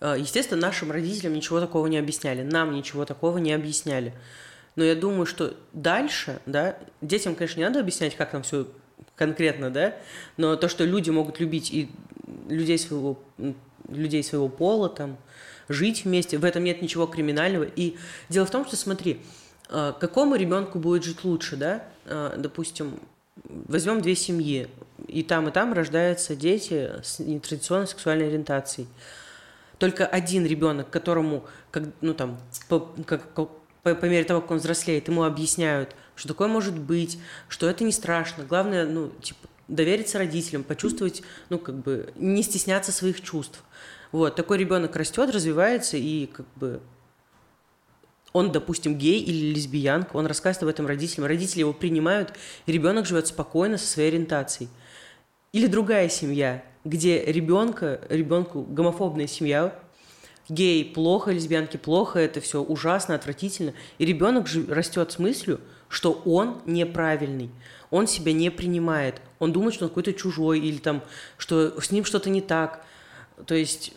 э, 0.00 0.16
естественно, 0.18 0.60
нашим 0.60 0.90
родителям 0.90 1.32
ничего 1.32 1.60
такого 1.60 1.86
не 1.86 1.96
объясняли, 1.96 2.42
нам 2.42 2.74
ничего 2.74 3.06
такого 3.06 3.38
не 3.38 3.52
объясняли. 3.52 4.12
Но 4.76 4.84
я 4.84 4.94
думаю, 4.94 5.24
что 5.24 5.54
дальше, 5.72 6.40
да, 6.44 6.76
детям, 7.00 7.36
конечно, 7.36 7.60
не 7.60 7.66
надо 7.66 7.80
объяснять, 7.80 8.16
как 8.16 8.32
нам 8.34 8.42
все 8.42 8.66
конкретно, 9.14 9.70
да, 9.70 9.96
но 10.36 10.56
то, 10.56 10.68
что 10.68 10.84
люди 10.84 11.08
могут 11.08 11.40
любить 11.40 11.72
и 11.72 11.88
людей 12.48 12.78
своего, 12.78 13.18
людей 13.88 14.22
своего 14.24 14.48
пола, 14.48 14.90
там, 14.90 15.16
жить 15.68 16.04
вместе, 16.04 16.38
в 16.38 16.44
этом 16.44 16.64
нет 16.64 16.82
ничего 16.82 17.06
криминального. 17.06 17.64
И 17.64 17.96
дело 18.28 18.46
в 18.46 18.50
том, 18.50 18.66
что, 18.66 18.76
смотри, 18.76 19.20
э, 19.68 19.92
какому 19.98 20.36
ребенку 20.36 20.78
будет 20.78 21.04
жить 21.04 21.24
лучше, 21.24 21.56
да, 21.56 21.84
Э, 22.06 22.34
допустим, 22.36 23.00
возьмем 23.44 24.00
две 24.00 24.14
семьи, 24.14 24.68
и 25.08 25.22
там, 25.22 25.48
и 25.48 25.50
там 25.50 25.72
рождаются 25.72 26.36
дети 26.36 26.90
с 27.02 27.18
нетрадиционной 27.18 27.86
сексуальной 27.86 28.28
ориентацией. 28.28 28.86
Только 29.78 30.06
один 30.06 30.46
ребенок, 30.46 30.90
которому, 30.90 31.44
как, 31.70 31.84
ну 32.00 32.14
там, 32.14 32.38
по, 32.68 32.80
как- 33.06 33.32
по, 33.34 33.50
по 33.82 34.04
мере 34.04 34.24
того, 34.24 34.40
как 34.40 34.52
он 34.52 34.58
взрослеет, 34.58 35.08
ему 35.08 35.24
объясняют, 35.24 35.96
что 36.14 36.28
такое 36.28 36.48
может 36.48 36.78
быть, 36.78 37.18
что 37.48 37.68
это 37.68 37.84
не 37.84 37.92
страшно. 37.92 38.44
Главное, 38.44 38.86
ну, 38.86 39.10
типа, 39.20 39.48
довериться 39.68 40.18
родителям, 40.18 40.62
почувствовать, 40.62 41.22
ну, 41.48 41.58
как 41.58 41.76
бы, 41.76 42.12
не 42.16 42.42
стесняться 42.42 42.92
своих 42.92 43.20
чувств. 43.22 43.62
Вот, 44.14 44.36
такой 44.36 44.58
ребенок 44.58 44.94
растет, 44.94 45.28
развивается, 45.30 45.96
и 45.96 46.26
как 46.26 46.46
бы 46.54 46.80
он, 48.32 48.52
допустим, 48.52 48.96
гей 48.96 49.20
или 49.20 49.52
лесбиянка, 49.52 50.16
он 50.16 50.26
рассказывает 50.26 50.62
об 50.62 50.68
этом 50.68 50.86
родителям, 50.86 51.26
родители 51.26 51.58
его 51.58 51.72
принимают, 51.72 52.32
и 52.66 52.70
ребенок 52.70 53.06
живет 53.06 53.26
спокойно 53.26 53.76
со 53.76 53.88
своей 53.88 54.10
ориентацией. 54.10 54.70
Или 55.50 55.66
другая 55.66 56.08
семья, 56.08 56.62
где 56.84 57.24
ребенка, 57.24 58.02
ребенку 58.08 58.62
гомофобная 58.62 59.26
семья, 59.26 59.76
гей 60.48 60.84
плохо, 60.84 61.32
лесбиянки 61.32 61.76
плохо, 61.76 62.20
это 62.20 62.40
все 62.40 62.62
ужасно, 62.62 63.16
отвратительно, 63.16 63.74
и 63.98 64.04
ребенок 64.04 64.46
растет 64.68 65.10
с 65.10 65.18
мыслью, 65.18 65.60
что 65.88 66.22
он 66.24 66.62
неправильный, 66.66 67.50
он 67.90 68.06
себя 68.06 68.32
не 68.32 68.52
принимает, 68.52 69.20
он 69.40 69.50
думает, 69.50 69.74
что 69.74 69.86
он 69.86 69.88
какой-то 69.88 70.12
чужой, 70.12 70.60
или 70.60 70.78
там, 70.78 71.02
что 71.36 71.80
с 71.80 71.90
ним 71.90 72.04
что-то 72.04 72.30
не 72.30 72.42
так. 72.42 72.86
То 73.46 73.56
есть 73.56 73.92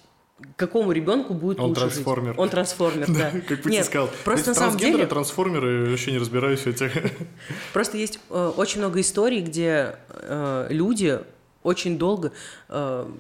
какому 0.56 0.92
ребенку 0.92 1.34
будет 1.34 1.60
Он 1.60 1.70
лучше 1.70 1.82
жить? 1.82 1.94
трансформер. 1.94 2.36
Он 2.38 2.50
трансформер, 2.50 3.12
да. 3.12 3.32
Как 3.48 3.62
ты 3.62 3.70
Нет, 3.70 3.86
сказал. 3.86 4.10
Просто 4.24 4.50
на 4.50 4.56
самом 4.56 4.78
деле, 4.78 5.06
трансформеры, 5.06 5.90
вообще 5.90 6.12
не 6.12 6.18
разбираюсь 6.20 6.62
в 6.62 6.68
этих. 6.68 6.92
просто 7.74 7.98
есть 7.98 8.20
э, 8.30 8.54
очень 8.56 8.80
много 8.80 9.02
историй, 9.02 9.42
где 9.42 9.96
э, 10.10 10.68
люди 10.70 11.20
очень 11.64 11.98
долго 11.98 12.32
э, 12.70 13.12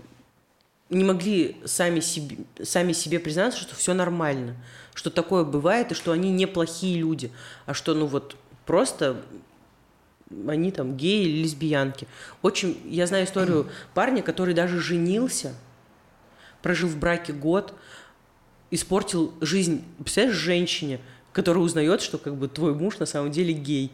не 0.89 1.03
могли 1.03 1.57
сами 1.65 1.99
себе, 1.99 2.37
сами 2.63 2.93
себе 2.93 3.19
признаться, 3.19 3.59
что 3.59 3.75
все 3.75 3.93
нормально, 3.93 4.55
что 4.93 5.09
такое 5.09 5.43
бывает, 5.43 5.91
и 5.91 5.95
что 5.95 6.11
они 6.11 6.31
неплохие 6.31 6.97
люди, 6.97 7.31
а 7.65 7.73
что, 7.73 7.93
ну 7.93 8.05
вот, 8.05 8.35
просто 8.65 9.17
они 10.47 10.71
там 10.71 10.97
геи 10.97 11.23
или 11.23 11.43
лесбиянки. 11.43 12.07
Очень, 12.41 12.79
я 12.85 13.07
знаю 13.07 13.25
историю 13.25 13.69
парня, 13.93 14.21
который 14.21 14.53
даже 14.53 14.79
женился, 14.79 15.55
прожил 16.67 16.89
в 16.89 16.97
браке 16.97 17.31
год, 17.31 17.73
испортил 18.71 19.33
жизнь, 19.39 19.85
представляешь, 19.99 20.35
женщине, 20.35 20.99
которая 21.31 21.63
узнает, 21.63 22.01
что 22.01 22.17
как 22.17 22.35
бы 22.35 22.49
твой 22.49 22.73
муж 22.75 22.99
на 22.99 23.05
самом 23.05 23.31
деле 23.31 23.53
гей. 23.53 23.89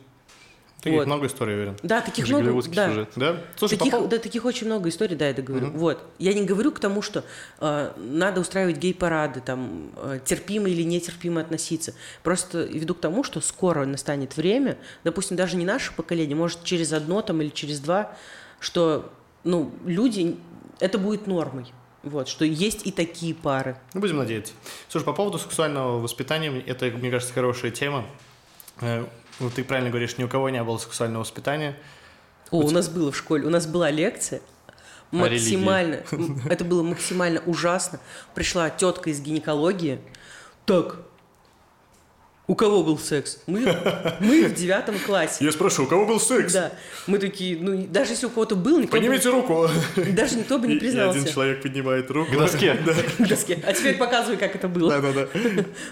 Таких 0.81 0.97
Вот. 0.97 1.05
много 1.05 1.27
историй, 1.27 1.53
уверен. 1.53 1.77
Да, 1.83 2.01
таких 2.01 2.27
много. 2.27 2.51
Да. 2.69 2.89
сюжет. 2.89 3.09
Да? 3.15 3.37
Слушай, 3.57 3.77
таких, 3.77 3.91
поводу- 3.93 4.09
да, 4.09 4.17
таких 4.17 4.43
очень 4.43 4.65
много 4.65 4.89
историй, 4.89 5.15
да, 5.15 5.27
я 5.27 5.35
договорю. 5.35 5.69
Вот. 5.69 6.03
Я 6.17 6.33
не 6.33 6.45
говорю 6.45 6.71
к 6.71 6.79
тому, 6.79 7.03
что 7.03 7.23
э, 7.59 7.91
надо 7.95 8.41
устраивать 8.41 8.77
гей-парады, 8.77 9.39
там, 9.39 9.91
э, 9.95 10.19
терпимо 10.25 10.67
или 10.67 10.81
нетерпимо 10.81 11.41
относиться. 11.41 11.93
Просто 12.23 12.63
веду 12.63 12.95
к 12.95 12.99
тому, 13.01 13.23
что 13.23 13.39
скоро 13.39 13.85
настанет 13.85 14.35
время, 14.35 14.79
допустим, 15.03 15.37
даже 15.37 15.57
не 15.57 15.65
наше 15.65 15.93
поколение, 15.93 16.35
может, 16.35 16.63
через 16.63 16.91
одно 16.91 17.21
там 17.21 17.39
или 17.43 17.49
через 17.49 17.79
два, 17.79 18.17
что, 18.59 19.13
ну, 19.43 19.71
люди, 19.85 20.37
это 20.79 20.97
будет 20.97 21.27
нормой. 21.27 21.67
Вот, 22.03 22.27
что 22.27 22.43
есть 22.43 22.85
и 22.85 22.91
такие 22.91 23.33
пары. 23.33 23.77
Ну, 23.93 24.01
будем 24.01 24.17
надеяться. 24.17 24.53
Слушай, 24.89 25.05
по 25.05 25.13
поводу 25.13 25.39
сексуального 25.39 25.99
воспитания, 25.99 26.61
это, 26.67 26.85
мне 26.87 27.09
кажется, 27.09 27.33
хорошая 27.33 27.71
тема. 27.71 28.05
Э, 28.81 29.05
Ну, 29.39 29.49
ты 29.49 29.63
правильно 29.63 29.89
говоришь, 29.89 30.17
ни 30.17 30.23
у 30.23 30.27
кого 30.27 30.49
не 30.49 30.61
было 30.63 30.77
сексуального 30.77 31.21
воспитания. 31.21 31.75
О, 32.51 32.57
у 32.57 32.69
нас 32.69 32.87
было 32.89 33.11
в 33.11 33.17
школе, 33.17 33.47
у 33.47 33.49
нас 33.49 33.65
была 33.65 33.89
лекция, 33.89 34.41
максимально, 35.11 36.03
это 36.49 36.63
было 36.65 36.83
максимально 36.83 37.41
ужасно. 37.45 37.99
Пришла 38.35 38.69
тетка 38.69 39.09
из 39.09 39.21
гинекологии, 39.21 39.99
так, 40.65 40.97
у 42.47 42.55
кого 42.55 42.83
был 42.83 42.97
секс? 42.99 43.39
Мы, 43.47 43.61
мы 44.19 44.45
в 44.47 44.53
девятом 44.53 44.99
классе. 44.99 45.45
Я 45.45 45.51
спрошу, 45.51 45.83
у 45.83 45.87
кого 45.87 46.05
был 46.05 46.19
секс? 46.19 46.51
Да, 46.53 46.71
мы 47.07 47.17
такие, 47.17 47.57
ну, 47.57 47.73
и 47.73 47.87
даже 47.87 48.11
если 48.11 48.25
у 48.25 48.29
кого-то 48.29 48.55
был, 48.55 48.79
никто 48.79 48.97
бы, 48.97 49.01
Поднимите 49.01 49.29
руку. 49.29 49.69
даже 50.11 50.35
никто 50.35 50.59
бы 50.59 50.65
И- 50.67 50.69
не 50.71 50.75
и 50.75 50.79
признался. 50.79 51.19
один 51.19 51.31
человек 51.33 51.61
поднимает 51.61 52.11
руку. 52.11 52.31
К 52.33 52.37
доске. 52.37 52.73
к 53.17 53.27
доске. 53.27 53.63
А 53.65 53.71
теперь 53.73 53.97
показывай, 53.97 54.37
как 54.37 54.55
это 54.55 54.67
было. 54.67 54.89
Да-да-да. 54.99 55.27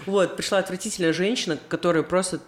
Вот, 0.06 0.36
пришла 0.36 0.58
отвратительная 0.58 1.14
женщина, 1.14 1.58
которая 1.70 2.04
просто, 2.04 2.42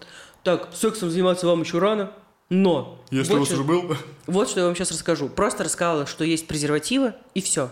так, 0.43 0.69
сексом 0.73 1.09
заниматься 1.09 1.47
вам 1.47 1.61
еще 1.61 1.79
рано, 1.79 2.11
но... 2.49 3.01
Если 3.09 3.31
вот 3.31 3.37
у 3.37 3.39
вас 3.39 3.47
что- 3.47 3.55
уже 3.55 3.63
был... 3.63 3.95
Вот 4.27 4.49
что 4.49 4.59
я 4.59 4.65
вам 4.65 4.75
сейчас 4.75 4.91
расскажу. 4.91 5.29
Просто 5.29 5.63
рассказала, 5.63 6.05
что 6.07 6.23
есть 6.25 6.45
презервативы, 6.47 7.13
и 7.33 7.41
все. 7.41 7.69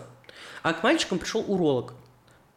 А 0.62 0.72
к 0.72 0.82
мальчикам 0.82 1.18
пришел 1.18 1.44
уролог. 1.46 1.92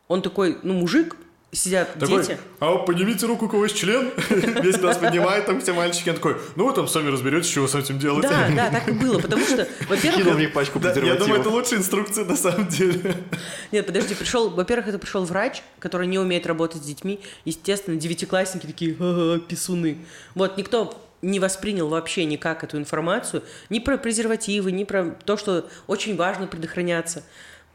Он 0.07 0.21
такой, 0.21 0.57
ну, 0.63 0.73
мужик, 0.75 1.15
сидят 1.55 1.93
Такой, 1.93 2.21
дети. 2.21 2.37
а 2.59 2.75
поднимите 2.77 3.25
руку, 3.25 3.45
у 3.45 3.49
кого 3.49 3.63
есть 3.63 3.77
член. 3.77 4.11
Весь 4.29 4.77
класс 4.77 4.97
поднимает, 4.97 5.45
там 5.45 5.61
все 5.61 5.73
мальчики. 5.73 6.09
Он 6.09 6.15
такой, 6.15 6.37
ну 6.55 6.67
вы 6.67 6.73
там 6.73 6.87
сами 6.87 7.09
разберетесь, 7.09 7.49
что 7.49 7.61
вы 7.61 7.67
с 7.67 7.75
этим 7.75 7.99
делать. 7.99 8.23
Да, 8.23 8.49
да, 8.55 8.69
так 8.69 8.87
и 8.87 8.91
было, 8.91 9.19
потому 9.19 9.43
что, 9.43 9.65
Кинул 9.79 9.87
во-первых, 9.89 10.37
них 10.37 10.53
пачку 10.53 10.79
Да, 10.79 10.93
я 10.93 11.15
думаю, 11.15 11.41
это 11.41 11.49
лучшая 11.49 11.79
инструкция 11.79 12.25
на 12.25 12.35
самом 12.35 12.67
деле. 12.67 13.15
нет, 13.71 13.85
подожди, 13.85 14.15
пришел, 14.15 14.49
во-первых, 14.49 14.87
это 14.89 14.99
пришел 14.99 15.23
врач, 15.25 15.63
который 15.79 16.07
не 16.07 16.19
умеет 16.19 16.45
работать 16.45 16.81
с 16.83 16.85
детьми, 16.85 17.19
естественно, 17.45 17.97
девятиклассники 17.97 18.65
такие, 18.65 18.95
«Ага, 18.99 19.39
писуны. 19.39 19.97
Вот, 20.35 20.57
никто 20.57 21.01
не 21.21 21.39
воспринял 21.39 21.87
вообще 21.87 22.25
никак 22.25 22.63
эту 22.63 22.77
информацию, 22.77 23.43
ни 23.69 23.79
про 23.79 23.97
презервативы, 23.97 24.71
ни 24.71 24.83
про 24.83 25.15
то, 25.25 25.37
что 25.37 25.67
очень 25.87 26.15
важно 26.15 26.47
предохраняться. 26.47 27.23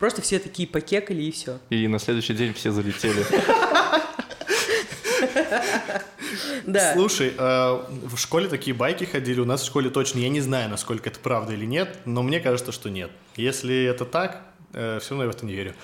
Просто 0.00 0.22
все 0.22 0.40
такие 0.40 0.66
покекали 0.66 1.22
и 1.22 1.30
все. 1.30 1.58
И 1.68 1.86
на 1.86 2.00
следующий 2.00 2.34
день 2.34 2.54
все 2.54 2.72
залетели. 2.72 3.24
Да. 6.64 6.94
Слушай, 6.94 7.34
э, 7.36 7.78
в 8.06 8.16
школе 8.16 8.48
такие 8.48 8.74
байки 8.74 9.04
ходили, 9.04 9.40
у 9.40 9.44
нас 9.44 9.62
в 9.62 9.66
школе 9.66 9.90
точно, 9.90 10.20
я 10.20 10.28
не 10.28 10.40
знаю, 10.40 10.70
насколько 10.70 11.08
это 11.08 11.18
правда 11.18 11.52
или 11.52 11.64
нет, 11.64 11.98
но 12.04 12.22
мне 12.22 12.38
кажется, 12.38 12.70
что 12.70 12.88
нет. 12.90 13.10
Если 13.36 13.84
это 13.84 14.04
так, 14.04 14.42
все 14.70 15.00
равно 15.10 15.24
я 15.24 15.30
в 15.30 15.34
это 15.34 15.44
не 15.44 15.54
верю. 15.54 15.74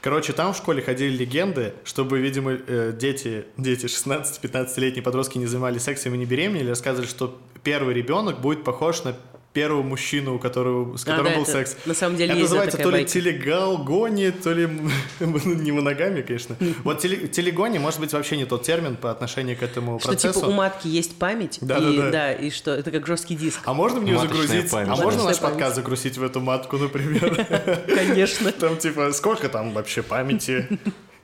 Короче, 0.00 0.32
там 0.32 0.54
в 0.54 0.56
школе 0.56 0.80
ходили 0.82 1.14
легенды, 1.14 1.74
чтобы, 1.84 2.20
видимо, 2.20 2.52
э, 2.52 2.92
дети, 2.98 3.44
дети 3.58 3.84
16-15-летние 3.84 5.02
подростки 5.02 5.36
не 5.36 5.44
занимались 5.44 5.82
сексом 5.82 6.14
и 6.14 6.18
не 6.18 6.24
беременели, 6.24 6.70
рассказывали, 6.70 7.06
что 7.06 7.38
первый 7.62 7.92
ребенок 7.92 8.40
будет 8.40 8.64
похож 8.64 9.04
на 9.04 9.14
первого 9.52 9.82
мужчину, 9.82 10.36
у 10.36 10.38
которого, 10.38 10.96
с 10.96 11.02
А, 11.02 11.06
которым 11.10 11.32
да, 11.32 11.36
был 11.38 11.42
это 11.42 11.52
секс. 11.52 11.76
на 11.84 11.92
самом 11.94 12.16
деле 12.16 12.30
это 12.30 12.38
есть, 12.38 12.50
да, 12.52 12.56
называется 12.58 12.76
такая 12.76 12.92
то 12.92 12.96
ли 12.96 13.02
байка. 13.04 13.12
телегалгония, 13.12 14.32
то 14.32 14.52
ли 14.52 14.68
не 15.20 15.72
моногамия, 15.72 16.22
конечно. 16.22 16.56
Вот 16.84 17.04
теле- 17.04 17.26
телегония, 17.26 17.80
может 17.80 17.98
быть, 17.98 18.12
вообще 18.12 18.36
не 18.36 18.44
тот 18.44 18.62
термин 18.62 18.96
по 18.96 19.10
отношению 19.10 19.56
к 19.56 19.62
этому 19.62 19.98
Что 19.98 20.08
процессу. 20.10 20.40
типа 20.40 20.50
у 20.50 20.52
матки 20.52 20.86
есть 20.86 21.16
память, 21.18 21.58
Да, 21.62 21.78
и, 21.78 21.96
да, 21.98 22.10
да. 22.10 22.32
и 22.32 22.50
что 22.50 22.70
это 22.70 22.92
как 22.92 23.06
жесткий 23.08 23.34
диск. 23.34 23.60
А 23.64 23.74
можно 23.74 24.00
мне 24.00 24.12
её 24.12 24.20
Маточная 24.20 24.46
загрузить? 24.46 24.70
память, 24.70 24.88
а 24.92 24.96
да. 24.96 25.02
можно 25.02 25.18
наш 25.24 25.26
Маточная 25.40 25.50
подкаст 25.50 25.74
загрузить 25.76 26.16
в 26.18 26.22
эту 26.22 26.40
матку, 26.40 26.76
например? 26.78 27.46
Конечно. 27.88 28.52
Там 28.52 28.76
типа, 28.76 29.10
сколько 29.12 29.48
там 29.48 29.72
вообще 29.72 30.02
памяти? 30.02 30.68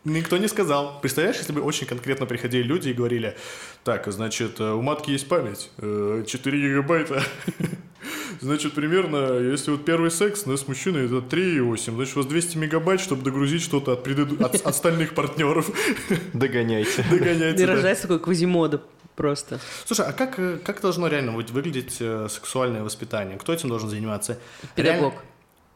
Никто 0.04 0.36
не 0.36 0.48
сказал. 0.48 1.00
Представляешь, 1.00 1.36
если 1.38 1.52
бы 1.52 1.60
очень 1.62 1.86
конкретно 1.86 2.26
приходили 2.26 2.62
люди 2.62 2.88
и 2.90 2.92
говорили, 2.92 3.36
так, 3.82 4.06
значит, 4.12 4.60
э, 4.60 4.70
у 4.72 4.80
матки 4.80 5.10
есть 5.10 5.28
память, 5.28 5.70
э, 5.78 6.24
4 6.26 6.60
гигабайта. 6.60 7.22
Значит, 8.40 8.72
примерно, 8.74 9.38
если 9.38 9.70
вот 9.70 9.84
первый 9.84 10.10
секс 10.10 10.42
да, 10.44 10.56
с 10.56 10.66
мужчиной, 10.68 11.06
это 11.06 11.16
3,8. 11.16 11.94
Значит, 11.94 12.16
у 12.16 12.20
вас 12.20 12.26
200 12.26 12.58
мегабайт, 12.58 13.00
чтобы 13.00 13.22
догрузить 13.22 13.62
что-то 13.62 13.92
от, 13.92 14.04
преду- 14.04 14.42
от 14.44 14.54
от 14.56 14.66
остальных 14.66 15.14
партнеров. 15.14 15.70
Догоняйте. 16.32 17.04
Догоняйте. 17.10 17.66
да. 17.66 17.72
рождается 17.72 18.02
такой 18.02 18.20
квазимода 18.20 18.82
просто. 19.14 19.60
Слушай, 19.84 20.06
а 20.06 20.12
как, 20.12 20.38
э, 20.38 20.58
как 20.64 20.80
должно 20.80 21.08
реально 21.08 21.32
быть 21.32 21.50
выглядеть 21.50 21.96
э, 22.00 22.28
сексуальное 22.30 22.82
воспитание? 22.82 23.38
Кто 23.38 23.52
этим 23.52 23.68
должен 23.68 23.88
заниматься? 23.88 24.38
Педагог. 24.74 25.12
Реально- 25.14 25.22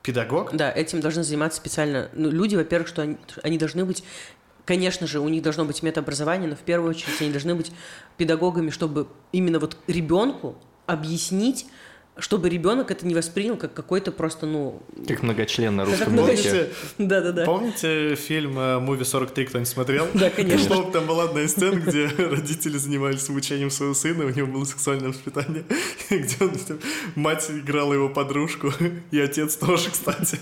Педагог? 0.02 0.56
Да, 0.56 0.72
этим 0.72 1.00
должны 1.00 1.22
заниматься 1.22 1.58
специально. 1.58 2.08
Ну, 2.14 2.30
люди, 2.30 2.56
во-первых, 2.56 2.88
что 2.88 3.02
они, 3.02 3.18
они 3.42 3.58
должны 3.58 3.84
быть, 3.84 4.02
конечно 4.64 5.06
же, 5.06 5.20
у 5.20 5.28
них 5.28 5.42
должно 5.42 5.66
быть 5.66 5.82
метаобразование, 5.82 6.48
но 6.48 6.56
в 6.56 6.60
первую 6.60 6.90
очередь 6.90 7.20
они 7.20 7.30
должны 7.30 7.54
быть 7.54 7.70
педагогами, 8.16 8.70
чтобы 8.70 9.08
именно 9.32 9.58
вот 9.58 9.76
ребенку 9.86 10.56
объяснить, 10.86 11.66
чтобы 12.18 12.48
ребенок 12.50 12.90
это 12.90 13.06
не 13.06 13.14
воспринял 13.14 13.56
как 13.56 13.72
какой-то 13.72 14.12
просто, 14.12 14.44
ну... 14.46 14.82
Как 15.08 15.22
многочлен 15.22 15.74
на 15.76 15.84
русском 15.86 16.14
языке. 16.16 16.26
Помните, 16.26 16.70
Да-да-да. 16.98 17.44
Помните 17.46 18.14
фильм 18.16 18.58
э, 18.58 18.78
«Муви 18.78 19.02
43» 19.04 19.44
кто-нибудь 19.46 19.68
смотрел? 19.68 20.06
Да, 20.14 20.28
конечно. 20.30 20.82
Там 20.92 21.06
была 21.06 21.24
одна 21.24 21.42
из 21.42 21.52
сцен, 21.52 21.80
где 21.80 22.06
родители 22.18 22.76
занимались 22.76 23.28
обучением 23.30 23.70
своего 23.70 23.94
сына, 23.94 24.26
у 24.26 24.30
него 24.30 24.46
было 24.48 24.64
сексуальное 24.64 25.08
воспитание, 25.08 25.64
где 26.10 26.36
он, 26.40 26.52
мать 27.14 27.50
играла 27.50 27.94
его 27.94 28.08
подружку, 28.08 28.72
и 29.10 29.18
отец 29.20 29.56
тоже, 29.56 29.90
кстати. 29.90 30.38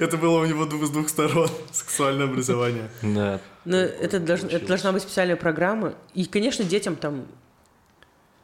Это 0.00 0.16
было 0.16 0.40
у 0.40 0.46
него 0.46 0.64
двух- 0.64 0.86
с 0.86 0.90
двух 0.90 1.08
сторон 1.08 1.48
сексуальное 1.70 2.24
образование. 2.26 2.90
Да. 3.02 3.40
Но 3.64 3.76
это, 3.76 4.18
должна, 4.18 4.48
это 4.48 4.66
должна 4.66 4.92
быть 4.92 5.02
специальная 5.02 5.36
программа. 5.36 5.94
И, 6.14 6.24
конечно, 6.24 6.64
детям 6.64 6.96
там, 6.96 7.26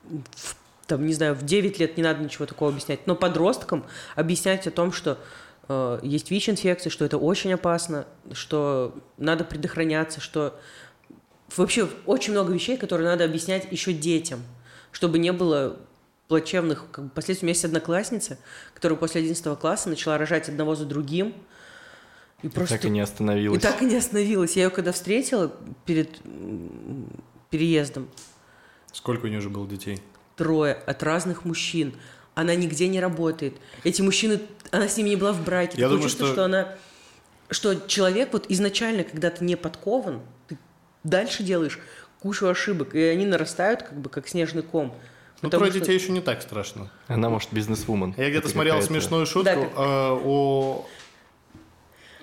в- 0.09 0.55
там, 0.87 1.07
не 1.07 1.15
знаю, 1.15 1.35
в 1.35 1.43
9 1.43 1.79
лет 1.79 1.97
не 1.97 2.03
надо 2.03 2.23
ничего 2.23 2.47
такого 2.47 2.71
объяснять. 2.71 3.07
Но 3.07 3.15
подросткам 3.15 3.85
объяснять 4.17 4.67
о 4.67 4.71
том, 4.71 4.93
что 4.93 5.19
э, 5.69 6.01
есть 6.03 6.31
ВИЧ-инфекция, 6.31 6.91
что 6.91 7.05
это 7.05 7.19
очень 7.19 7.53
опасно, 7.53 8.07
что 8.33 8.95
надо 9.17 9.45
предохраняться, 9.45 10.21
что 10.21 10.59
вообще 11.57 11.89
очень 12.07 12.33
много 12.33 12.53
вещей, 12.53 12.77
которые 12.77 13.09
надо 13.09 13.25
объяснять 13.25 13.71
еще 13.71 13.93
детям, 13.93 14.43
чтобы 14.93 15.19
не 15.19 15.33
было 15.33 15.77
плачевных 16.29 16.87
как 16.91 17.05
бы, 17.05 17.11
последствий. 17.11 17.47
У 17.47 17.49
меня 17.49 17.55
есть 17.55 17.65
одноклассница, 17.65 18.39
которая 18.75 18.99
после 18.99 19.21
11 19.21 19.59
класса 19.59 19.89
начала 19.89 20.19
рожать 20.19 20.49
одного 20.49 20.75
за 20.75 20.85
другим. 20.85 21.35
И 22.43 22.49
просто 22.49 22.77
Так 22.77 22.85
и 22.85 22.91
не 22.91 23.01
и 23.01 23.03
остановилась. 23.03 23.63
так 23.63 23.81
и 23.81 23.87
не 23.87 23.97
остановилась. 23.97 24.57
Я 24.57 24.65
ее 24.65 24.71
когда 24.71 24.93
встретила 24.93 25.55
перед 25.87 26.11
переездом, 27.51 28.09
Сколько 28.93 29.25
у 29.25 29.29
нее 29.29 29.39
уже 29.39 29.51
было 29.51 29.67
детей? 29.67 30.01
Трое 30.37 30.75
от 30.75 31.03
разных 31.03 31.45
мужчин. 31.45 31.95
Она 32.35 32.55
нигде 32.55 32.89
не 32.89 33.01
работает. 33.01 33.55
Эти 33.85 34.03
мужчины, 34.03 34.41
она 34.73 34.89
с 34.89 34.97
ними 34.97 35.11
не 35.11 35.17
была 35.17 35.33
в 35.33 35.45
браке. 35.45 35.75
Я 35.79 35.85
Такое 35.87 35.89
думаю, 35.97 36.03
чувство, 36.03 36.27
что- 36.27 36.35
что 36.35 36.45
она, 36.45 36.75
что 37.51 37.75
человек 37.87 38.33
вот 38.33 38.47
изначально, 38.49 39.05
когда 39.05 39.31
ты 39.31 39.45
не 39.45 39.57
подкован, 39.57 40.21
ты 40.49 40.59
дальше 41.05 41.43
делаешь 41.45 41.79
кучу 42.21 42.47
ошибок, 42.49 42.95
и 42.95 43.01
они 43.01 43.27
нарастают 43.27 43.83
как 43.83 44.01
бы 44.01 44.09
как 44.11 44.27
снежный 44.27 44.63
ком. 44.63 44.95
Ну, 45.43 45.51
трое 45.51 45.71
что- 45.71 45.81
детей 45.81 45.95
еще 45.95 46.11
не 46.11 46.21
так 46.23 46.41
страшно. 46.43 46.91
Она, 47.07 47.29
может, 47.29 47.53
бизнес-вумен. 47.53 48.15
Я 48.17 48.31
где-то 48.31 48.49
смотрел 48.49 48.75
какая-то- 48.77 48.93
смешную 48.93 49.27
шутку 49.27 49.45
Да, 49.45 49.55
как- 49.57 49.73
э, 49.77 50.19
о... 50.25 50.87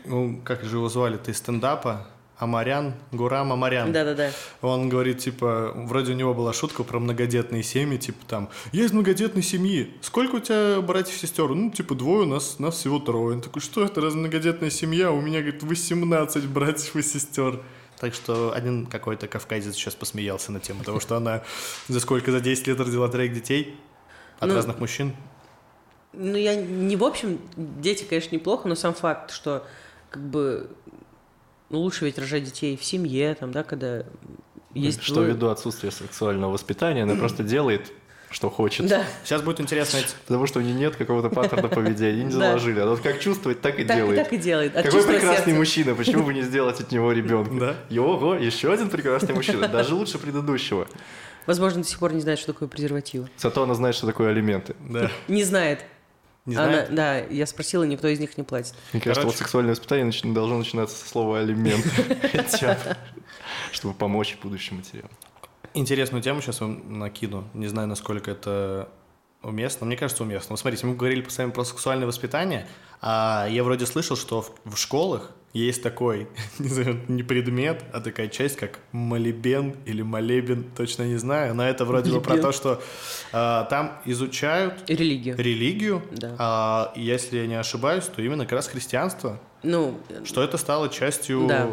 Ну, 0.05 0.41
как 0.43 0.63
же 0.63 0.77
его 0.77 0.89
звали? 0.89 1.17
Ты 1.17 1.33
стендапа? 1.33 2.07
Амарян? 2.41 2.95
Гурам 3.11 3.53
Амарян. 3.53 3.93
Да-да-да. 3.93 4.31
Он 4.63 4.89
говорит, 4.89 5.19
типа, 5.19 5.73
вроде 5.75 6.13
у 6.13 6.15
него 6.15 6.33
была 6.33 6.53
шутка 6.53 6.83
про 6.83 6.99
многодетные 6.99 7.61
семьи, 7.61 7.99
типа 7.99 8.25
там, 8.27 8.49
я 8.71 8.83
из 8.83 8.91
многодетной 8.91 9.43
семьи, 9.43 9.93
сколько 10.01 10.37
у 10.37 10.39
тебя 10.39 10.81
братьев 10.81 11.15
и 11.15 11.19
сестер? 11.19 11.49
Ну, 11.49 11.69
типа, 11.69 11.93
двое, 11.93 12.23
у 12.23 12.25
нас, 12.25 12.57
нас 12.57 12.77
всего 12.77 12.97
трое. 12.97 13.35
Он 13.35 13.41
такой, 13.41 13.61
что 13.61 13.85
это, 13.85 14.01
раз 14.01 14.15
многодетная 14.15 14.71
семья? 14.71 15.11
У 15.11 15.21
меня, 15.21 15.41
говорит, 15.41 15.61
18 15.61 16.47
братьев 16.47 16.95
и 16.95 17.03
сестер. 17.03 17.61
Так 17.99 18.15
что 18.15 18.51
один 18.55 18.87
какой-то 18.87 19.27
кавказец 19.27 19.75
сейчас 19.75 19.93
посмеялся 19.93 20.51
на 20.51 20.59
тему 20.59 20.83
того, 20.83 20.99
что 20.99 21.17
она 21.17 21.43
за 21.87 21.99
сколько, 21.99 22.31
за 22.31 22.39
10 22.39 22.65
лет 22.65 22.79
родила 22.79 23.07
троих 23.07 23.33
детей 23.33 23.77
от 24.39 24.49
Ну, 24.49 24.55
разных 24.55 24.79
мужчин. 24.79 25.15
Ну, 26.13 26.35
я 26.35 26.55
не 26.55 26.95
в 26.95 27.03
общем, 27.03 27.39
дети, 27.55 28.03
конечно, 28.03 28.33
неплохо, 28.33 28.67
но 28.67 28.73
сам 28.73 28.95
факт, 28.95 29.29
что 29.29 29.63
как 30.09 30.23
бы 30.23 30.69
ну, 31.71 31.79
лучше 31.79 32.05
ведь 32.05 32.17
рожать 32.19 32.43
детей 32.43 32.77
в 32.77 32.83
семье, 32.83 33.35
там, 33.35 33.51
да, 33.51 33.63
когда 33.63 34.03
есть... 34.73 35.01
Что 35.01 35.23
ввиду 35.23 35.47
отсутствия 35.49 35.91
сексуального 35.91 36.51
воспитания, 36.51 37.03
она 37.03 37.15
просто 37.15 37.43
делает, 37.43 37.91
что 38.29 38.49
хочет. 38.49 38.87
Да, 38.87 39.03
Сейчас 39.23 39.41
будет 39.41 39.59
интересно, 39.59 39.99
Потому 40.25 40.47
что 40.47 40.59
у 40.59 40.61
нее 40.61 40.73
нет 40.73 40.95
какого-то 40.95 41.29
паттерна 41.29 41.67
поведения, 41.67 42.21
и 42.21 42.23
не 42.25 42.31
заложили. 42.31 42.79
Она 42.79 42.91
вот 42.91 43.01
как 43.01 43.19
чувствует, 43.19 43.61
так 43.61 43.79
и 43.79 43.85
так, 43.85 43.97
делает. 43.97 44.23
так 44.23 44.33
и 44.33 44.37
делает. 44.37 44.75
От 44.75 44.85
Какой 44.85 45.03
прекрасный 45.03 45.45
сердца. 45.45 45.59
мужчина, 45.59 45.95
почему 45.95 46.23
бы 46.23 46.33
не 46.33 46.41
сделать 46.41 46.79
от 46.79 46.91
него 46.91 47.11
ребенка? 47.11 47.75
Да. 47.89 48.01
Ого, 48.01 48.35
еще 48.35 48.71
один 48.71 48.89
прекрасный 48.89 49.33
мужчина, 49.35 49.67
даже 49.67 49.95
лучше 49.95 50.17
предыдущего. 50.17 50.87
Возможно, 51.47 51.81
до 51.81 51.87
сих 51.87 51.99
пор 51.99 52.13
не 52.13 52.21
знает, 52.21 52.39
что 52.39 52.53
такое 52.53 52.67
презервативы. 52.69 53.27
Зато 53.37 53.63
она 53.63 53.73
знает, 53.73 53.95
что 53.95 54.05
такое 54.07 54.29
алименты. 54.29 54.75
да, 54.87 55.09
Не 55.27 55.43
знает. 55.43 55.83
Не 56.45 56.55
Она- 56.55 56.69
знаю. 56.71 56.87
да, 56.91 57.17
я 57.19 57.45
спросила, 57.45 57.83
никто 57.83 58.07
из 58.07 58.19
них 58.19 58.37
не 58.37 58.43
платит. 58.43 58.73
Мне 58.93 59.01
кажется, 59.01 59.21
Короче. 59.21 59.27
вот 59.27 59.35
сексуальное 59.37 59.71
воспитание 59.71 60.05
нач- 60.07 60.33
должно 60.33 60.57
начинаться 60.57 60.95
со 60.97 61.07
слова 61.07 61.39
алимент. 61.39 61.85
Хотя 62.31 62.97
Чтобы 63.71 63.93
помочь 63.93 64.37
будущим 64.41 64.77
матерям. 64.77 65.09
Интересную 65.73 66.21
тему 66.21 66.41
сейчас 66.41 66.59
вам 66.61 66.99
накину. 66.99 67.47
Не 67.53 67.67
знаю, 67.67 67.87
насколько 67.87 68.31
это 68.31 68.89
уместно. 69.43 69.85
Мне 69.85 69.95
кажется, 69.97 70.23
уместно. 70.23 70.57
Смотрите, 70.57 70.85
мы 70.85 70.95
говорили 70.95 71.23
с 71.27 71.37
вами 71.37 71.51
про 71.51 71.63
сексуальное 71.63 72.07
воспитание, 72.07 72.67
а 73.01 73.47
я 73.49 73.63
вроде 73.63 73.85
слышал, 73.85 74.15
что 74.17 74.45
в 74.65 74.75
школах 74.75 75.31
есть 75.53 75.83
такой, 75.83 76.27
не 76.59 76.67
знаю, 76.69 77.01
не 77.07 77.23
предмет, 77.23 77.83
а 77.93 77.99
такая 77.99 78.27
часть, 78.29 78.55
как 78.55 78.79
молебен 78.91 79.75
или 79.85 80.01
молебен, 80.01 80.65
точно 80.75 81.03
не 81.03 81.17
знаю, 81.17 81.53
но 81.55 81.67
это 81.67 81.83
вроде 81.85 82.11
бы 82.11 82.21
про 82.21 82.31
Молебен. 82.31 82.43
то, 82.47 82.51
что 82.51 82.81
а, 83.33 83.65
там 83.65 83.99
изучают 84.05 84.83
религию. 84.89 85.35
религию, 85.37 86.01
Да. 86.11 86.35
а, 86.39 86.93
если 86.95 87.37
я 87.39 87.47
не 87.47 87.55
ошибаюсь, 87.59 88.05
то 88.05 88.21
именно 88.21 88.43
как 88.45 88.53
раз 88.53 88.67
христианство, 88.67 89.39
Ну, 89.63 89.99
что 90.23 90.41
это 90.43 90.57
стало 90.57 90.89
частью... 90.89 91.45
Да. 91.47 91.69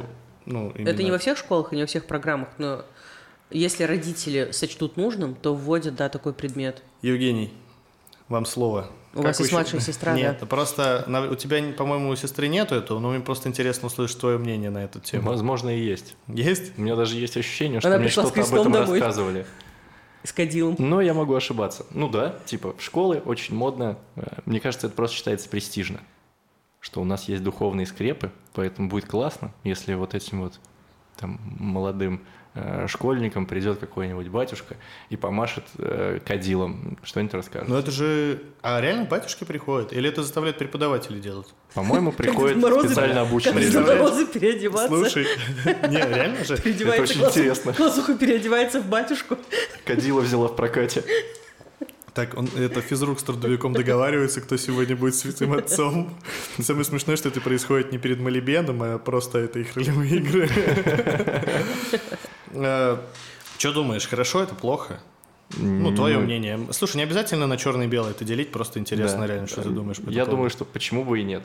Ну, 0.47 0.71
это 0.71 0.83
не 0.83 0.91
именно- 0.93 1.13
во 1.13 1.19
всех 1.19 1.37
школах 1.39 1.73
и 1.73 1.77
не 1.77 1.83
во 1.83 1.87
всех 1.87 2.07
программах, 2.07 2.49
но 2.59 2.85
если 3.51 3.85
родители 3.85 4.51
сочтут 4.53 4.97
нужным, 4.97 5.35
то 5.35 5.55
вводят, 5.55 5.95
да, 5.95 6.09
такой 6.09 6.33
предмет. 6.33 6.83
Евгений, 7.03 7.53
вам 8.29 8.45
слово. 8.45 8.91
У 9.19 9.23
вас 9.23 9.39
есть 9.41 9.53
младшая 9.53 9.81
сестра, 9.81 10.15
Нет, 10.15 10.39
да? 10.41 10.47
просто 10.47 11.05
на- 11.07 11.31
у 11.31 11.35
тебя, 11.35 11.61
по-моему, 11.77 12.11
у 12.11 12.17
сестры 12.17 12.49
нету 12.49 12.75
этого, 12.75 12.99
но 13.01 13.11
мне 13.11 13.21
просто 13.21 13.49
интересно 13.49 13.87
услышать 13.89 14.19
твое 14.21 14.39
мнение 14.39 14.71
на 14.71 14.85
эту 14.85 15.01
тему. 15.01 15.29
Возможно, 15.29 15.71
и 15.77 15.81
есть. 15.81 16.17
Есть? 16.29 16.79
У 16.79 16.83
меня 16.83 16.97
даже 16.97 17.17
есть 17.17 17.37
ощущение, 17.37 17.81
что 17.81 17.89
Она 17.89 17.99
мне 17.99 18.09
что-то 18.09 18.29
об 18.41 18.47
этом 18.47 18.73
домой. 18.73 18.99
рассказывали. 19.01 19.47
С 20.25 20.33
кадилом. 20.33 20.77
Но 20.79 21.01
я 21.01 21.15
могу 21.15 21.35
ошибаться. 21.35 21.87
Ну 21.91 22.09
да, 22.09 22.35
типа 22.45 22.75
в 22.77 22.83
школы 22.83 23.23
очень 23.25 23.55
модно. 23.55 23.97
Э, 24.17 24.23
Мне 24.47 24.61
кажется, 24.61 24.89
это 24.89 24.97
просто 24.97 25.17
считается 25.17 25.49
престижно. 25.49 26.01
Что 26.81 27.01
у 27.01 27.05
нас 27.05 27.29
есть 27.29 27.43
духовные 27.43 27.87
скрепы, 27.87 28.31
поэтому 28.53 28.89
будет 28.89 29.07
классно, 29.07 29.53
если 29.65 29.95
вот 29.95 30.15
этим 30.15 30.43
вот 30.43 30.59
там 31.17 31.41
молодым 31.59 32.23
школьникам 32.87 33.47
придет 33.47 33.79
какой-нибудь 33.79 34.29
батюшка 34.29 34.77
и 35.11 35.17
помашет 35.17 35.65
э, 35.79 36.19
кадилом, 36.25 36.99
что-нибудь 37.03 37.35
расскажет. 37.35 37.69
Ну 37.69 37.77
это 37.77 37.91
же... 37.91 38.43
А 38.63 38.81
реально 38.81 39.05
батюшки 39.05 39.45
приходят? 39.45 39.93
Или 39.93 40.09
это 40.09 40.23
заставляет 40.23 40.59
преподавателей 40.59 41.21
делать? 41.21 41.47
По-моему, 41.75 42.13
приходят 42.13 42.59
специально 42.59 43.15
Как 43.15 43.29
обученные. 43.29 43.63
Представляешь? 43.63 44.01
Морозы 44.01 44.27
переодеваться. 44.27 44.89
Слушай, 44.89 45.27
не, 45.89 45.97
реально 45.97 46.45
же? 46.45 46.57
Переодевается 46.57 47.03
очень 47.03 47.25
интересно. 47.25 47.73
Классуха 47.73 48.15
переодевается 48.17 48.81
в 48.81 48.87
батюшку. 48.87 49.37
Кадила 49.85 50.21
взяла 50.21 50.49
в 50.49 50.57
прокате. 50.57 51.05
Так, 52.19 52.37
он, 52.37 52.49
это 52.59 52.81
физрук 52.81 53.21
с 53.21 53.23
трудовиком 53.23 53.75
договаривается, 53.75 54.41
кто 54.41 54.57
сегодня 54.57 54.97
будет 54.97 55.15
святым 55.15 55.53
отцом. 55.53 56.19
Самое 56.61 56.85
смешное, 56.85 57.17
что 57.17 57.29
это 57.29 57.41
происходит 57.41 57.93
не 57.93 57.99
перед 57.99 58.19
молебеном, 58.19 58.83
а 58.83 58.99
просто 58.99 59.39
это 59.39 59.61
их 59.61 59.77
ролевые 59.77 60.17
игры. 60.17 60.49
Что 62.53 63.73
думаешь, 63.73 64.07
хорошо 64.07 64.43
это 64.43 64.55
плохо? 64.55 65.01
Ну, 65.57 65.95
твое 65.95 66.19
мнение. 66.19 66.61
Слушай, 66.73 66.99
не 66.99 67.03
обязательно 67.05 67.47
на 67.47 67.57
черное 67.57 67.87
и 67.87 67.89
белое 67.89 68.11
это 68.11 68.25
делить, 68.25 68.53
просто 68.53 68.79
интересно 68.79 69.21
Да. 69.21 69.27
реально, 69.27 69.47
что 69.49 69.63
ты 69.63 69.71
думаешь 69.71 69.99
Я 70.07 70.27
думаю, 70.27 70.51
что 70.51 70.65
почему 70.65 71.05
бы 71.05 71.21
и 71.21 71.23
нет. 71.23 71.43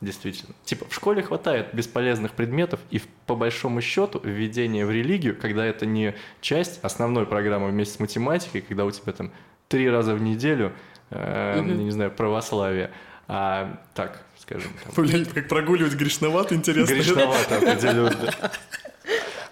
Действительно. 0.00 0.54
Типа, 0.64 0.86
в 0.88 0.94
школе 0.94 1.22
хватает 1.22 1.74
бесполезных 1.74 2.32
предметов, 2.32 2.80
и 2.90 3.02
по 3.26 3.34
большому 3.34 3.82
счету 3.82 4.18
введение 4.24 4.86
в 4.86 4.90
религию, 4.90 5.36
когда 5.38 5.66
это 5.66 5.84
не 5.84 6.14
часть 6.40 6.80
основной 6.82 7.26
программы 7.26 7.68
вместе 7.68 7.96
с 7.96 8.00
математикой, 8.00 8.62
когда 8.62 8.86
у 8.86 8.90
тебя 8.90 9.12
там 9.12 9.30
три 9.68 9.90
раза 9.90 10.14
в 10.14 10.22
неделю, 10.22 10.72
э, 11.10 11.60
не 11.60 11.90
знаю, 11.90 12.10
православие, 12.12 12.92
а 13.28 13.78
так, 13.92 14.22
скажем, 14.38 14.70
там, 14.82 15.04
Блин, 15.04 15.26
как 15.26 15.48
прогуливать 15.48 15.92
грешновато, 15.94 16.54
интересно. 16.54 16.94
грешновато 16.94 17.56
определенно. 17.58 18.34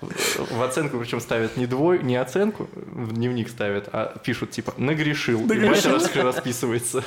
В 0.01 0.62
оценку 0.62 0.99
причем 0.99 1.20
ставят 1.20 1.57
не 1.57 1.66
двой, 1.66 2.03
не 2.03 2.16
оценку, 2.16 2.68
в 2.74 3.12
дневник 3.14 3.49
ставят, 3.49 3.88
а 3.92 4.16
пишут 4.24 4.51
типа 4.53 4.72
«нагрешил». 4.76 5.40
И 5.40 5.44
Нагрешил. 5.44 5.92
батя 5.92 5.92
рас- 5.92 6.16
расписывается. 6.16 7.05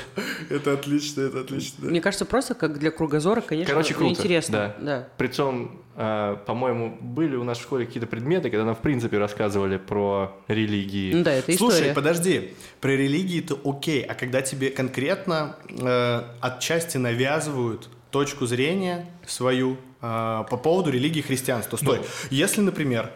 Это 0.50 0.72
отлично, 0.74 1.22
это 1.22 1.40
отлично. 1.40 1.88
Мне 1.88 2.00
кажется, 2.00 2.24
просто 2.26 2.54
как 2.54 2.78
для 2.78 2.90
кругозора, 2.90 3.40
конечно, 3.40 3.72
Короче, 3.72 3.94
круто, 3.94 4.10
интересно. 4.10 4.74
да. 4.78 4.84
Да. 4.84 5.08
Причем, 5.16 5.80
э, 5.96 6.36
по-моему, 6.46 6.98
были 7.00 7.36
у 7.36 7.44
нас 7.44 7.58
в 7.58 7.62
школе 7.62 7.86
какие-то 7.86 8.06
предметы, 8.06 8.50
когда 8.50 8.64
нам, 8.66 8.74
в 8.74 8.80
принципе, 8.80 9.18
рассказывали 9.18 9.78
про 9.78 10.36
религии. 10.48 11.14
Ну 11.14 11.22
да, 11.24 11.32
это 11.32 11.52
Слушай, 11.56 11.76
история. 11.76 11.94
подожди, 11.94 12.54
про 12.80 12.90
религии-то 12.90 13.58
окей, 13.64 14.02
а 14.02 14.14
когда 14.14 14.42
тебе 14.42 14.68
конкретно 14.70 15.56
э, 15.70 16.22
отчасти 16.40 16.98
навязывают 16.98 17.88
точку 18.10 18.44
зрения 18.44 19.06
свою 19.26 19.78
э, 20.02 20.44
по 20.50 20.56
поводу 20.56 20.90
религии 20.90 21.20
христианства. 21.20 21.76
Стой, 21.76 21.98
Ну. 21.98 22.04
если, 22.30 22.60
например, 22.60 23.10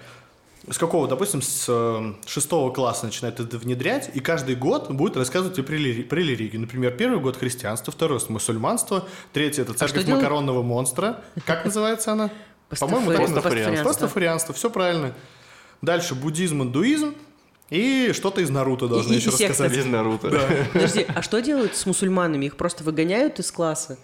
с 0.70 0.78
какого, 0.78 1.06
допустим, 1.06 1.42
с 1.42 1.66
э, 1.68 2.14
шестого 2.26 2.72
класса 2.72 3.06
начинают 3.06 3.38
это 3.38 3.56
внедрять, 3.58 4.10
и 4.14 4.20
каждый 4.20 4.56
год 4.56 4.90
будет 4.90 5.16
рассказывать 5.16 5.54
тебе 5.56 5.64
про, 5.64 5.74
рели- 5.76 6.02
про 6.02 6.16
религию. 6.18 6.60
Например, 6.60 6.90
первый 6.92 7.20
год 7.20 7.36
христианство, 7.36 7.92
второй— 7.92 8.18
мусульманство, 8.28 9.06
третий— 9.32 9.60
это 9.62 9.74
церковь 9.74 10.04
делать? 10.04 10.22
макаронного 10.22 10.62
монстра. 10.62 11.22
Как 11.44 11.64
называется 11.64 12.12
она? 12.12 12.30
По-моему, 12.80 13.12
так 13.12 13.28
называется. 13.28 13.84
Пастафарианство. 13.84 14.54
Все 14.54 14.70
правильно. 14.70 15.14
Дальше 15.82 16.14
буддизм, 16.16 16.62
индуизм 16.62 17.14
и 17.70 18.10
что-то 18.12 18.40
из 18.40 18.50
Наруто 18.50 18.88
должны 18.88 19.12
И- 19.12 19.14
и- 19.14 19.18
еще 19.18 19.28
и 19.28 19.32
секта. 19.32 19.48
рассказать. 19.64 19.76
Без 19.76 19.84
Наруто. 19.86 20.30
Подожди, 20.72 21.06
а 21.14 21.22
что 21.22 21.40
делают 21.40 21.76
с 21.76 21.86
мусульманами? 21.86 22.46
Их 22.46 22.56
просто 22.56 22.82
выгоняют 22.82 23.38
из 23.38 23.52
класса? 23.52 23.98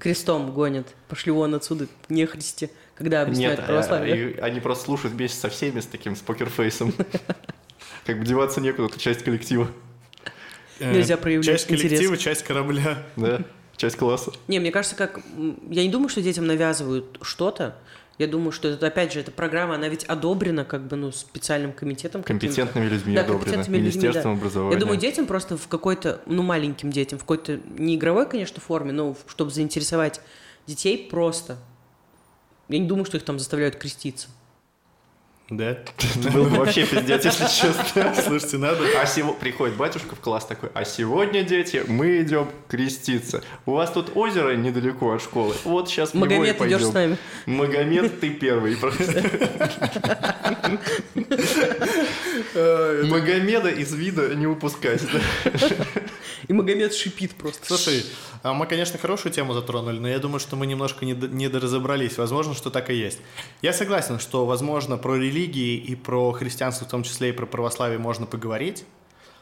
Крестом 0.00 0.52
гонят. 0.52 0.86
Пошли 1.08 1.32
вон 1.32 1.54
отсюда, 1.54 1.86
не 2.08 2.26
христи. 2.26 2.70
Когда 2.94 3.22
объясняют 3.22 3.58
Нет, 3.60 3.64
а- 3.68 3.72
православие. 3.72 4.32
и 4.32 4.38
они 4.38 4.60
просто 4.60 4.84
слушают 4.86 5.14
вместе 5.14 5.38
со 5.38 5.48
всеми 5.48 5.80
с 5.80 5.86
таким, 5.86 6.16
с 6.16 6.20
покерфейсом. 6.20 6.92
Как 8.06 8.18
бы 8.18 8.24
деваться 8.24 8.60
некуда, 8.60 8.88
это 8.88 8.98
часть 8.98 9.22
коллектива, 9.22 9.68
Э, 10.80 10.92
Нельзя 10.92 11.16
проявлять 11.16 11.44
Часть 11.46 11.66
коллектива, 11.66 12.16
часть 12.16 12.44
корабля. 12.44 13.02
да? 13.16 13.42
Часть 13.76 13.96
класса. 13.96 14.32
Не, 14.46 14.60
мне 14.60 14.70
кажется, 14.70 14.94
как... 14.96 15.20
Я 15.70 15.82
не 15.82 15.88
думаю, 15.88 16.08
что 16.08 16.22
детям 16.22 16.46
навязывают 16.46 17.18
что-то. 17.22 17.76
Я 18.18 18.26
думаю, 18.26 18.50
что 18.50 18.66
это, 18.66 18.88
опять 18.88 19.12
же, 19.12 19.20
эта 19.20 19.30
программа, 19.30 19.76
она 19.76 19.88
ведь 19.88 20.04
одобрена 20.04 20.64
как 20.64 20.88
бы, 20.88 20.96
ну, 20.96 21.12
специальным 21.12 21.72
комитетом. 21.72 22.24
Компетентными 22.24 22.86
людьми 22.86 23.14
Да, 23.14 23.20
одобрено. 23.20 23.44
компетентными 23.44 23.76
людьми, 23.76 23.90
Министерством 24.00 24.34
да. 24.34 24.40
образования. 24.40 24.74
Я 24.74 24.80
думаю, 24.80 24.98
детям 24.98 25.26
просто 25.26 25.56
в 25.56 25.68
какой-то, 25.68 26.20
ну, 26.26 26.42
маленьким 26.42 26.90
детям, 26.90 27.18
в 27.20 27.22
какой-то, 27.22 27.60
не 27.78 27.94
игровой, 27.94 28.28
конечно, 28.28 28.60
форме, 28.60 28.90
но 28.90 29.16
чтобы 29.28 29.52
заинтересовать 29.52 30.20
детей 30.66 31.08
просто. 31.08 31.58
Я 32.68 32.80
не 32.80 32.88
думаю, 32.88 33.04
что 33.04 33.16
их 33.16 33.24
там 33.24 33.38
заставляют 33.38 33.76
креститься. 33.76 34.28
Да? 35.50 35.70
Это 35.98 36.30
было 36.30 36.48
бы 36.48 36.58
вообще 36.58 36.84
пиздец, 36.86 37.24
если 37.24 37.44
честно. 37.44 38.14
Слушайте, 38.22 38.58
надо... 38.58 38.84
А 39.00 39.06
сего... 39.06 39.32
приходит 39.32 39.76
батюшка 39.76 40.14
в 40.14 40.20
класс 40.20 40.44
такой, 40.44 40.68
а 40.74 40.84
сегодня, 40.84 41.42
дети, 41.42 41.84
мы 41.86 42.20
идем 42.20 42.48
креститься. 42.68 43.42
У 43.64 43.72
вас 43.72 43.90
тут 43.90 44.14
озеро 44.14 44.54
недалеко 44.56 45.12
от 45.12 45.22
школы. 45.22 45.54
Вот 45.64 45.88
сейчас 45.88 46.14
и 46.14 46.18
Магомед, 46.18 46.48
идешь 46.48 46.58
пойдем. 46.58 46.80
с 46.80 46.92
нами. 46.92 47.16
Магомед, 47.46 48.20
ты 48.20 48.30
первый. 48.30 48.76
Э, 52.54 53.02
Магомеда 53.06 53.68
из 53.70 53.92
вида 53.92 54.34
не 54.34 54.46
упускать. 54.46 55.02
И 56.48 56.52
Магомед 56.52 56.94
шипит 56.94 57.34
просто. 57.34 57.66
Слушай, 57.66 58.04
а 58.42 58.54
мы, 58.54 58.66
конечно, 58.66 58.98
хорошую 58.98 59.32
тему 59.32 59.52
затронули, 59.52 59.98
но 59.98 60.08
я 60.08 60.18
думаю, 60.18 60.40
что 60.40 60.56
мы 60.56 60.66
немножко 60.66 61.04
не 61.04 61.14
до- 61.14 61.28
недоразобрались. 61.28 62.16
Возможно, 62.16 62.54
что 62.54 62.70
так 62.70 62.90
и 62.90 62.94
есть. 62.94 63.18
Я 63.60 63.72
согласен, 63.72 64.18
что, 64.18 64.46
возможно, 64.46 64.96
про 64.96 65.16
религии 65.16 65.76
и 65.76 65.94
про 65.96 66.32
христианство, 66.32 66.86
в 66.86 66.90
том 66.90 67.02
числе 67.02 67.30
и 67.30 67.32
про 67.32 67.46
православие, 67.46 67.98
можно 67.98 68.26
поговорить. 68.26 68.84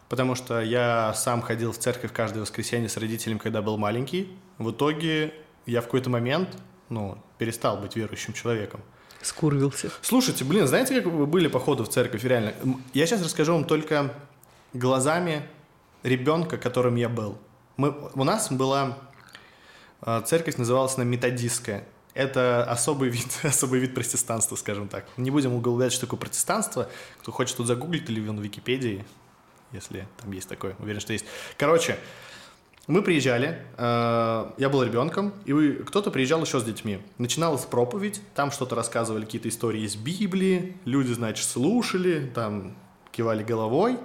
Потому 0.09 0.35
что 0.37 0.61
я 0.61 1.13
сам 1.15 1.43
ходил 1.43 1.73
в 1.73 1.79
церковь 1.79 2.13
каждое 2.13 2.41
воскресенье 2.41 2.89
с 2.89 2.97
родителями, 2.97 3.39
когда 3.39 3.61
был 3.61 3.77
маленький. 3.77 4.29
В 4.59 4.71
итоге 4.71 5.35
я 5.67 5.81
в 5.81 5.85
какой-то 5.85 6.11
момент, 6.11 6.49
ну, 6.89 7.19
перестал 7.39 7.77
быть 7.77 7.97
верующим 7.97 8.33
человеком. 8.33 8.81
Скурвился. 9.23 9.91
Слушайте, 10.03 10.45
блин, 10.45 10.67
знаете, 10.67 11.01
как 11.01 11.13
вы 11.13 11.27
были 11.27 11.49
походу 11.49 11.85
в 11.85 11.89
церковь, 11.89 12.25
реально? 12.25 12.55
Я 12.95 13.07
сейчас 13.07 13.23
расскажу 13.23 13.53
вам 13.55 13.65
только 13.65 14.15
глазами 14.73 15.49
ребенка, 16.03 16.59
которым 16.59 16.97
я 16.97 17.09
был. 17.09 17.39
Мы, 17.77 17.95
у 18.15 18.25
нас 18.25 18.51
была 18.51 18.99
э, 20.03 20.23
церковь, 20.25 20.57
называлась 20.57 20.97
она 20.97 21.05
методистская. 21.05 21.85
Это 22.15 22.65
особый 22.65 23.11
вид, 23.11 23.29
особый 23.43 23.81
вид 23.81 23.95
протестанства, 23.95 24.57
скажем 24.57 24.89
так. 24.89 25.07
Не 25.17 25.31
будем 25.31 25.55
углублять, 25.55 25.93
что 25.93 26.03
такое 26.03 26.19
протестанство. 26.19 26.89
Кто 27.21 27.33
хочет 27.33 27.57
тут 27.57 27.67
загуглить 27.67 28.09
или 28.09 28.21
в 28.21 28.41
Википедии, 28.41 29.05
если 29.73 30.07
там 30.19 30.33
есть 30.33 30.49
такое, 30.49 30.77
уверен, 30.79 31.01
что 31.01 31.13
есть. 31.13 31.27
Короче, 31.59 31.99
мы 32.87 33.03
приезжали, 33.03 33.59
э, 33.77 34.51
я 34.59 34.69
был 34.69 34.83
ребенком, 34.83 35.33
и 35.45 35.73
кто-то 35.85 36.11
приезжал 36.11 36.43
еще 36.43 36.61
с 36.61 36.65
детьми. 36.65 37.01
Начиналась 37.19 37.65
проповедь, 37.65 38.21
там 38.35 38.53
что-то 38.53 38.77
рассказывали, 38.77 39.25
какие-то 39.25 39.49
истории 39.49 39.83
из 39.83 39.97
Библии, 39.97 40.77
люди, 40.85 41.13
значит, 41.13 41.47
слушали, 41.47 42.31
там 42.33 42.77
кивали 43.11 43.43
головой. 43.43 43.99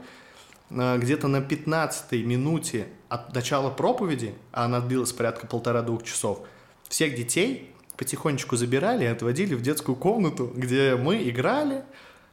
Э, 0.71 0.97
Где-то 0.97 1.27
на 1.27 1.41
15 1.41 2.11
минуте 2.25 2.87
от 3.07 3.35
начала 3.35 3.69
проповеди, 3.69 4.33
а 4.51 4.65
она 4.65 4.79
длилась 4.79 5.13
порядка 5.13 5.45
полтора-двух 5.45 6.03
часов, 6.03 6.41
всех 6.89 7.15
детей 7.15 7.71
потихонечку 7.97 8.55
забирали 8.55 9.03
и 9.03 9.07
отводили 9.07 9.53
в 9.53 9.61
детскую 9.61 9.95
комнату, 9.95 10.51
где 10.55 10.95
мы 10.95 11.29
играли, 11.29 11.83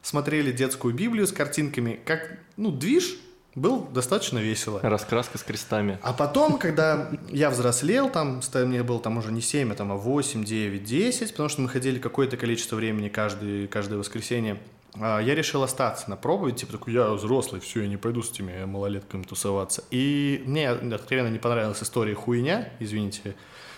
смотрели 0.01 0.51
детскую 0.51 0.95
Библию 0.95 1.27
с 1.27 1.31
картинками. 1.31 1.99
Как, 2.05 2.39
ну, 2.57 2.71
движ 2.71 3.19
был 3.59 3.87
достаточно 3.91 4.39
весело. 4.39 4.79
Раскраска 4.81 5.37
с 5.37 5.43
крестами. 5.43 5.99
А 6.01 6.13
потом, 6.13 6.57
когда 6.57 7.09
я 7.29 7.49
взрослел, 7.49 8.09
там, 8.09 8.41
мне 8.53 8.83
было 8.83 8.99
там 8.99 9.17
уже 9.17 9.31
не 9.31 9.41
7, 9.41 9.71
а 9.71 9.75
там 9.75 9.91
а 9.91 9.95
8, 9.95 10.43
9, 10.43 10.83
10, 10.83 11.31
потому 11.31 11.49
что 11.49 11.61
мы 11.61 11.69
ходили 11.69 11.99
какое-то 11.99 12.37
количество 12.37 12.75
времени 12.75 13.09
каждый, 13.09 13.67
каждое 13.67 13.97
воскресенье, 13.97 14.59
а, 14.95 15.19
я 15.19 15.35
решил 15.35 15.63
остаться 15.63 16.09
на 16.09 16.15
проповедь, 16.15 16.57
типа 16.57 16.73
такой, 16.73 16.93
я 16.93 17.11
взрослый, 17.11 17.61
все, 17.61 17.81
я 17.81 17.87
не 17.87 17.97
пойду 17.97 18.21
с 18.21 18.31
этими 18.31 18.65
малолетками 18.65 19.23
тусоваться. 19.23 19.83
И 19.91 20.41
мне 20.45 20.69
откровенно 20.69 21.29
не 21.29 21.39
понравилась 21.39 21.81
история 21.83 22.15
хуйня, 22.15 22.69
извините, 22.79 23.35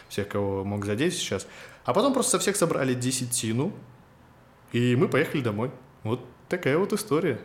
всех, 0.07 0.27
кого 0.27 0.63
мог 0.63 0.85
задеть 0.85 1.13
сейчас. 1.13 1.47
А 1.83 1.93
потом 1.93 2.13
просто 2.13 2.31
со 2.31 2.39
всех 2.39 2.55
собрали 2.55 2.93
десятину, 2.93 3.73
и 4.71 4.95
мы 4.95 5.07
поехали 5.07 5.41
домой. 5.41 5.71
Вот 6.03 6.25
такая 6.47 6.77
вот 6.77 6.93
история. 6.93 7.39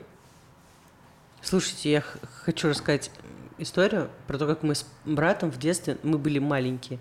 Слушайте, 1.49 1.93
я 1.93 2.05
хочу 2.45 2.69
рассказать 2.69 3.09
историю 3.57 4.11
про 4.27 4.37
то, 4.37 4.49
как 4.49 4.65
мы 4.65 4.75
с 4.75 4.85
братом 5.05 5.53
в 5.53 5.61
детстве, 5.61 5.97
мы 6.03 6.19
были 6.19 6.41
маленькие, 6.41 6.99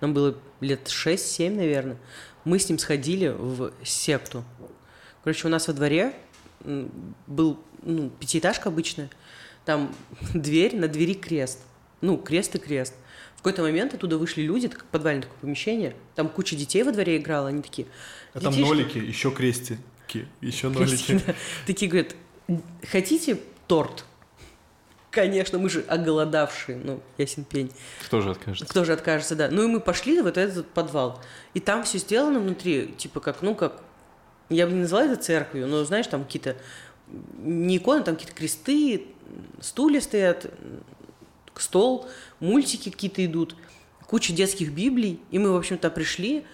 нам 0.00 0.14
было 0.14 0.38
лет 0.60 0.86
6-7, 0.86 1.50
наверное, 1.56 1.96
мы 2.44 2.60
с 2.60 2.68
ним 2.68 2.78
сходили 2.78 3.26
в 3.26 3.72
септу. 3.82 4.44
Короче, 5.24 5.48
у 5.48 5.50
нас 5.50 5.66
во 5.66 5.74
дворе 5.74 6.14
был 7.26 7.58
ну, 7.82 8.10
пятиэтажка 8.10 8.68
обычная, 8.68 9.10
там 9.64 9.92
дверь, 10.32 10.76
на 10.76 10.86
двери 10.86 11.14
крест. 11.14 11.58
Ну, 12.00 12.18
крест 12.18 12.54
и 12.54 12.58
крест. 12.58 12.94
В 13.34 13.38
какой-то 13.38 13.62
момент 13.62 13.94
оттуда 13.94 14.16
вышли 14.16 14.42
люди, 14.42 14.66
это 14.66 14.76
как 14.76 14.84
подвальное 14.84 15.22
такое 15.22 15.38
помещение, 15.40 15.96
там 16.14 16.28
куча 16.28 16.54
детей 16.54 16.84
во 16.84 16.92
дворе 16.92 17.16
играла, 17.16 17.48
они 17.48 17.62
такие... 17.62 17.88
А 18.32 18.38
там 18.38 18.60
нолики, 18.60 18.98
еще 18.98 19.32
крестики, 19.32 20.28
еще 20.40 20.68
нолики. 20.68 20.90
Крестики, 20.90 21.22
да. 21.26 21.34
Такие 21.66 21.90
говорят, 21.90 22.14
хотите 22.88 23.40
торт? 23.68 24.04
Конечно, 25.10 25.58
мы 25.58 25.70
же 25.70 25.84
оголодавшие, 25.88 26.78
ну, 26.82 27.00
ясен 27.16 27.44
пень. 27.44 27.72
Кто 28.04 28.20
же 28.20 28.30
откажется? 28.32 28.66
Кто 28.66 28.84
же 28.84 28.92
откажется, 28.92 29.36
да. 29.36 29.48
Ну 29.50 29.62
и 29.64 29.66
мы 29.66 29.80
пошли 29.80 30.20
в 30.20 30.24
вот 30.24 30.36
этот 30.36 30.68
подвал. 30.68 31.20
И 31.54 31.60
там 31.60 31.84
все 31.84 31.98
сделано 31.98 32.40
внутри, 32.40 32.94
типа 32.98 33.20
как, 33.20 33.40
ну 33.40 33.54
как, 33.54 33.82
я 34.50 34.66
бы 34.66 34.72
не 34.72 34.80
назвала 34.80 35.06
это 35.06 35.16
церковью, 35.16 35.66
но 35.66 35.84
знаешь, 35.84 36.06
там 36.06 36.24
какие-то 36.24 36.56
не 37.38 37.78
иконы, 37.78 38.02
там 38.02 38.16
какие-то 38.16 38.36
кресты, 38.36 39.06
стулья 39.60 40.00
стоят, 40.00 40.52
стол, 41.56 42.06
мультики 42.38 42.90
какие-то 42.90 43.24
идут, 43.24 43.56
куча 44.06 44.32
детских 44.32 44.72
библий. 44.72 45.20
И 45.30 45.38
мы, 45.38 45.52
в 45.52 45.56
общем-то, 45.56 45.90
пришли, 45.90 46.44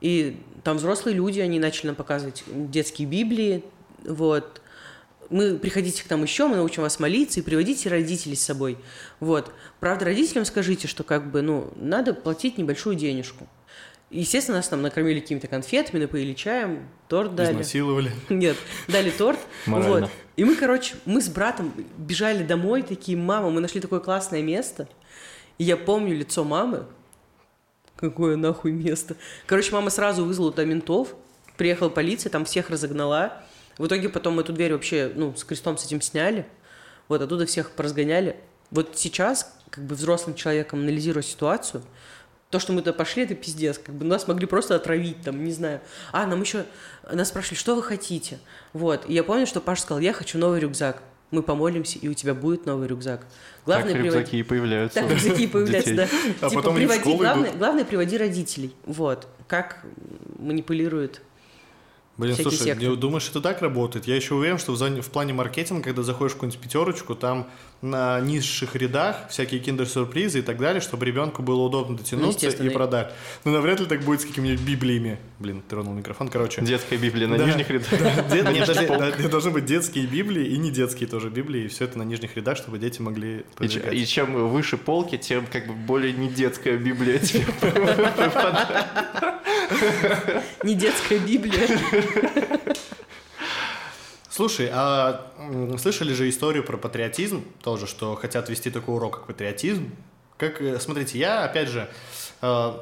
и 0.00 0.40
там 0.64 0.78
взрослые 0.78 1.14
люди, 1.14 1.40
они 1.40 1.58
начали 1.58 1.88
нам 1.88 1.96
показывать 1.96 2.44
детские 2.46 3.06
библии, 3.06 3.64
вот. 4.04 4.62
Мы 5.30 5.56
приходите 5.58 6.04
к 6.04 6.10
нам 6.10 6.22
еще, 6.22 6.46
мы 6.46 6.56
научим 6.56 6.82
вас 6.82 6.98
молиться 6.98 7.40
и 7.40 7.42
приводите 7.42 7.88
родителей 7.88 8.36
с 8.36 8.42
собой. 8.42 8.76
Вот. 9.20 9.52
Правда, 9.78 10.06
родителям 10.06 10.44
скажите, 10.44 10.88
что 10.88 11.04
как 11.04 11.30
бы, 11.30 11.40
ну, 11.40 11.72
надо 11.76 12.14
платить 12.14 12.58
небольшую 12.58 12.96
денежку. 12.96 13.48
Естественно, 14.10 14.56
нас 14.56 14.68
там 14.68 14.82
накормили 14.82 15.20
какими-то 15.20 15.46
конфетами, 15.46 16.00
напоили 16.00 16.34
чаем, 16.34 16.88
торт 17.06 17.36
дали. 17.36 17.52
Изнасиловали. 17.52 18.10
Нет, 18.28 18.56
дали 18.88 19.10
торт. 19.10 19.38
Морально. 19.66 20.00
Вот. 20.00 20.10
И 20.36 20.44
мы, 20.44 20.56
короче, 20.56 20.96
мы 21.04 21.22
с 21.22 21.28
братом 21.28 21.72
бежали 21.96 22.42
домой, 22.42 22.82
такие, 22.82 23.16
мама, 23.16 23.50
мы 23.50 23.60
нашли 23.60 23.80
такое 23.80 24.00
классное 24.00 24.42
место. 24.42 24.88
И 25.58 25.64
я 25.64 25.76
помню 25.76 26.16
лицо 26.16 26.42
мамы. 26.42 26.86
Какое 27.94 28.36
нахуй 28.36 28.72
место. 28.72 29.14
Короче, 29.46 29.72
мама 29.72 29.90
сразу 29.90 30.24
вызвала 30.24 30.50
туда 30.50 30.64
ментов, 30.64 31.14
приехала 31.56 31.88
полиция, 31.88 32.30
там 32.30 32.44
всех 32.46 32.70
разогнала. 32.70 33.44
В 33.80 33.86
итоге 33.86 34.10
потом 34.10 34.38
эту 34.38 34.52
дверь 34.52 34.74
вообще, 34.74 35.10
ну, 35.14 35.34
с 35.34 35.42
крестом 35.42 35.78
с 35.78 35.86
этим 35.86 36.02
сняли. 36.02 36.44
Вот 37.08 37.22
оттуда 37.22 37.46
всех 37.46 37.70
поразгоняли. 37.70 38.36
Вот 38.70 38.90
сейчас, 38.92 39.56
как 39.70 39.84
бы 39.84 39.94
взрослым 39.94 40.36
человеком 40.36 40.80
анализируя 40.80 41.22
ситуацию, 41.22 41.82
то, 42.50 42.58
что 42.58 42.74
мы 42.74 42.82
туда 42.82 42.92
пошли, 42.92 43.22
это 43.22 43.34
пиздец. 43.34 43.78
Как 43.78 43.94
бы 43.94 44.04
нас 44.04 44.28
могли 44.28 44.44
просто 44.44 44.74
отравить, 44.74 45.22
там, 45.22 45.42
не 45.42 45.52
знаю. 45.52 45.80
А, 46.12 46.26
нам 46.26 46.42
еще... 46.42 46.66
Нас 47.10 47.28
спрашивали, 47.28 47.56
что 47.56 47.74
вы 47.74 47.82
хотите? 47.82 48.38
Вот. 48.74 49.08
И 49.08 49.14
я 49.14 49.24
помню, 49.24 49.46
что 49.46 49.62
Паша 49.62 49.80
сказал, 49.80 50.00
я 50.00 50.12
хочу 50.12 50.36
новый 50.36 50.60
рюкзак. 50.60 51.02
Мы 51.30 51.42
помолимся, 51.42 51.98
и 51.98 52.08
у 52.08 52.12
тебя 52.12 52.34
будет 52.34 52.66
новый 52.66 52.86
рюкзак. 52.86 53.24
Главное, 53.64 53.94
так 53.94 54.02
рюкзаки 54.02 54.40
и 54.40 54.42
появляются. 54.42 55.00
Так 55.00 55.10
рюкзаки 55.10 55.44
и 55.44 55.46
появляются, 55.46 55.94
да. 55.94 56.08
А 56.42 56.50
типа, 56.50 56.60
потом 56.60 56.76
приводи, 56.76 57.16
главное, 57.16 57.52
главное, 57.52 57.86
приводи 57.86 58.18
родителей. 58.18 58.74
Вот. 58.84 59.26
Как 59.48 59.82
манипулируют 60.38 61.22
Блин, 62.16 62.36
слушай, 62.36 62.58
секты. 62.58 62.96
думаешь, 62.96 63.28
это 63.30 63.40
так 63.40 63.62
работает? 63.62 64.06
Я 64.06 64.16
еще 64.16 64.34
уверен, 64.34 64.58
что 64.58 64.72
в, 64.72 64.76
зоне, 64.76 65.00
в 65.00 65.10
плане 65.10 65.32
маркетинга, 65.32 65.82
когда 65.82 66.02
заходишь 66.02 66.32
в 66.32 66.34
какую-нибудь 66.34 66.62
пятерочку, 66.62 67.14
там 67.14 67.48
на 67.82 68.20
низших 68.20 68.76
рядах 68.76 69.16
всякие 69.30 69.58
киндер-сюрпризы 69.60 70.40
и 70.40 70.42
так 70.42 70.58
далее, 70.58 70.82
чтобы 70.82 71.06
ребенку 71.06 71.42
было 71.42 71.62
удобно 71.62 71.96
дотянуться 71.96 72.44
естественно. 72.46 72.68
и 72.68 72.72
продать. 72.74 73.12
Но 73.44 73.52
навряд 73.52 73.80
ли 73.80 73.86
так 73.86 74.02
будет 74.02 74.20
с 74.20 74.26
какими-нибудь 74.26 74.60
библиями. 74.66 75.18
Блин, 75.38 75.62
тронул 75.66 75.94
микрофон, 75.94 76.28
короче. 76.28 76.60
Детская 76.60 76.98
Библия 76.98 77.26
на 77.26 77.38
Да. 77.38 77.46
нижних 77.46 77.70
рядах. 77.70 77.90
Нет, 78.30 79.16
да, 79.22 79.28
должны 79.28 79.50
быть 79.50 79.64
детские 79.64 80.06
библии 80.06 80.44
и 80.46 80.58
не 80.58 80.70
детские 80.70 81.08
тоже 81.08 81.30
библии, 81.30 81.64
и 81.64 81.68
все 81.68 81.86
это 81.86 81.96
на 81.98 82.02
нижних 82.02 82.36
рядах, 82.36 82.58
чтобы 82.58 82.78
дети 82.78 83.00
могли 83.00 83.38
И, 83.38 83.42
продвигать. 83.56 83.94
и 83.94 84.06
чем 84.06 84.48
выше 84.50 84.76
полки, 84.76 85.16
тем 85.16 85.46
как 85.50 85.66
бы 85.66 85.72
более 85.72 86.12
не 86.12 86.28
детская 86.28 86.76
Библия 86.76 87.18
тебе 87.18 87.46
не 90.64 90.74
детская 90.74 91.18
Библия. 91.18 91.66
Слушай, 94.40 94.70
а 94.72 95.26
слышали 95.78 96.14
же 96.14 96.26
историю 96.30 96.64
про 96.64 96.78
патриотизм 96.78 97.44
тоже, 97.62 97.86
что 97.86 98.14
хотят 98.14 98.48
вести 98.48 98.70
такой 98.70 98.94
урок, 98.94 99.18
как 99.18 99.26
патриотизм? 99.26 99.90
Как, 100.38 100.62
э, 100.62 100.80
смотрите, 100.80 101.18
я, 101.18 101.44
опять 101.44 101.68
же, 101.68 101.90
э, 102.40 102.72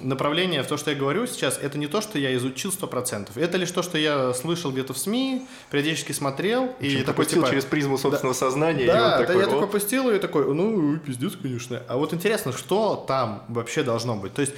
направление 0.00 0.62
в 0.62 0.68
то, 0.68 0.76
что 0.76 0.92
я 0.92 0.96
говорю 0.96 1.26
сейчас, 1.26 1.58
это 1.60 1.76
не 1.76 1.88
то, 1.88 2.02
что 2.02 2.20
я 2.20 2.32
изучил 2.36 2.70
100%. 2.70 3.36
Это 3.36 3.56
лишь 3.56 3.72
то, 3.72 3.82
что 3.82 3.98
я 3.98 4.32
слышал 4.32 4.70
где-то 4.70 4.94
в 4.94 4.98
СМИ, 4.98 5.44
периодически 5.72 6.12
смотрел. 6.12 6.72
И 6.78 6.98
И 6.98 7.02
такой, 7.02 7.26
типа, 7.26 7.48
через 7.48 7.64
призму 7.64 7.98
собственного 7.98 8.34
сознания. 8.34 8.84
и 8.84 8.86
да, 8.86 8.92
он 8.92 9.10
да, 9.10 9.18
такой, 9.18 9.40
я 9.40 9.44
такой 9.46 9.60
«О, 9.60 9.64
опустил 9.64 10.10
и 10.10 10.20
такой, 10.20 10.54
ну, 10.54 10.98
пиздец, 10.98 11.32
конечно. 11.34 11.82
А 11.88 11.96
вот 11.96 12.14
интересно, 12.14 12.52
что 12.52 13.04
там 13.08 13.42
вообще 13.48 13.82
должно 13.82 14.14
быть? 14.14 14.34
То 14.34 14.42
есть, 14.42 14.54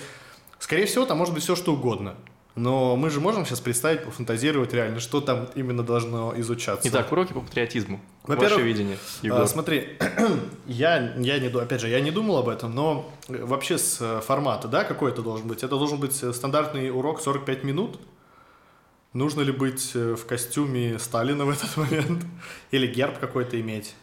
скорее 0.59 0.85
всего, 0.85 1.07
там 1.07 1.17
может 1.17 1.33
быть 1.33 1.43
все, 1.43 1.57
что 1.57 1.73
угодно. 1.73 2.17
Но 2.61 2.95
мы 2.95 3.09
же 3.09 3.21
можем 3.21 3.47
сейчас 3.47 3.59
представить, 3.59 4.05
пофантазировать 4.05 4.75
реально, 4.75 5.01
что 5.01 5.23
там 5.23 5.49
именно 5.55 5.83
должно 5.83 6.39
изучаться. 6.41 6.87
Итак, 6.91 7.11
уроки 7.11 7.33
по 7.33 7.41
патриотизму. 7.41 8.03
Во-первых, 8.25 8.59
Ваше 8.59 8.65
видение, 8.67 8.99
Егор. 9.23 9.41
А, 9.41 9.47
смотри, 9.47 9.97
я, 10.67 11.15
я 11.17 11.39
не, 11.39 11.47
опять 11.47 11.81
же, 11.81 11.89
я 11.89 12.01
не 12.01 12.11
думал 12.11 12.37
об 12.37 12.51
этом, 12.51 12.75
но 12.75 13.11
э, 13.29 13.43
вообще 13.43 13.79
с 13.79 13.97
э, 14.03 14.21
формата, 14.21 14.69
да, 14.69 14.85
какой 14.85 15.11
это 15.11 15.23
должен 15.23 15.49
быть? 15.49 15.63
Это 15.63 15.79
должен 15.79 15.99
быть 15.99 16.23
э, 16.23 16.35
стандартный 16.35 16.91
урок 16.91 17.23
45 17.23 17.65
минут? 17.65 17.99
Нужно 19.15 19.41
ли 19.41 19.53
быть 19.53 19.95
в 19.95 20.27
костюме 20.27 20.99
Сталина 20.99 21.47
в 21.47 21.51
этот 21.51 21.75
момент? 21.79 22.27
Или 22.73 22.87
герб 22.87 23.19
какой-то 23.19 23.59
иметь? 23.59 23.95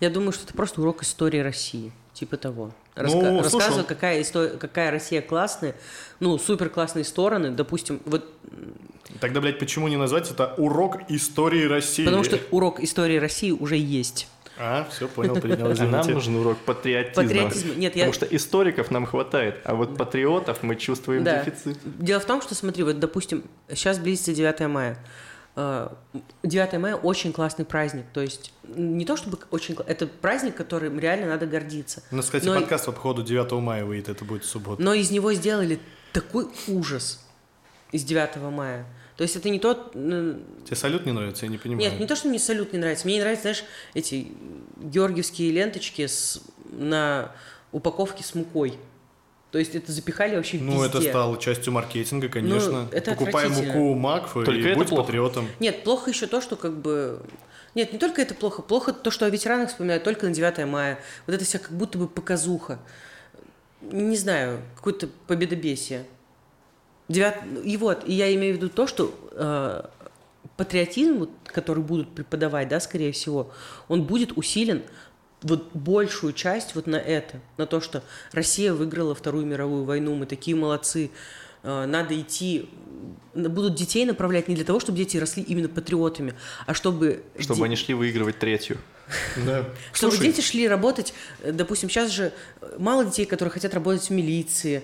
Я 0.00 0.10
думаю, 0.10 0.32
что 0.32 0.44
это 0.44 0.52
просто 0.52 0.82
урок 0.82 1.02
истории 1.02 1.38
России. 1.38 1.90
Типа 2.12 2.36
того. 2.36 2.70
Ну, 2.96 3.02
Раска- 3.02 3.10
слушай, 3.10 3.42
Рассказываю, 3.42 3.80
он- 3.80 3.86
какая, 3.86 4.20
исто- 4.20 4.56
какая 4.58 4.90
Россия 4.90 5.20
классная. 5.20 5.74
Ну, 6.20 6.38
супер 6.38 6.68
классные 6.70 7.04
стороны. 7.04 7.50
Допустим, 7.50 8.00
вот 8.04 8.30
Тогда, 9.20 9.40
блядь, 9.40 9.58
почему 9.58 9.88
не 9.88 9.96
назвать 9.96 10.30
это 10.30 10.54
урок 10.56 10.98
истории 11.08 11.64
России? 11.64 12.04
потому 12.04 12.24
что 12.24 12.38
урок 12.50 12.80
истории 12.80 13.16
России 13.18 13.50
уже 13.52 13.76
есть. 13.76 14.28
А, 14.56 14.86
все, 14.90 15.08
понял, 15.08 15.34
принял, 15.40 15.66
А 15.80 15.84
нам 15.84 16.06
нужен 16.06 16.36
урок 16.36 16.58
патриотизма. 16.58 17.24
Патриотизм. 17.24 17.78
Нет, 17.78 17.96
я... 17.96 18.06
Потому 18.06 18.12
что 18.12 18.26
историков 18.36 18.90
нам 18.92 19.04
хватает, 19.06 19.60
а 19.64 19.74
вот 19.74 19.96
патриотов 19.96 20.62
мы 20.62 20.76
чувствуем 20.76 21.24
Да. 21.24 21.42
дефицит. 21.42 21.78
Дело 21.84 22.20
в 22.20 22.24
том, 22.24 22.40
что, 22.40 22.54
смотри, 22.54 22.84
вот, 22.84 23.00
допустим, 23.00 23.42
сейчас 23.68 23.98
близится 23.98 24.32
9 24.32 24.68
мая. 24.68 24.96
Э, 25.56 25.88
9 26.42 26.72
мая 26.80 26.96
очень 26.96 27.32
классный 27.32 27.64
праздник. 27.64 28.06
То 28.12 28.20
есть, 28.20 28.52
не 28.74 29.04
то 29.04 29.16
чтобы 29.16 29.38
очень... 29.50 29.76
Это 29.86 30.06
праздник, 30.06 30.56
которым 30.56 30.98
реально 30.98 31.28
надо 31.28 31.46
гордиться. 31.46 32.02
У 32.10 32.16
нас, 32.16 32.26
кстати, 32.26 32.44
Но- 32.46 32.58
подкаст 32.58 32.86
по 32.86 32.92
походу 32.92 33.22
9 33.22 33.52
мая 33.62 33.84
выйдет, 33.84 34.08
это 34.08 34.24
будет 34.24 34.44
в 34.44 34.48
субботу. 34.48 34.82
Но 34.82 34.94
из 34.94 35.10
него 35.10 35.32
сделали 35.32 35.78
такой 36.12 36.48
ужас 36.66 37.24
из 37.92 38.02
9 38.04 38.36
мая. 38.50 38.84
То 39.16 39.22
есть 39.22 39.36
это 39.36 39.48
не 39.48 39.60
тот... 39.60 39.92
Тебе 39.92 40.76
салют 40.76 41.06
не 41.06 41.12
нравится, 41.12 41.46
я 41.46 41.52
не 41.52 41.58
понимаю. 41.58 41.88
Нет, 41.88 42.00
не 42.00 42.06
то, 42.06 42.16
что 42.16 42.28
мне 42.28 42.40
салют 42.40 42.72
не 42.72 42.80
нравится. 42.80 43.06
Мне 43.06 43.14
не 43.16 43.20
нравятся, 43.20 43.42
знаешь, 43.42 43.64
эти 43.94 44.32
георгиевские 44.76 45.52
ленточки 45.52 46.06
с, 46.08 46.42
на 46.72 47.30
упаковке 47.70 48.24
с 48.24 48.34
мукой. 48.34 48.76
То 49.54 49.60
есть 49.60 49.72
это 49.76 49.92
запихали 49.92 50.34
вообще 50.34 50.58
Ну, 50.58 50.82
это 50.82 50.98
везде. 50.98 51.10
стало 51.10 51.38
частью 51.38 51.72
маркетинга, 51.72 52.28
конечно. 52.28 52.82
Ну, 52.82 52.88
это 52.90 53.12
Покупай 53.12 53.48
муку 53.48 53.94
Макфа 53.94 54.42
Только 54.42 54.60
и 54.60 54.64
это 54.64 54.78
будь 54.80 54.88
плохо. 54.88 55.04
патриотом. 55.04 55.48
Нет, 55.60 55.84
плохо 55.84 56.10
еще 56.10 56.26
то, 56.26 56.40
что 56.40 56.56
как 56.56 56.76
бы... 56.76 57.22
Нет, 57.76 57.92
не 57.92 58.00
только 58.00 58.20
это 58.20 58.34
плохо. 58.34 58.62
Плохо 58.62 58.92
то, 58.92 59.12
что 59.12 59.26
о 59.26 59.30
ветеранах 59.30 59.68
вспоминают 59.68 60.02
только 60.02 60.26
на 60.26 60.34
9 60.34 60.66
мая. 60.66 60.98
Вот 61.28 61.36
это 61.36 61.44
вся 61.44 61.60
как 61.60 61.70
будто 61.70 61.98
бы 61.98 62.08
показуха. 62.08 62.80
Не 63.80 64.16
знаю, 64.16 64.60
какое-то 64.74 65.08
победобесие. 65.28 66.04
Девят... 67.08 67.36
И 67.64 67.76
вот, 67.76 68.02
и 68.08 68.12
я 68.12 68.34
имею 68.34 68.54
в 68.54 68.56
виду 68.56 68.68
то, 68.70 68.88
что 68.88 69.14
э, 69.30 69.82
патриотизм, 70.56 71.30
который 71.44 71.84
будут 71.84 72.12
преподавать, 72.12 72.66
да, 72.66 72.80
скорее 72.80 73.12
всего, 73.12 73.52
он 73.86 74.02
будет 74.02 74.36
усилен 74.36 74.82
вот 75.44 75.70
большую 75.74 76.32
часть 76.32 76.74
вот 76.74 76.86
на 76.86 76.96
это, 76.96 77.38
на 77.58 77.66
то, 77.66 77.80
что 77.80 78.02
Россия 78.32 78.72
выиграла 78.72 79.14
Вторую 79.14 79.46
мировую 79.46 79.84
войну, 79.84 80.14
мы 80.14 80.26
такие 80.26 80.56
молодцы, 80.56 81.10
э, 81.62 81.86
надо 81.86 82.18
идти, 82.18 82.68
будут 83.34 83.74
детей 83.74 84.06
направлять 84.06 84.48
не 84.48 84.54
для 84.54 84.64
того, 84.64 84.80
чтобы 84.80 84.98
дети 84.98 85.18
росли 85.18 85.42
именно 85.42 85.68
патриотами, 85.68 86.34
а 86.66 86.72
чтобы... 86.72 87.22
Чтобы 87.38 87.58
де- 87.58 87.64
они 87.66 87.76
шли 87.76 87.94
выигрывать 87.94 88.38
третью. 88.38 88.78
Да. 89.36 89.68
чтобы 89.92 90.12
Слушай, 90.14 90.28
дети 90.28 90.40
шли 90.40 90.66
работать, 90.66 91.12
э, 91.42 91.52
допустим, 91.52 91.90
сейчас 91.90 92.10
же 92.10 92.32
э, 92.62 92.76
мало 92.78 93.04
детей, 93.04 93.26
которые 93.26 93.52
хотят 93.52 93.74
работать 93.74 94.08
в 94.08 94.10
милиции, 94.10 94.82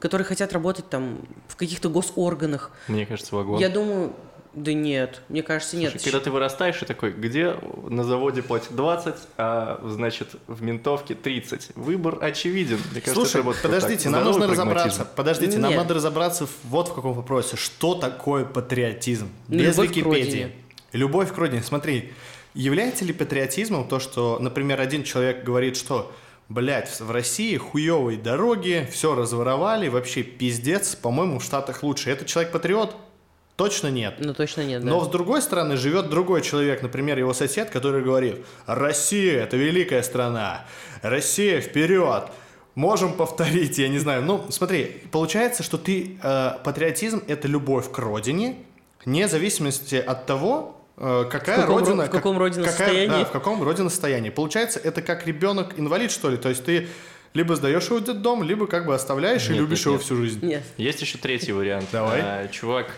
которые 0.00 0.26
хотят 0.26 0.52
работать 0.52 0.90
там 0.90 1.26
в 1.48 1.56
каких-то 1.56 1.88
госорганах. 1.88 2.70
Мне 2.88 3.06
кажется, 3.06 3.34
вагон. 3.34 3.58
Я 3.60 3.70
думаю, 3.70 4.12
Да 4.56 4.72
нет, 4.72 5.20
мне 5.28 5.42
кажется, 5.42 5.76
нет. 5.76 5.90
Слушай, 5.92 6.04
когда 6.04 6.20
ты 6.20 6.30
вырастаешь 6.30 6.80
и 6.80 6.86
такой, 6.86 7.12
где 7.12 7.56
на 7.90 8.04
заводе 8.04 8.42
платят 8.42 8.74
20, 8.74 9.14
а 9.36 9.80
значит 9.84 10.30
в 10.46 10.62
ментовке 10.62 11.14
30. 11.14 11.72
Выбор 11.76 12.18
очевиден. 12.24 12.78
Мне 12.90 13.02
кажется, 13.02 13.12
Слушай, 13.12 13.36
это 13.36 13.42
вот 13.42 13.56
подождите, 13.62 14.04
так, 14.04 14.12
нам 14.12 14.24
нужно 14.24 14.46
прагматизм. 14.46 14.70
разобраться. 14.74 15.04
Подождите, 15.14 15.58
нам 15.58 15.72
Нет. 15.72 15.80
надо 15.82 15.92
разобраться 15.92 16.48
вот 16.64 16.88
в 16.88 16.94
каком 16.94 17.12
вопросе. 17.12 17.56
Что 17.56 17.94
такое 17.96 18.46
патриотизм? 18.46 19.28
Ну, 19.48 19.58
Без 19.58 19.76
любовь 19.76 19.88
к 19.88 19.96
Википедии. 19.96 20.20
родине. 20.24 20.52
Любовь 20.92 21.32
к 21.34 21.36
родине. 21.36 21.62
Смотри, 21.62 22.14
является 22.54 23.04
ли 23.04 23.12
патриотизмом 23.12 23.86
то, 23.86 24.00
что, 24.00 24.38
например, 24.40 24.80
один 24.80 25.04
человек 25.04 25.44
говорит, 25.44 25.76
что 25.76 26.12
Блять, 26.48 27.00
в 27.00 27.10
России 27.10 27.56
хуевые 27.56 28.18
дороги, 28.18 28.88
все 28.92 29.16
разворовали, 29.16 29.88
вообще 29.88 30.22
пиздец, 30.22 30.94
по-моему, 30.94 31.40
в 31.40 31.44
Штатах 31.44 31.82
лучше. 31.82 32.08
Это 32.10 32.24
человек-патриот? 32.24 32.96
Точно 33.56 33.88
нет. 33.88 34.16
Ну, 34.18 34.34
точно 34.34 34.60
нет, 34.62 34.82
да. 34.84 34.90
Но 34.90 35.02
с 35.04 35.08
другой 35.08 35.40
стороны 35.40 35.76
живет 35.76 36.10
другой 36.10 36.42
человек, 36.42 36.82
например, 36.82 37.18
его 37.18 37.32
сосед, 37.32 37.70
который 37.70 38.02
говорит, 38.02 38.44
Россия 38.66 39.42
это 39.42 39.56
великая 39.56 40.02
страна, 40.02 40.66
Россия 41.00 41.60
вперед, 41.62 42.24
можем 42.74 43.14
повторить, 43.14 43.78
я 43.78 43.88
не 43.88 43.98
знаю. 43.98 44.22
Ну, 44.22 44.44
смотри, 44.50 45.02
получается, 45.10 45.62
что 45.62 45.78
ты 45.78 46.18
э, 46.22 46.50
патриотизм 46.64 47.22
это 47.28 47.48
любовь 47.48 47.90
к 47.90 47.98
родине, 47.98 48.56
вне 49.06 49.26
зависимости 49.26 49.94
от 49.94 50.26
того, 50.26 50.78
э, 50.98 51.24
какая 51.30 51.56
В 51.56 51.60
каком 51.62 51.78
родина, 51.78 52.02
ро- 52.02 52.06
в 52.08 52.10
каком 52.10 52.38
родина 52.38 52.64
какая- 52.66 52.76
состоянии? 52.88 53.08
да, 53.22 53.24
в 53.24 53.30
каком 53.32 53.62
родина 53.62 53.88
состоянии. 53.88 54.28
Получается, 54.28 54.78
это 54.84 55.00
как 55.00 55.26
ребенок 55.26 55.78
инвалид 55.78 56.10
что 56.10 56.28
ли, 56.28 56.36
то 56.36 56.50
есть 56.50 56.62
ты 56.66 56.88
либо 57.32 57.56
сдаешь 57.56 57.86
его 57.86 57.98
в 57.98 58.04
детдом, 58.04 58.42
либо 58.42 58.66
как 58.66 58.84
бы 58.84 58.94
оставляешь 58.94 59.46
и 59.48 59.52
Нет, 59.52 59.60
любишь 59.60 59.78
нет, 59.78 59.84
его 59.86 59.94
нет. 59.94 60.02
всю 60.04 60.16
жизнь. 60.16 60.44
Нет. 60.46 60.62
Есть 60.76 61.00
еще 61.00 61.16
третий 61.16 61.52
вариант. 61.52 61.86
Давай. 61.92 62.20
А, 62.22 62.48
чувак 62.48 62.94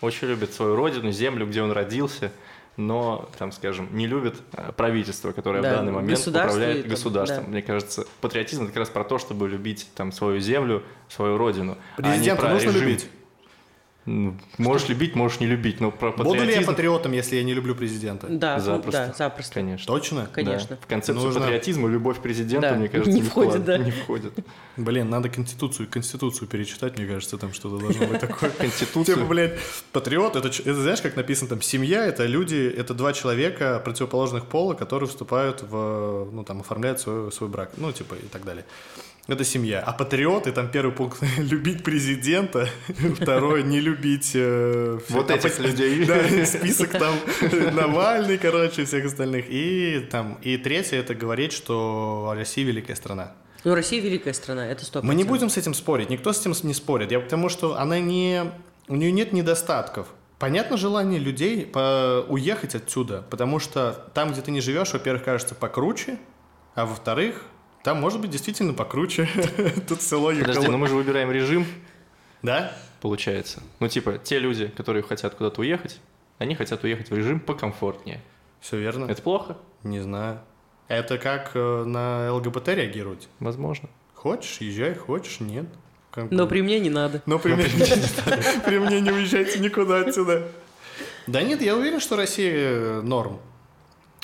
очень 0.00 0.28
любит 0.28 0.52
свою 0.52 0.76
родину, 0.76 1.10
землю, 1.12 1.46
где 1.46 1.62
он 1.62 1.72
родился, 1.72 2.32
но, 2.76 3.28
там, 3.38 3.50
скажем, 3.50 3.88
не 3.92 4.06
любит 4.06 4.36
а, 4.52 4.70
правительство, 4.72 5.32
которое 5.32 5.62
Да, 5.62 5.70
в 5.70 5.76
данный 5.76 5.92
момент 5.92 6.10
государство 6.18 6.56
управляет 6.58 6.82
там, 6.82 6.90
государством. 6.90 7.44
да. 7.44 7.50
Мне 7.50 7.62
кажется, 7.62 8.06
патриотизм 8.20 8.62
это 8.64 8.72
как 8.72 8.78
раз 8.80 8.88
про 8.90 9.02
то, 9.04 9.18
чтобы 9.18 9.48
любить 9.48 9.88
там 9.96 10.12
свою 10.12 10.38
землю, 10.40 10.84
свою 11.08 11.36
родину. 11.38 11.76
а 11.96 12.02
не 12.02 12.08
Президента 12.10 12.42
про 12.42 12.50
нужно 12.52 12.68
режим. 12.68 12.82
любить? 12.82 13.08
Можешь 14.58 14.88
любить, 14.88 15.14
можешь 15.14 15.40
не 15.40 15.46
любить, 15.46 15.80
но 15.80 15.90
про 15.90 16.12
Буду 16.12 16.32
ли 16.32 16.38
я 16.38 16.40
патриотизм, 16.46 16.66
патриотом, 16.70 17.12
если 17.12 17.36
я 17.36 17.42
не 17.42 17.52
люблю 17.52 17.74
президента? 17.74 18.26
Да, 18.28 18.56
ну, 18.56 18.62
Запросто. 18.64 19.06
да, 19.08 19.14
запросто. 19.16 19.54
конечно. 19.54 19.86
Точно? 19.86 20.28
Конечно. 20.32 20.68
Да. 20.70 20.76
В 20.82 20.86
концепцию 20.86 21.26
Нужно- 21.26 21.40
патриотизма 21.40 21.88
любовь 21.88 22.18
к 22.18 22.22
президенту, 22.22 22.68
Да, 22.68 22.74
мне 22.74 22.88
кажется, 22.88 23.10
не 23.12 23.20
не, 23.20 23.26
входит, 23.28 23.54
вклад- 23.56 23.64
да. 23.64 23.78
не 23.78 23.90
входит. 23.90 24.32
Блин, 24.76 25.10
надо 25.10 25.28
конституцию, 25.28 25.88
конституцию 25.90 26.48
перечитать, 26.48 26.96
мне 26.96 27.06
кажется, 27.06 27.36
там 27.36 27.52
что-то 27.52 27.78
должно 27.78 28.06
быть 28.06 28.20
такое. 28.20 28.50
Конституцию. 28.50 29.16
Типа, 29.16 29.26
блядь, 29.26 29.58
патриот, 29.92 30.36
это, 30.36 30.48
это 30.48 30.74
знаешь, 30.74 31.02
как 31.02 31.16
написано 31.16 31.48
там, 31.50 31.60
семья, 31.60 32.06
это 32.06 32.24
люди, 32.24 32.72
это 32.74 32.94
два 32.94 33.12
человека 33.12 33.80
противоположных 33.84 34.46
пола, 34.46 34.74
которые 34.74 35.08
вступают 35.08 35.62
в, 35.62 36.28
ну, 36.32 36.44
там, 36.44 36.60
оформляют 36.60 37.00
свой, 37.00 37.30
свой 37.32 37.50
брак, 37.50 37.72
ну, 37.76 37.92
типа, 37.92 38.14
и 38.14 38.26
так 38.28 38.44
далее. 38.44 38.64
Это 39.28 39.44
семья. 39.44 39.80
А 39.80 39.92
патриоты, 39.92 40.52
там 40.52 40.70
первый 40.70 40.90
пункт, 40.92 41.22
любить 41.36 41.84
президента, 41.84 42.66
второй, 43.20 43.62
не 43.62 43.78
любить... 43.78 44.32
э, 44.34 44.98
Вот 45.10 45.30
этих 45.30 45.58
оппози- 45.58 45.62
людей. 45.66 46.04
Да, 46.06 46.46
список 46.46 46.90
там 46.92 47.14
Навальный, 47.74 48.38
короче, 48.38 48.86
всех 48.86 49.04
остальных. 49.04 49.44
И 49.50 50.08
там, 50.10 50.38
и 50.40 50.56
третье, 50.56 50.96
это 50.96 51.14
говорить, 51.14 51.52
что 51.52 52.32
Россия 52.34 52.64
великая 52.64 52.94
страна. 52.96 53.34
Ну, 53.64 53.74
Россия 53.74 54.00
великая 54.00 54.32
страна, 54.32 54.66
это 54.66 54.86
стоп. 54.86 55.04
Мы 55.04 55.14
не 55.14 55.24
будем 55.24 55.50
с 55.50 55.58
этим 55.58 55.74
спорить, 55.74 56.08
никто 56.08 56.32
с 56.32 56.40
этим 56.40 56.54
не 56.66 56.72
спорит. 56.72 57.12
Я 57.12 57.20
потому 57.20 57.50
что 57.50 57.78
она 57.78 58.00
не... 58.00 58.50
У 58.88 58.96
нее 58.96 59.12
нет 59.12 59.34
недостатков. 59.34 60.06
Понятно 60.38 60.78
желание 60.78 61.18
людей 61.20 61.66
по- 61.66 62.24
уехать 62.28 62.74
отсюда, 62.74 63.22
потому 63.28 63.58
что 63.58 64.08
там, 64.14 64.32
где 64.32 64.40
ты 64.40 64.52
не 64.52 64.62
живешь, 64.62 64.92
во-первых, 64.94 65.22
кажется 65.24 65.54
покруче, 65.54 66.18
а 66.74 66.86
во-вторых, 66.86 67.42
там 67.82 68.00
может 68.00 68.20
быть 68.20 68.30
действительно 68.30 68.74
покруче. 68.74 69.28
Тут 69.88 70.02
село 70.02 70.28
Подожди, 70.30 70.50
Юколо. 70.52 70.72
но 70.72 70.78
мы 70.78 70.86
же 70.88 70.94
выбираем 70.94 71.30
режим, 71.30 71.66
Да? 72.42 72.72
получается. 73.00 73.62
Ну, 73.80 73.88
типа, 73.88 74.18
те 74.18 74.38
люди, 74.38 74.66
которые 74.68 75.02
хотят 75.02 75.34
куда-то 75.34 75.60
уехать, 75.60 76.00
они 76.38 76.54
хотят 76.54 76.82
уехать 76.84 77.10
в 77.10 77.16
режим 77.16 77.40
покомфортнее. 77.40 78.20
Все 78.60 78.76
верно? 78.78 79.04
Это 79.10 79.22
плохо? 79.22 79.56
Не 79.84 80.00
знаю. 80.00 80.40
Это 80.88 81.18
как 81.18 81.52
э, 81.54 81.84
на 81.84 82.32
ЛГБТ 82.34 82.68
реагировать? 82.68 83.28
Возможно. 83.40 83.88
Хочешь, 84.14 84.58
езжай, 84.60 84.94
хочешь, 84.94 85.38
нет. 85.40 85.66
Как. 86.10 86.30
Но 86.30 86.46
при 86.46 86.62
мне 86.62 86.80
не 86.80 86.90
надо. 86.90 87.22
Но 87.26 87.38
при 87.38 87.52
мне, 87.54 87.64
при 88.64 88.78
мне 88.78 89.00
не 89.00 89.10
уезжайте 89.12 89.60
никуда 89.60 90.00
отсюда. 90.00 90.48
Да 91.26 91.42
нет, 91.42 91.60
я 91.60 91.76
уверен, 91.76 92.00
что 92.00 92.16
Россия 92.16 92.52
э, 92.54 93.00
норм. 93.02 93.38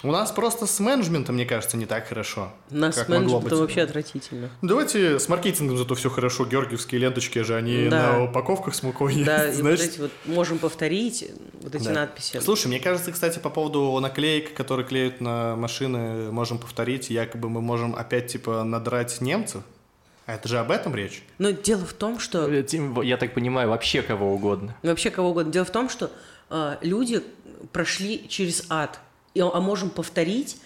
У 0.04 0.12
нас 0.12 0.30
просто 0.32 0.66
с 0.66 0.78
менеджментом, 0.80 1.34
мне 1.34 1.46
кажется, 1.46 1.76
не 1.78 1.86
так 1.86 2.06
хорошо. 2.06 2.52
У 2.70 2.74
нас 2.76 2.94
как 2.94 3.06
с 3.06 3.08
менеджментом 3.08 3.58
вообще 3.58 3.80
отвратительно. 3.82 4.50
Давайте 4.60 5.18
с 5.18 5.28
маркетингом 5.30 5.78
зато 5.78 5.94
все 5.94 6.10
хорошо. 6.10 6.44
Георгиевские 6.44 7.00
ленточки 7.00 7.38
же, 7.40 7.56
они 7.56 7.88
Да. 7.88 8.12
на 8.18 8.24
упаковках 8.24 8.74
с 8.74 8.82
мукой 8.82 9.14
есть. 9.14 9.24
Да, 9.26 9.44
и 9.46 9.48
вот 9.48 9.56
Значит, 9.56 9.86
эти 9.94 10.00
вот 10.00 10.10
можем 10.26 10.58
повторить, 10.58 11.30
вот 11.62 11.74
эти 11.74 11.84
Да. 11.84 11.92
надписи. 11.92 12.38
Слушай, 12.40 12.66
мне 12.66 12.80
кажется, 12.80 13.12
кстати, 13.12 13.38
по 13.38 13.48
поводу 13.48 13.98
наклеек, 13.98 14.52
которые 14.54 14.86
клеют 14.86 15.20
на 15.22 15.56
машины, 15.56 16.30
можем 16.30 16.58
повторить, 16.58 17.08
якобы 17.08 17.48
мы 17.48 17.62
можем 17.62 17.96
опять, 17.96 18.26
типа, 18.26 18.62
надрать 18.62 19.20
немцев. 19.22 19.62
А 20.26 20.34
это 20.34 20.48
же 20.48 20.58
об 20.58 20.70
этом 20.70 20.94
речь? 20.94 21.22
Но 21.38 21.50
дело 21.50 21.84
в 21.84 21.92
том, 21.94 22.18
что 22.18 22.46
Э, 22.50 22.62
Тим, 22.62 23.00
Я 23.02 23.16
так 23.16 23.32
понимаю, 23.34 23.68
вообще 23.70 24.02
кого 24.02 24.32
угодно. 24.34 24.74
вообще 24.82 25.10
кого 25.10 25.30
угодно. 25.30 25.50
Дело 25.52 25.64
в 25.64 25.70
том, 25.70 25.88
что 25.88 26.10
э, 26.50 26.76
люди 26.82 27.22
прошли 27.72 28.26
через 28.28 28.64
ад, 28.70 29.00
и, 29.34 29.40
а 29.40 29.60
можем 29.60 29.90
повторить. 29.90 30.58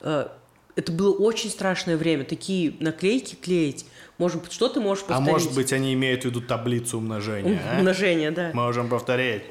э, 0.00 0.28
это 0.74 0.92
было 0.92 1.14
очень 1.16 1.48
страшное 1.48 1.96
время. 1.96 2.24
Такие 2.24 2.74
наклейки 2.80 3.34
клеить. 3.34 3.86
Можем, 4.18 4.42
что 4.50 4.68
ты 4.68 4.78
можешь 4.80 5.04
А 5.04 5.08
повторить? 5.08 5.32
может 5.32 5.54
быть, 5.54 5.72
они 5.72 5.94
имеют 5.94 6.22
в 6.22 6.24
виду 6.26 6.42
таблицу 6.42 6.98
умножения, 6.98 7.60
а? 7.72 7.78
Умножение, 7.78 8.30
да. 8.30 8.50
Можем 8.52 8.88
повторить. 8.88 9.42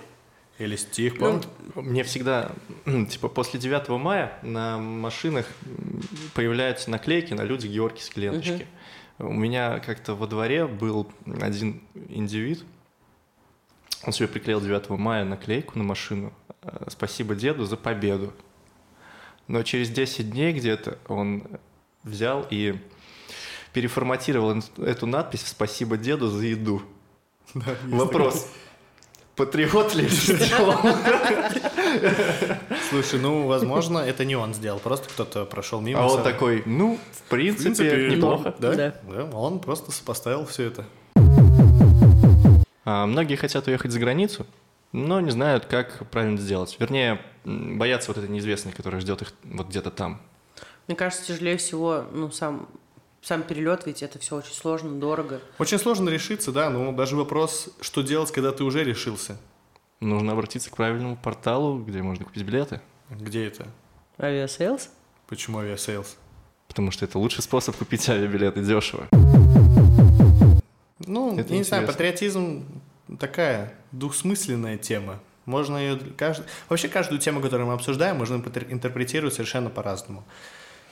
Или 0.57 0.75
стих, 0.77 1.19
Ну? 1.19 1.41
Мне 1.75 2.03
всегда, 2.03 2.51
типа, 3.09 3.27
после 3.27 3.59
9 3.59 3.89
мая 3.89 4.39
на 4.43 4.77
машинах 4.77 5.47
появляются 6.33 6.89
наклейки 6.91 7.33
на 7.33 7.41
люди 7.43 7.67
георгиевские 7.67 8.25
ленточки. 8.31 8.67
У 9.17 9.33
меня 9.33 9.79
как-то 9.79 10.13
во 10.13 10.27
дворе 10.27 10.65
был 10.67 11.07
один 11.41 11.81
индивид, 12.09 12.63
он 14.05 14.13
себе 14.13 14.27
приклеил 14.27 14.61
9 14.61 14.89
мая 14.89 15.23
наклейку 15.25 15.77
на 15.77 15.83
машину 15.83 16.33
э, 16.61 16.85
«Спасибо 16.89 17.33
деду 17.33 17.65
за 17.65 17.77
победу». 17.77 18.33
Но 19.47 19.63
через 19.63 19.89
10 19.89 20.31
дней 20.31 20.53
где-то 20.53 20.97
он 21.07 21.43
взял 22.03 22.45
и 22.49 22.75
переформатировал 23.73 24.61
эту 24.77 25.05
надпись 25.05 25.43
в 25.43 25.47
«Спасибо 25.47 25.97
деду 25.97 26.27
за 26.27 26.45
еду». 26.45 26.81
Вопрос. 27.83 28.47
Патриот 29.35 29.93
ли 29.95 30.05
это 30.05 30.15
сделал? 30.15 30.75
Слушай, 32.89 33.19
ну, 33.19 33.47
возможно, 33.47 33.99
это 33.99 34.23
не 34.23 34.35
он 34.35 34.53
сделал, 34.53 34.79
просто 34.79 35.09
кто-то 35.09 35.43
прошел 35.43 35.81
мимо. 35.81 35.99
А 35.99 36.07
он 36.07 36.23
такой, 36.23 36.63
ну, 36.65 36.97
в 37.11 37.17
В 37.17 37.29
принципе, 37.29 37.63
принципе, 37.63 38.15
неплохо. 38.15 38.55
Да? 38.59 38.73
Да. 38.73 38.95
да, 39.03 39.23
он 39.37 39.59
просто 39.59 39.91
сопоставил 39.91 40.45
все 40.45 40.67
это. 40.67 40.85
А, 42.85 43.05
многие 43.05 43.35
хотят 43.35 43.67
уехать 43.67 43.91
за 43.91 43.99
границу, 43.99 44.45
но 44.95 45.19
не 45.19 45.31
знают, 45.31 45.65
как 45.65 46.09
правильно 46.09 46.37
сделать. 46.37 46.77
Вернее, 46.79 47.21
боятся 47.43 48.11
вот 48.11 48.17
этой 48.17 48.29
неизвестности, 48.29 48.77
которая 48.77 49.01
ждет 49.01 49.21
их 49.23 49.33
вот 49.43 49.67
где-то 49.67 49.91
там. 49.91 50.21
Мне 50.87 50.95
кажется, 50.95 51.25
тяжелее 51.25 51.57
всего, 51.57 52.05
ну, 52.13 52.31
сам, 52.31 52.69
сам 53.21 53.43
перелет, 53.43 53.85
ведь 53.85 54.03
это 54.03 54.19
все 54.19 54.37
очень 54.37 54.53
сложно, 54.53 54.97
дорого. 54.99 55.41
Очень 55.59 55.79
сложно 55.79 56.09
решиться, 56.09 56.51
да, 56.51 56.69
но 56.69 56.91
даже 56.93 57.17
вопрос, 57.17 57.69
что 57.81 58.03
делать, 58.03 58.31
когда 58.31 58.51
ты 58.53 58.63
уже 58.63 58.83
решился. 58.83 59.37
Нужно 59.99 60.31
обратиться 60.31 60.69
к 60.69 60.75
правильному 60.77 61.17
порталу, 61.17 61.79
где 61.79 62.01
можно 62.01 62.23
купить 62.23 62.43
билеты, 62.43 62.81
Где 63.09 63.47
это? 63.47 63.67
Aviasales? 64.17 64.89
Почему 65.27 65.59
Aviasales? 65.59 66.17
потому 66.67 66.91
что 66.91 67.05
это 67.05 67.19
лучший 67.19 67.41
способ 67.41 67.75
купить 67.77 68.07
авиабилеты 68.09 68.61
дешево. 68.61 69.07
Ну, 70.99 71.37
Это 71.37 71.53
я 71.53 71.57
не 71.59 71.63
знаю, 71.63 71.85
патриотизм 71.87 72.65
такая 73.19 73.73
двухсмысленная 73.91 74.77
тема. 74.77 75.19
Можно 75.45 75.77
ее... 75.77 75.95
кажд- 76.17 76.43
Вообще 76.69 76.87
каждую 76.87 77.19
тему, 77.19 77.39
которую 77.41 77.67
мы 77.67 77.73
обсуждаем, 77.73 78.17
можно 78.17 78.35
интерпре- 78.35 78.71
интерпретировать 78.71 79.33
совершенно 79.35 79.69
по-разному. 79.69 80.23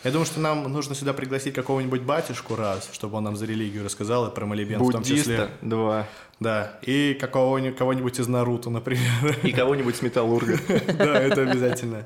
Я 0.04 0.12
думаю, 0.12 0.26
что 0.26 0.42
нам 0.42 0.64
нужно 0.72 0.96
сюда 0.96 1.14
пригласить 1.14 1.54
какого-нибудь 1.56 2.02
батюшку 2.02 2.56
раз, 2.58 2.90
чтобы 2.92 3.18
он 3.18 3.24
нам 3.24 3.36
за 3.38 3.46
религию 3.46 3.86
рассказал 3.86 4.28
и 4.28 4.36
про 4.36 4.46
молебен 4.46 4.78
в 4.84 4.92
том 4.92 5.02
Буддиста, 5.02 5.32
числе. 5.32 5.50
два. 5.62 6.08
Да, 6.42 6.78
и 6.82 7.14
какого-нибудь, 7.20 7.78
кого-нибудь 7.78 8.20
из 8.20 8.28
Наруто, 8.28 8.70
например. 8.70 9.40
И 9.44 9.52
кого-нибудь 9.54 9.96
с 9.96 10.02
металлурга. 10.02 10.60
Да, 10.98 11.20
это 11.20 11.44
обязательно. 11.50 12.06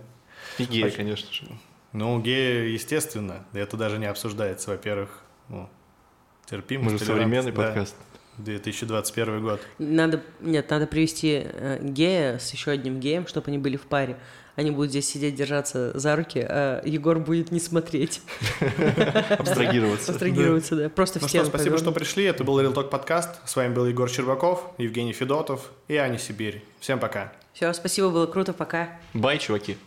И 0.59 0.65
гея, 0.65 0.91
конечно 0.91 1.33
же. 1.33 1.47
Ну, 1.91 2.19
геи, 2.21 2.69
естественно, 2.69 3.45
это 3.53 3.77
даже 3.77 3.97
не 3.97 4.05
обсуждается, 4.05 4.69
во-первых, 4.69 5.23
ну, 5.49 5.67
терпимость. 6.49 6.91
Мы 6.93 6.99
же 6.99 7.05
современный 7.05 7.51
подкаст. 7.51 7.95
2021 8.37 9.41
год. 9.41 9.61
Надо, 9.79 10.21
нет, 10.39 10.69
надо 10.69 10.87
привести 10.87 11.43
э, 11.43 11.79
гея 11.81 12.37
с 12.39 12.51
еще 12.51 12.71
одним 12.71 12.99
геем, 12.99 13.27
чтобы 13.27 13.47
они 13.47 13.57
были 13.57 13.77
в 13.77 13.83
паре. 13.83 14.17
Они 14.55 14.71
будут 14.71 14.89
здесь 14.89 15.07
сидеть, 15.07 15.35
держаться 15.35 15.97
за 15.97 16.15
руки, 16.15 16.39
а 16.39 16.81
Егор 16.83 17.19
будет 17.19 17.51
не 17.51 17.59
смотреть. 17.59 18.21
Абстрагироваться. 19.37 20.11
Абстрагироваться, 20.11 20.75
да. 20.75 20.89
Просто 20.89 21.19
в 21.19 21.23
Ну 21.23 21.27
стену 21.27 21.45
спасибо, 21.45 21.77
что 21.77 21.91
пришли. 21.91 22.23
Это 22.23 22.43
был 22.43 22.59
Real 22.59 22.73
Talk 22.73 22.89
подкаст. 22.89 23.39
С 23.45 23.55
вами 23.55 23.73
был 23.73 23.85
Егор 23.85 24.09
Щербаков, 24.09 24.71
Евгений 24.79 25.13
Федотов 25.13 25.71
и 25.87 25.95
Аня 25.95 26.17
Сибирь. 26.17 26.63
Всем 26.79 26.99
пока. 26.99 27.33
Все, 27.53 27.71
спасибо, 27.73 28.09
было 28.09 28.25
круто, 28.25 28.53
пока. 28.53 28.99
Бай, 29.13 29.37
чуваки. 29.37 29.77